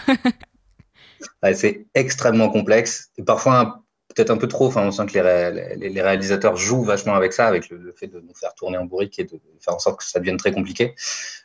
c'est 1.53 1.85
extrêmement 1.93 2.49
complexe. 2.49 3.09
Et 3.19 3.23
parfois 3.23 3.83
peut-être 4.17 4.31
un 4.31 4.37
peu 4.37 4.47
trop. 4.47 4.65
Enfin, 4.65 4.81
on 4.81 4.91
sent 4.91 5.05
que 5.05 5.13
les, 5.13 5.89
les, 5.89 6.01
réalisateurs 6.01 6.57
jouent 6.57 6.83
vachement 6.83 7.13
avec 7.13 7.33
ça, 7.33 7.45
avec 7.45 7.69
le, 7.69 7.93
fait 7.95 8.07
de 8.07 8.19
nous 8.19 8.33
faire 8.33 8.53
tourner 8.55 8.77
en 8.77 8.85
bourrique 8.85 9.19
et 9.19 9.25
de 9.25 9.39
faire 9.59 9.75
en 9.75 9.79
sorte 9.79 9.99
que 9.99 10.05
ça 10.05 10.19
devienne 10.19 10.37
très 10.37 10.51
compliqué. 10.51 10.95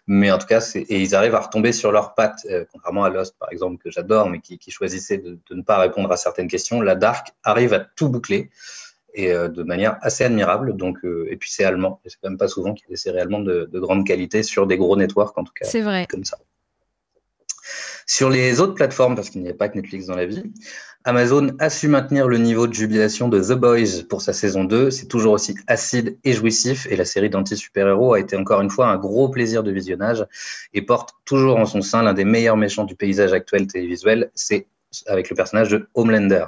Mais 0.07 0.33
en 0.33 0.39
tout 0.39 0.47
cas, 0.47 0.67
et 0.75 1.01
ils 1.01 1.15
arrivent 1.15 1.35
à 1.35 1.41
retomber 1.41 1.73
sur 1.73 1.93
leurs 1.93 2.15
pattes, 2.15 2.47
euh, 2.51 2.65
contrairement 2.73 3.05
à 3.05 3.11
Lost, 3.11 3.37
par 3.39 3.53
exemple, 3.53 3.77
que 3.83 3.91
j'adore, 3.91 4.31
mais 4.31 4.41
qui, 4.41 4.59
choisissait 4.71 5.19
de, 5.19 5.39
ne 5.51 5.63
pas 5.63 5.79
répondre 5.79 6.11
à 6.11 6.17
certaines 6.17 6.49
questions. 6.49 6.81
La 6.81 6.95
Dark 6.95 7.29
arrive 7.45 7.75
à 7.75 7.81
tout 7.81 8.09
boucler 8.09 8.51
et 9.15 9.33
euh, 9.33 9.49
de 9.49 9.63
manière 9.63 9.99
assez 10.01 10.25
admirable. 10.25 10.75
Donc, 10.75 11.05
euh, 11.05 11.29
et 11.31 11.37
puis 11.37 11.51
c'est 11.51 11.65
allemand. 11.65 12.01
Et 12.07 12.09
c'est 12.09 12.17
quand 12.23 12.31
même 12.31 12.39
pas 12.39 12.49
souvent 12.49 12.73
qu'il 12.73 12.87
y 12.87 12.89
a 12.89 12.93
des 12.93 12.97
séries 12.97 13.21
allemandes 13.21 13.47
de, 13.47 13.69
de, 13.71 13.81
grande 13.81 14.07
qualité 14.07 14.43
sur 14.43 14.67
des 14.67 14.79
gros 14.79 14.97
networks, 14.97 15.37
en 15.37 15.45
tout 15.45 15.53
cas. 15.53 15.67
C'est 15.67 15.83
vrai. 15.83 16.07
Comme 16.09 16.25
ça. 16.25 16.39
Sur 18.07 18.31
les 18.31 18.61
autres 18.61 18.75
plateformes, 18.75 19.15
parce 19.15 19.31
qu'il 19.31 19.43
n'y 19.43 19.51
a 19.51 19.55
pas 19.55 19.69
que 19.69 19.77
Netflix 19.77 20.07
dans 20.07 20.17
la 20.17 20.27
vie, 20.27 20.43
Amazon 21.05 21.57
a 21.59 21.69
su 21.69 21.89
maintenir 21.89 22.29
le 22.29 22.39
niveau 22.39 22.69
de 22.69 22.73
jubilation 22.73 23.29
de 23.29 23.41
The 23.41 23.59
Boys 23.59 24.05
pour 24.09 24.23
sa 24.23 24.33
saison 24.33 24.63
2. 24.63 24.91
C'est 24.93 25.07
toujours 25.07 25.33
aussi 25.33 25.57
acide 25.67 26.17
et 26.23 26.33
jouissif 26.33 26.87
et 26.91 26.97
la 26.97 27.05
série 27.05 27.29
d'anti-super-héros 27.29 28.15
a 28.15 28.21
été 28.21 28.37
encore 28.37 28.61
une 28.61 28.71
fois 28.71 28.87
un 28.87 28.99
gros 28.99 29.29
plaisir 29.29 29.65
de 29.65 29.73
visionnage 29.73 30.25
et 30.75 30.83
porte 30.83 31.15
toujours 31.25 31.57
en 31.57 31.67
son 31.67 31.83
sein 31.83 32.05
l'un 32.05 32.15
des 32.15 32.25
meilleurs 32.25 32.57
méchants 32.57 32.85
du 32.85 32.95
paysage 32.95 33.33
actuel 33.33 33.67
télévisuel. 33.67 34.31
C'est 34.37 34.69
avec 35.07 35.29
le 35.29 35.35
personnage 35.35 35.71
de 35.71 35.89
Homelander. 35.95 36.45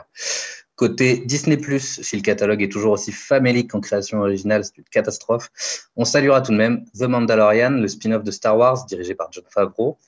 Côté 0.77 1.23
Disney+, 1.25 1.59
si 1.79 2.17
le 2.17 2.23
catalogue 2.23 2.63
est 2.63 2.71
toujours 2.71 2.93
aussi 2.93 3.13
famélique 3.13 3.75
en 3.75 3.81
création 3.81 4.21
originale, 4.21 4.65
c'est 4.65 4.77
une 4.77 4.85
catastrophe, 4.85 5.51
on 5.95 6.05
saluera 6.05 6.41
tout 6.41 6.51
de 6.51 6.57
même 6.57 6.85
The 6.99 7.05
Mandalorian, 7.05 7.71
le 7.71 7.87
spin-off 7.87 8.25
de 8.25 8.31
Star 8.33 8.59
Wars 8.59 8.85
dirigé 8.87 9.15
par 9.15 9.29
John 9.31 9.45
Favreau. 9.49 9.99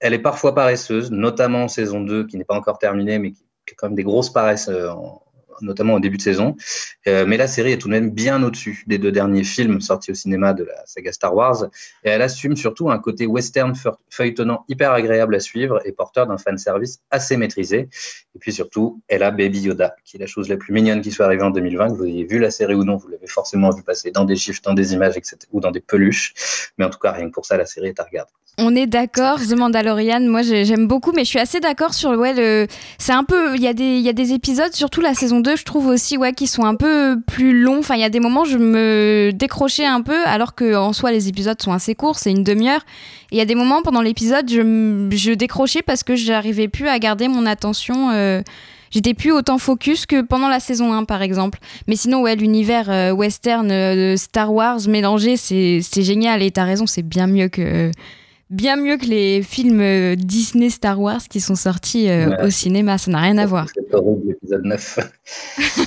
Elle 0.00 0.12
est 0.12 0.18
parfois 0.18 0.54
paresseuse, 0.54 1.10
notamment 1.10 1.64
en 1.64 1.68
saison 1.68 2.00
2, 2.00 2.26
qui 2.26 2.36
n'est 2.36 2.44
pas 2.44 2.54
encore 2.54 2.78
terminée, 2.78 3.18
mais 3.18 3.32
qui, 3.32 3.43
quand 3.76 3.88
même 3.88 3.96
des 3.96 4.02
grosses 4.02 4.32
paresses 4.32 4.68
euh, 4.68 4.90
en, 4.90 5.24
notamment 5.60 5.94
au 5.94 6.00
début 6.00 6.16
de 6.16 6.22
saison. 6.22 6.56
Euh, 7.06 7.24
mais 7.26 7.36
la 7.36 7.46
série 7.46 7.72
est 7.72 7.78
tout 7.78 7.88
de 7.88 7.92
même 7.92 8.10
bien 8.10 8.42
au-dessus 8.42 8.84
des 8.86 8.98
deux 8.98 9.12
derniers 9.12 9.44
films 9.44 9.80
sortis 9.80 10.10
au 10.10 10.14
cinéma 10.14 10.54
de 10.54 10.64
la 10.64 10.86
saga 10.86 11.12
Star 11.12 11.34
Wars. 11.34 11.64
Et 12.04 12.08
elle 12.08 12.22
assume 12.22 12.56
surtout 12.56 12.90
un 12.90 12.98
côté 12.98 13.26
western 13.26 13.74
feuilletonnant 14.10 14.64
hyper 14.68 14.92
agréable 14.92 15.34
à 15.34 15.40
suivre 15.40 15.80
et 15.84 15.92
porteur 15.92 16.26
d'un 16.26 16.38
fanservice 16.38 17.00
assez 17.10 17.36
maîtrisé. 17.36 17.88
Et 18.34 18.38
puis 18.38 18.52
surtout, 18.52 19.02
elle 19.08 19.22
a 19.22 19.30
Baby 19.30 19.60
Yoda, 19.60 19.94
qui 20.04 20.16
est 20.16 20.20
la 20.20 20.26
chose 20.26 20.48
la 20.48 20.56
plus 20.56 20.72
mignonne 20.72 21.00
qui 21.00 21.10
soit 21.10 21.26
arrivée 21.26 21.42
en 21.42 21.50
2020. 21.50 21.90
Que 21.90 21.94
vous 21.94 22.06
ayez 22.06 22.24
vu 22.24 22.38
la 22.38 22.50
série 22.50 22.74
ou 22.74 22.84
non, 22.84 22.96
vous 22.96 23.08
l'avez 23.08 23.26
forcément 23.26 23.70
vu 23.70 23.82
passer 23.82 24.10
dans 24.10 24.24
des 24.24 24.36
chiffres, 24.36 24.60
dans 24.62 24.74
des 24.74 24.92
images, 24.92 25.16
etc., 25.16 25.38
ou 25.52 25.60
dans 25.60 25.70
des 25.70 25.80
peluches. 25.80 26.72
Mais 26.78 26.84
en 26.84 26.90
tout 26.90 26.98
cas, 26.98 27.12
rien 27.12 27.26
que 27.26 27.32
pour 27.32 27.46
ça, 27.46 27.56
la 27.56 27.66
série 27.66 27.88
est 27.88 28.00
à 28.00 28.04
regarder. 28.04 28.32
On 28.56 28.76
est 28.76 28.86
d'accord, 28.86 29.40
The 29.40 29.56
Mandalorian, 29.56 30.20
moi 30.20 30.42
j'aime 30.42 30.86
beaucoup, 30.86 31.10
mais 31.10 31.24
je 31.24 31.28
suis 31.30 31.40
assez 31.40 31.58
d'accord 31.58 31.92
sur 31.92 32.10
ouais, 32.10 32.32
le... 32.34 32.68
c'est 32.98 33.12
un 33.12 33.24
peu, 33.24 33.56
il 33.56 33.62
y 33.62 33.66
a 33.66 33.72
des, 33.72 34.32
épisodes, 34.32 34.72
surtout 34.72 35.00
la 35.00 35.12
saison 35.14 35.40
2, 35.40 35.56
je 35.56 35.64
trouve 35.64 35.88
aussi 35.88 36.16
ouais, 36.16 36.32
qui 36.32 36.46
sont 36.46 36.64
un 36.64 36.76
peu 36.76 37.16
plus 37.26 37.60
longs. 37.60 37.80
Enfin, 37.80 37.96
il 37.96 38.00
y 38.00 38.04
a 38.04 38.10
des 38.10 38.20
moments 38.20 38.44
je 38.44 38.56
me 38.56 39.32
décrochais 39.34 39.86
un 39.86 40.02
peu, 40.02 40.24
alors 40.26 40.54
que 40.54 40.76
en 40.76 40.92
soi 40.92 41.10
les 41.10 41.28
épisodes 41.28 41.60
sont 41.60 41.72
assez 41.72 41.96
courts, 41.96 42.16
c'est 42.16 42.30
une 42.30 42.44
demi-heure. 42.44 42.82
Et 43.32 43.36
il 43.36 43.38
y 43.38 43.42
a 43.42 43.44
des 43.44 43.56
moments 43.56 43.82
pendant 43.82 44.02
l'épisode, 44.02 44.48
je, 44.48 45.08
je 45.10 45.32
décrochais 45.32 45.82
parce 45.82 46.04
que 46.04 46.14
j'arrivais 46.14 46.68
plus 46.68 46.86
à 46.86 47.00
garder 47.00 47.26
mon 47.26 47.46
attention. 47.46 48.10
Euh, 48.10 48.40
j'étais 48.92 49.14
plus 49.14 49.32
autant 49.32 49.58
focus 49.58 50.06
que 50.06 50.22
pendant 50.22 50.48
la 50.48 50.60
saison 50.60 50.92
1 50.92 51.06
par 51.06 51.22
exemple. 51.22 51.58
Mais 51.88 51.96
sinon 51.96 52.22
ouais 52.22 52.36
l'univers 52.36 52.88
euh, 52.88 53.10
western 53.10 53.68
euh, 53.72 54.16
Star 54.16 54.52
Wars 54.54 54.78
mélangé 54.86 55.36
c'est 55.36 55.80
génial 55.96 56.40
et 56.40 56.52
t'as 56.52 56.64
raison 56.64 56.86
c'est 56.86 57.02
bien 57.02 57.26
mieux 57.26 57.48
que 57.48 57.90
bien 58.50 58.76
mieux 58.76 58.96
que 58.96 59.06
les 59.06 59.42
films 59.42 59.80
euh, 59.80 60.14
Disney 60.16 60.70
Star 60.70 61.00
Wars 61.00 61.22
qui 61.28 61.40
sont 61.40 61.54
sortis 61.54 62.08
euh, 62.08 62.44
au 62.44 62.50
cinéma. 62.50 62.98
Ça 62.98 63.10
n'a 63.10 63.20
rien 63.20 63.38
à 63.38 63.46
voir. 63.46 63.68
C'est 63.74 63.94
horrible 63.94 64.28
l'épisode 64.28 64.64
9. 64.64 64.98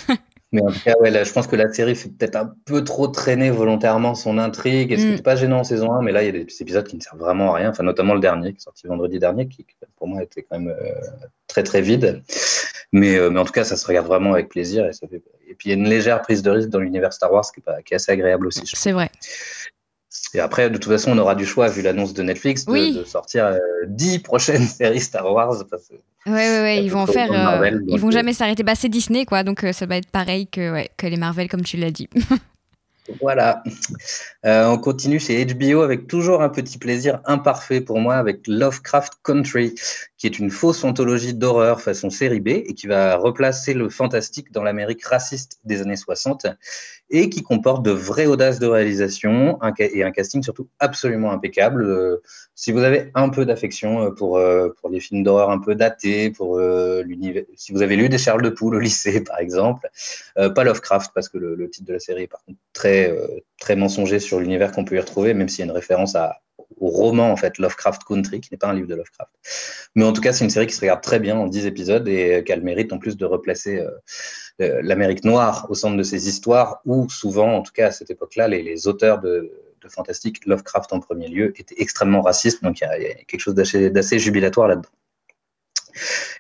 Mais 0.54 0.62
en 0.62 0.72
tout 0.72 0.80
cas, 0.80 0.96
ouais, 1.02 1.12
je 1.12 1.34
pense 1.34 1.46
que 1.46 1.58
la 1.58 1.72
série 1.74 1.94
fait 1.94 2.08
peut-être 2.08 2.38
un 2.38 2.54
peu 2.64 2.82
trop 2.82 3.10
traîner 3.10 3.50
volontairement 3.50 4.16
son 4.16 4.38
intrigue. 4.38 4.94
Et 4.94 4.98
ce 4.98 5.20
mm. 5.20 5.22
pas 5.22 5.36
gênant 5.36 5.60
en 5.60 5.64
saison 5.66 5.92
1, 5.92 6.02
mais 6.02 6.14
là, 6.14 6.24
il 6.24 6.28
y 6.28 6.30
a 6.30 6.32
des 6.32 6.62
épisodes 6.62 6.88
qui 6.88 6.96
ne 6.96 7.02
servent 7.02 7.20
vraiment 7.20 7.54
à 7.54 7.58
rien. 7.58 7.70
Enfin, 7.70 7.84
notamment 7.84 8.14
le 8.14 8.22
dernier, 8.22 8.54
qui 8.54 8.60
est 8.60 8.64
sorti 8.64 8.88
vendredi 8.88 9.20
dernier, 9.20 9.50
qui 9.50 9.66
pour 9.98 10.08
moi 10.08 10.24
était 10.24 10.44
quand 10.44 10.58
même 10.58 10.70
euh, 10.70 10.94
très 11.48 11.64
très 11.64 11.82
vide. 11.82 12.24
Mais, 12.94 13.20
mais 13.30 13.40
en 13.40 13.44
tout 13.44 13.52
cas, 13.52 13.66
ça 13.66 13.76
se 13.76 13.86
regarde 13.86 14.08
vraiment 14.08 14.34
avec 14.34 14.48
plaisir. 14.48 14.86
Et, 14.86 14.94
ça 14.94 15.06
fait... 15.10 15.22
et 15.50 15.54
puis, 15.54 15.68
il 15.68 15.70
y 15.70 15.72
a 15.74 15.78
une 15.78 15.90
légère 15.90 16.22
prise 16.22 16.42
de 16.42 16.50
risque 16.50 16.70
dans 16.70 16.80
l'univers 16.80 17.12
Star 17.12 17.34
Wars 17.34 17.44
qui 17.54 17.60
est, 17.60 17.64
pas... 17.64 17.82
qui 17.82 17.94
est 17.94 17.98
assez 17.98 18.14
agréable 18.14 18.48
aussi. 18.48 18.62
C'est 18.64 18.94
vrai. 18.94 19.10
Et 20.34 20.40
après, 20.40 20.70
de 20.70 20.78
toute 20.78 20.92
façon, 20.92 21.12
on 21.12 21.18
aura 21.18 21.36
du 21.36 21.46
choix, 21.46 21.68
vu 21.70 21.82
l'annonce 21.82 22.14
de 22.14 22.24
Netflix, 22.24 22.66
de, 22.66 23.04
sortir 23.06 23.46
euh, 23.46 23.58
dix 23.88 24.20
prochaines 24.20 24.62
séries 24.68 25.00
Star 25.00 25.32
Wars. 25.32 25.64
Parce 25.70 25.90
ouais, 26.26 26.34
ouais, 26.34 26.62
ouais, 26.62 26.84
ils 26.84 26.92
vont 26.92 27.06
faire. 27.06 27.32
Euh, 27.32 27.72
ils 27.88 28.00
vont 28.00 28.12
jamais 28.12 28.34
s'arrêter. 28.34 28.64
Bah, 28.64 28.76
c'est 28.76 28.90
Disney, 28.90 29.26
quoi, 29.26 29.44
donc 29.44 29.64
euh, 29.64 29.72
ça 29.72 29.86
va 29.86 29.98
être 29.98 30.10
pareil 30.10 30.48
que, 30.48 30.72
ouais, 30.72 30.90
que 30.98 31.08
les 31.08 31.18
Marvel, 31.18 31.48
comme 31.48 31.64
tu 31.64 31.78
l'as 31.78 31.92
dit. 31.92 32.10
Voilà. 33.22 33.64
on 34.44 34.78
continue 34.78 35.18
chez 35.18 35.46
HBO 35.46 35.82
avec 35.82 36.08
toujours 36.08 36.42
un 36.42 36.50
petit 36.50 36.78
plaisir 36.78 37.22
imparfait 37.24 37.80
pour 37.80 38.02
moi 38.02 38.16
avec 38.16 38.46
Lovecraft 38.48 39.14
Country, 39.24 39.76
qui 40.18 40.26
est 40.26 40.40
une 40.40 40.50
fausse 40.50 40.84
anthologie 40.84 41.34
d'horreur 41.34 41.80
façon 41.80 42.10
série 42.10 42.40
B 42.40 42.48
et 42.48 42.74
qui 42.74 42.88
va 42.88 43.16
replacer 43.18 43.74
le 43.74 43.88
fantastique 43.90 44.52
dans 44.52 44.64
l'Amérique 44.64 45.06
raciste 45.06 45.60
des 45.64 45.82
années 45.82 45.96
60 45.96 46.48
et 47.10 47.30
qui 47.30 47.44
comporte 47.44 47.86
de 47.86 47.92
vraies 47.92 48.26
audaces 48.26 48.60
de 48.60 48.68
réalisation 48.68 49.60
et 49.80 50.04
un 50.04 50.12
casting 50.12 50.42
surtout 50.44 50.68
absolument 50.80 51.32
impeccable. 51.32 51.84
Euh, 51.84 52.22
si 52.56 52.72
vous 52.72 52.80
avez 52.80 53.12
un 53.14 53.30
peu 53.30 53.46
d'affection 53.46 54.04
euh, 54.04 54.12
pour, 54.12 54.38
euh, 54.38 54.70
pour 54.82 54.90
les 54.90 55.00
films 55.00 55.24
d'horreur 55.24 55.52
un 55.52 55.60
peu 55.60 55.76
datés, 55.76 56.32
pour 56.32 56.60
l'univers, 56.60 57.44
si 57.56 57.72
vous 57.72 57.82
avez 57.82 57.96
lu 57.96 58.10
des 58.10 58.18
Charles 58.18 58.42
de 58.42 58.50
Poule 58.50 58.76
au 58.76 58.80
lycée 58.80 59.22
par 59.24 59.40
exemple, 59.40 59.90
pas 60.36 60.64
Lovecraft 60.64 61.12
parce 61.14 61.30
que 61.30 61.38
le, 61.38 61.70
titre 61.70 61.88
de 61.88 61.94
la 61.94 62.00
série 62.00 62.24
est 62.24 62.28
par 62.28 62.44
contre 62.44 62.58
très, 62.74 63.16
très 63.60 63.76
mensonger 63.76 64.20
sur 64.20 64.40
l'univers 64.40 64.72
qu'on 64.72 64.84
peut 64.84 64.96
y 64.96 65.00
retrouver, 65.00 65.34
même 65.34 65.48
s'il 65.48 65.60
y 65.60 65.62
a 65.64 65.66
une 65.66 65.76
référence 65.76 66.16
à, 66.16 66.42
au 66.80 66.88
roman 66.90 67.32
en 67.32 67.36
fait 67.36 67.58
Lovecraft 67.58 68.04
Country, 68.04 68.42
qui 68.42 68.50
n'est 68.52 68.58
pas 68.58 68.68
un 68.68 68.74
livre 68.74 68.88
de 68.88 68.96
Lovecraft. 68.96 69.32
Mais 69.96 70.04
en 70.04 70.14
tout 70.14 70.22
cas, 70.22 70.34
c'est 70.34 70.44
une 70.44 70.50
série 70.50 70.68
qui 70.68 70.76
se 70.76 70.82
regarde 70.82 71.02
très 71.02 71.20
bien 71.20 71.38
en 71.38 71.48
10 71.48 71.66
épisodes 71.66 72.08
et 72.08 72.44
qu'elle 72.46 72.62
mérite 72.62 72.94
en 72.94 73.00
plus 73.00 73.18
de 73.18 73.26
replacer 73.26 73.80
euh, 73.80 73.90
euh, 74.62 74.80
l'Amérique 74.82 75.24
noire 75.24 75.68
au 75.70 75.76
centre 75.76 75.98
de 75.98 76.04
ses 76.04 76.28
histoires, 76.28 76.82
où 76.86 77.10
souvent, 77.10 77.54
en 77.54 77.62
tout 77.62 77.74
cas 77.74 77.88
à 77.88 77.92
cette 77.92 78.10
époque-là, 78.10 78.48
les, 78.48 78.88
auteurs 78.88 79.20
de, 79.20 79.52
de, 79.82 79.90
fantastique, 79.90 80.46
Lovecraft 80.46 80.94
en 80.94 81.00
premier 81.00 81.28
lieu, 81.28 81.54
étaient 81.60 81.76
extrêmement 81.78 82.22
racistes, 82.22 82.64
donc 82.64 82.82
il 82.82 82.84
y, 82.84 83.08
a 83.08 83.14
quelque 83.26 83.40
chose 83.40 83.56
d'assez 83.56 84.20
jubilatoire 84.20 84.68
là-dedans. 84.68 84.90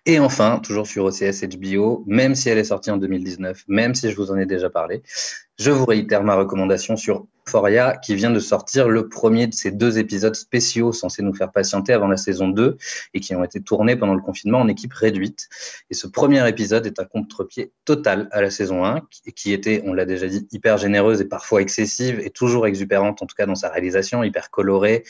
Et 0.06 0.20
enfin, 0.20 0.60
toujours 0.64 0.88
sur 0.88 1.06
OCS 1.06 1.44
HBO, 1.58 2.04
même 2.08 2.36
si 2.36 2.50
elle 2.50 2.58
est 2.58 2.64
sortie 2.64 2.92
en 2.92 2.98
2019, 2.98 3.64
même 3.68 3.96
si 3.96 4.10
je 4.10 4.16
vous 4.16 4.32
en 4.32 4.38
ai 4.38 4.46
déjà 4.46 4.70
parlé, 4.70 5.04
je 5.60 5.72
vous 5.72 5.86
réitère 5.86 6.24
ma 6.24 6.36
recommandation 6.36 6.96
sur 6.96 7.26
Euphoria 7.48 7.98
qui 7.98 8.14
vient 8.14 8.30
de 8.30 8.40
sortir 8.40 8.90
le 8.90 9.10
premier 9.10 9.48
de 9.48 9.54
ces 9.54 9.72
deux 9.72 9.98
épisodes 9.98 10.36
spéciaux 10.36 10.92
censés 10.92 11.24
nous 11.24 11.34
faire 11.34 11.52
patienter 11.52 11.94
avant 11.94 12.08
la 12.08 12.18
saison 12.18 12.48
2 12.48 12.78
et 13.14 13.20
qui 13.20 13.34
ont 13.34 13.44
été 13.44 13.62
tournés 13.62 13.96
pendant 13.96 14.14
le 14.14 14.22
confinement 14.22 14.60
en 14.60 14.68
équipe 14.68 14.94
réduite. 14.94 15.48
Et 15.90 15.96
ce 15.96 16.06
premier 16.06 16.48
épisode 16.48 16.86
est 16.86 17.00
un 17.00 17.06
contre-pied 17.06 17.72
total 17.86 18.30
à 18.32 18.42
la 18.42 18.52
saison 18.52 18.86
1 18.86 19.02
qui 19.36 19.52
était, 19.52 19.82
on 19.86 19.94
l'a 19.94 20.06
déjà 20.06 20.28
dit, 20.28 20.48
hyper 20.52 20.78
généreuse 20.78 21.22
et 21.22 21.26
parfois 21.26 21.62
excessive 21.62 22.20
et 22.20 22.30
toujours 22.30 22.68
exupérante 22.68 23.24
en 23.24 23.26
tout 23.26 23.36
cas 23.36 23.48
dans 23.48 23.56
sa 23.56 23.70
réalisation, 23.70 24.24
hyper 24.24 24.52
colorée 24.52 25.04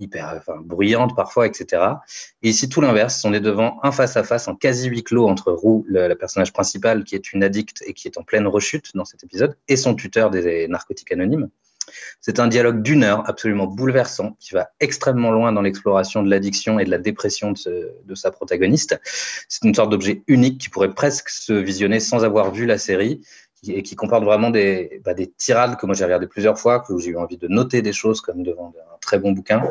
hyper 0.00 0.34
enfin, 0.36 0.60
bruyante 0.60 1.14
parfois, 1.14 1.46
etc. 1.46 1.82
Et 2.42 2.48
ici, 2.48 2.68
tout 2.68 2.80
l'inverse. 2.80 3.24
On 3.24 3.32
est 3.32 3.40
devant 3.40 3.78
un 3.82 3.92
face-à-face 3.92 4.48
en 4.48 4.56
quasi 4.56 4.88
huis 4.88 5.04
clos 5.04 5.28
entre 5.28 5.52
Roux, 5.52 5.84
le, 5.88 6.14
personnage 6.14 6.52
principal, 6.52 7.04
qui 7.04 7.14
est 7.14 7.32
une 7.32 7.44
addicte 7.44 7.82
et 7.86 7.94
qui 7.94 8.08
est 8.08 8.18
en 8.18 8.22
pleine 8.22 8.46
rechute 8.46 8.94
dans 8.94 9.04
cet 9.04 9.22
épisode, 9.24 9.56
et 9.68 9.76
son 9.76 9.94
tuteur 9.94 10.30
des 10.30 10.66
narcotiques 10.68 11.12
anonymes. 11.12 11.48
C'est 12.20 12.38
un 12.38 12.46
dialogue 12.46 12.82
d'une 12.82 13.02
heure 13.02 13.28
absolument 13.28 13.66
bouleversant 13.66 14.36
qui 14.38 14.54
va 14.54 14.70
extrêmement 14.78 15.32
loin 15.32 15.52
dans 15.52 15.62
l'exploration 15.62 16.22
de 16.22 16.30
l'addiction 16.30 16.78
et 16.78 16.84
de 16.84 16.90
la 16.90 16.98
dépression 16.98 17.52
de, 17.52 17.92
de 18.04 18.14
sa 18.14 18.30
protagoniste. 18.30 19.00
C'est 19.48 19.64
une 19.64 19.74
sorte 19.74 19.90
d'objet 19.90 20.22
unique 20.28 20.58
qui 20.58 20.68
pourrait 20.68 20.94
presque 20.94 21.30
se 21.30 21.52
visionner 21.52 21.98
sans 21.98 22.24
avoir 22.24 22.52
vu 22.52 22.66
la 22.66 22.78
série 22.78 23.22
et 23.68 23.82
qui 23.82 23.96
comporte 23.96 24.24
vraiment 24.24 24.50
des, 24.50 25.00
bah, 25.04 25.14
des 25.14 25.30
tirades 25.30 25.76
que 25.76 25.86
moi 25.86 25.94
j'ai 25.94 26.04
regardé 26.04 26.26
plusieurs 26.26 26.58
fois, 26.58 26.80
que 26.80 26.96
j'ai 26.98 27.10
eu 27.10 27.16
envie 27.16 27.36
de 27.36 27.48
noter 27.48 27.82
des 27.82 27.92
choses 27.92 28.20
comme 28.20 28.42
devant 28.42 28.72
un 28.92 28.98
très 29.00 29.18
bon 29.18 29.32
bouquin. 29.32 29.62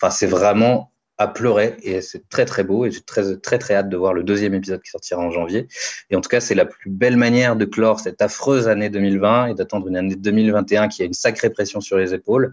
Enfin, 0.00 0.10
c'est 0.10 0.26
vraiment 0.26 0.92
à 1.18 1.28
pleurer 1.28 1.76
et 1.82 2.02
c'est 2.02 2.28
très 2.28 2.44
très 2.44 2.62
beau 2.62 2.84
et 2.84 2.90
j'ai 2.90 3.00
très 3.00 3.36
très 3.38 3.58
très 3.58 3.74
hâte 3.74 3.88
de 3.88 3.96
voir 3.96 4.12
le 4.12 4.22
deuxième 4.22 4.52
épisode 4.52 4.82
qui 4.82 4.90
sortira 4.90 5.20
en 5.20 5.30
janvier. 5.30 5.66
Et 6.10 6.16
en 6.16 6.20
tout 6.20 6.28
cas, 6.28 6.40
c'est 6.40 6.54
la 6.54 6.66
plus 6.66 6.90
belle 6.90 7.16
manière 7.16 7.56
de 7.56 7.64
clore 7.64 8.00
cette 8.00 8.20
affreuse 8.20 8.68
année 8.68 8.90
2020 8.90 9.46
et 9.46 9.54
d'attendre 9.54 9.88
une 9.88 9.96
année 9.96 10.16
2021 10.16 10.88
qui 10.88 11.02
a 11.02 11.06
une 11.06 11.14
sacrée 11.14 11.50
pression 11.50 11.80
sur 11.80 11.96
les 11.96 12.12
épaules 12.12 12.52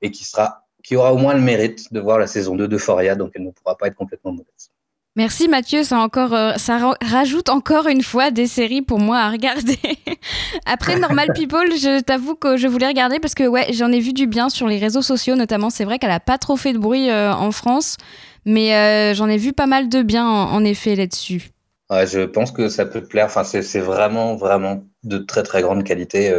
et 0.00 0.10
qui 0.10 0.24
sera 0.24 0.64
qui 0.84 0.96
aura 0.96 1.14
au 1.14 1.16
moins 1.16 1.34
le 1.34 1.40
mérite 1.40 1.92
de 1.92 1.98
voir 1.98 2.18
la 2.18 2.26
saison 2.26 2.54
2 2.54 2.68
de 2.68 2.78
Foria, 2.78 3.16
donc 3.16 3.32
elle 3.34 3.42
ne 3.42 3.50
pourra 3.50 3.76
pas 3.76 3.86
être 3.86 3.96
complètement 3.96 4.32
mauvaise. 4.32 4.73
Merci 5.16 5.46
Mathieu, 5.46 5.84
ça, 5.84 5.98
encore, 5.98 6.34
euh, 6.34 6.54
ça 6.56 6.96
rajoute 7.00 7.48
encore 7.48 7.86
une 7.86 8.02
fois 8.02 8.32
des 8.32 8.48
séries 8.48 8.82
pour 8.82 8.98
moi 8.98 9.18
à 9.18 9.30
regarder. 9.30 9.78
Après 10.66 10.98
Normal 10.98 11.28
People, 11.36 11.70
je 11.70 12.00
t'avoue 12.02 12.34
que 12.34 12.56
je 12.56 12.66
voulais 12.66 12.88
regarder 12.88 13.20
parce 13.20 13.34
que 13.36 13.46
ouais, 13.46 13.72
j'en 13.72 13.92
ai 13.92 14.00
vu 14.00 14.12
du 14.12 14.26
bien 14.26 14.48
sur 14.48 14.66
les 14.66 14.78
réseaux 14.78 15.02
sociaux 15.02 15.36
notamment. 15.36 15.70
C'est 15.70 15.84
vrai 15.84 16.00
qu'elle 16.00 16.10
a 16.10 16.18
pas 16.18 16.36
trop 16.36 16.56
fait 16.56 16.72
de 16.72 16.78
bruit 16.78 17.10
euh, 17.10 17.32
en 17.32 17.52
France, 17.52 17.96
mais 18.44 18.74
euh, 18.74 19.14
j'en 19.14 19.28
ai 19.28 19.36
vu 19.36 19.52
pas 19.52 19.66
mal 19.66 19.88
de 19.88 20.02
bien 20.02 20.26
en, 20.28 20.64
effet 20.64 20.96
là-dessus. 20.96 21.50
je 21.90 22.24
pense 22.24 22.50
que 22.50 22.68
ça 22.68 22.84
peut 22.84 23.00
te 23.00 23.06
plaire. 23.06 23.26
Enfin, 23.26 23.44
c'est 23.44 23.78
vraiment, 23.78 24.34
vraiment 24.34 24.82
de 25.04 25.18
très 25.18 25.44
très 25.44 25.62
grande 25.62 25.84
qualité, 25.84 26.36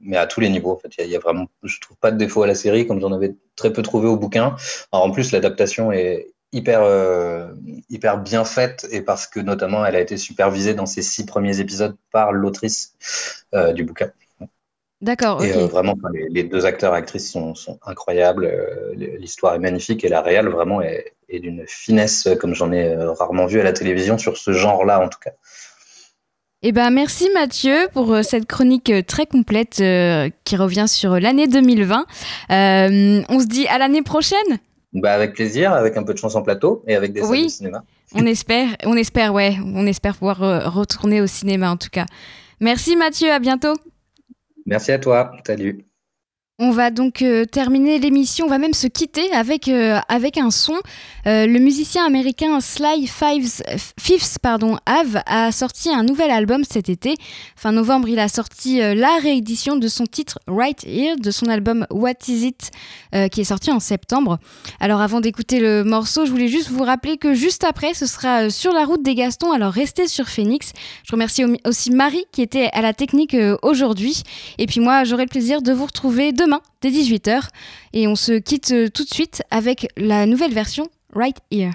mais 0.00 0.16
à 0.16 0.26
tous 0.26 0.40
les 0.40 0.48
niveaux. 0.48 0.72
En 0.72 0.76
fait, 0.76 0.92
il 0.98 1.08
y, 1.08 1.14
a 1.14 1.20
vraiment, 1.20 1.46
je 1.62 1.78
trouve 1.78 1.96
pas 1.98 2.10
de 2.10 2.16
défaut 2.16 2.42
à 2.42 2.48
la 2.48 2.56
série, 2.56 2.84
comme 2.84 3.00
j'en 3.00 3.12
avais 3.12 3.36
très 3.54 3.72
peu 3.72 3.82
trouvé 3.82 4.08
au 4.08 4.16
bouquin. 4.16 4.56
Alors, 4.90 5.06
en 5.06 5.12
plus, 5.12 5.30
l'adaptation 5.30 5.92
est 5.92 6.26
hyper, 6.52 6.82
euh, 6.82 7.48
hyper 7.90 8.18
bien 8.18 8.44
faite 8.44 8.86
et 8.90 9.02
parce 9.02 9.26
que 9.26 9.40
notamment 9.40 9.84
elle 9.84 9.96
a 9.96 10.00
été 10.00 10.16
supervisée 10.16 10.74
dans 10.74 10.86
ses 10.86 11.02
six 11.02 11.26
premiers 11.26 11.60
épisodes 11.60 11.96
par 12.10 12.32
l'autrice 12.32 12.94
euh, 13.54 13.72
du 13.72 13.84
bouquin. 13.84 14.10
D'accord. 15.00 15.44
Et 15.44 15.52
euh, 15.52 15.66
vraiment, 15.66 15.94
les, 16.28 16.42
deux 16.42 16.66
acteurs 16.66 16.94
et 16.94 16.98
actrices 16.98 17.30
sont, 17.30 17.54
sont 17.54 17.78
incroyables. 17.86 18.50
L'histoire 18.96 19.54
est 19.54 19.60
magnifique 19.60 20.02
et 20.02 20.08
la 20.08 20.22
réelle 20.22 20.48
vraiment 20.48 20.82
est, 20.82 21.12
est 21.28 21.38
d'une 21.38 21.64
finesse 21.68 22.28
comme 22.40 22.54
j'en 22.54 22.72
ai 22.72 22.96
rarement 22.96 23.46
vu 23.46 23.60
à 23.60 23.62
la 23.62 23.72
télévision 23.72 24.18
sur 24.18 24.36
ce 24.36 24.52
genre-là 24.52 25.00
en 25.00 25.08
tout 25.08 25.20
cas. 25.22 25.30
Eh 26.62 26.72
ben, 26.72 26.90
merci 26.90 27.30
Mathieu 27.32 27.86
pour 27.92 28.12
cette 28.24 28.46
chronique 28.46 28.92
très 29.06 29.26
complète 29.26 29.76
qui 29.76 30.56
revient 30.56 30.88
sur 30.88 31.20
l'année 31.20 31.46
2020. 31.46 32.06
on 32.50 33.40
se 33.40 33.46
dit 33.46 33.68
à 33.68 33.78
l'année 33.78 34.02
prochaine. 34.02 34.58
Bah 34.94 35.12
avec 35.12 35.34
plaisir, 35.34 35.72
avec 35.72 35.96
un 35.96 36.02
peu 36.02 36.14
de 36.14 36.18
chance 36.18 36.34
en 36.34 36.42
plateau 36.42 36.82
et 36.86 36.94
avec 36.94 37.12
des 37.12 37.22
salles 37.22 37.42
de 37.42 37.48
cinéma. 37.48 37.84
On 38.14 38.24
espère, 38.24 38.68
on 38.84 38.96
espère, 38.96 39.34
ouais, 39.34 39.56
on 39.62 39.86
espère 39.86 40.16
pouvoir 40.16 40.42
euh, 40.42 40.68
retourner 40.68 41.20
au 41.20 41.26
cinéma 41.26 41.70
en 41.70 41.76
tout 41.76 41.90
cas. 41.90 42.06
Merci 42.60 42.96
Mathieu, 42.96 43.30
à 43.30 43.38
bientôt. 43.38 43.74
Merci 44.64 44.92
à 44.92 44.98
toi, 44.98 45.32
salut. 45.46 45.87
On 46.60 46.72
va 46.72 46.90
donc 46.90 47.22
euh, 47.22 47.44
terminer 47.44 48.00
l'émission, 48.00 48.46
on 48.46 48.48
va 48.48 48.58
même 48.58 48.74
se 48.74 48.88
quitter 48.88 49.32
avec, 49.32 49.68
euh, 49.68 50.00
avec 50.08 50.38
un 50.38 50.50
son. 50.50 50.74
Euh, 51.24 51.46
le 51.46 51.60
musicien 51.60 52.04
américain 52.04 52.60
Sly 52.60 53.06
Fives, 53.06 53.62
Fifths 53.96 54.40
pardon, 54.42 54.76
Ave 54.84 55.22
a 55.26 55.52
sorti 55.52 55.88
un 55.88 56.02
nouvel 56.02 56.32
album 56.32 56.64
cet 56.68 56.88
été. 56.88 57.14
Fin 57.54 57.70
novembre, 57.70 58.08
il 58.08 58.18
a 58.18 58.26
sorti 58.26 58.78
la 58.80 59.18
réédition 59.22 59.76
de 59.76 59.86
son 59.86 60.04
titre 60.06 60.40
Right 60.48 60.82
Here, 60.84 61.14
de 61.14 61.30
son 61.30 61.46
album 61.46 61.86
What 61.90 62.26
Is 62.26 62.48
It, 62.48 62.70
qui 63.30 63.40
est 63.40 63.44
sorti 63.44 63.70
en 63.70 63.78
septembre. 63.78 64.40
Alors 64.80 65.00
avant 65.00 65.20
d'écouter 65.20 65.60
le 65.60 65.84
morceau, 65.84 66.26
je 66.26 66.30
voulais 66.32 66.48
juste 66.48 66.70
vous 66.70 66.82
rappeler 66.82 67.18
que 67.18 67.34
juste 67.34 67.62
après, 67.62 67.94
ce 67.94 68.06
sera 68.06 68.50
sur 68.50 68.72
la 68.72 68.84
route 68.84 69.02
des 69.02 69.14
Gastons, 69.14 69.52
alors 69.52 69.72
restez 69.72 70.08
sur 70.08 70.28
Phoenix. 70.28 70.72
Je 71.04 71.12
remercie 71.12 71.44
aussi 71.64 71.92
Marie 71.92 72.24
qui 72.32 72.42
était 72.42 72.70
à 72.72 72.80
la 72.80 72.94
technique 72.94 73.36
aujourd'hui. 73.62 74.22
Et 74.58 74.66
puis 74.66 74.80
moi, 74.80 75.04
j'aurai 75.04 75.24
le 75.24 75.28
plaisir 75.28 75.62
de 75.62 75.72
vous 75.72 75.86
retrouver 75.86 76.32
demain 76.32 76.47
dès 76.80 76.90
18h. 76.90 77.48
Et 77.92 78.06
on 78.08 78.16
se 78.16 78.32
quitte 78.32 78.72
euh, 78.72 78.88
tout 78.88 79.04
de 79.04 79.10
suite 79.10 79.42
avec 79.50 79.88
la 79.96 80.26
nouvelle 80.26 80.52
version 80.52 80.88
Right 81.14 81.38
Here. 81.50 81.72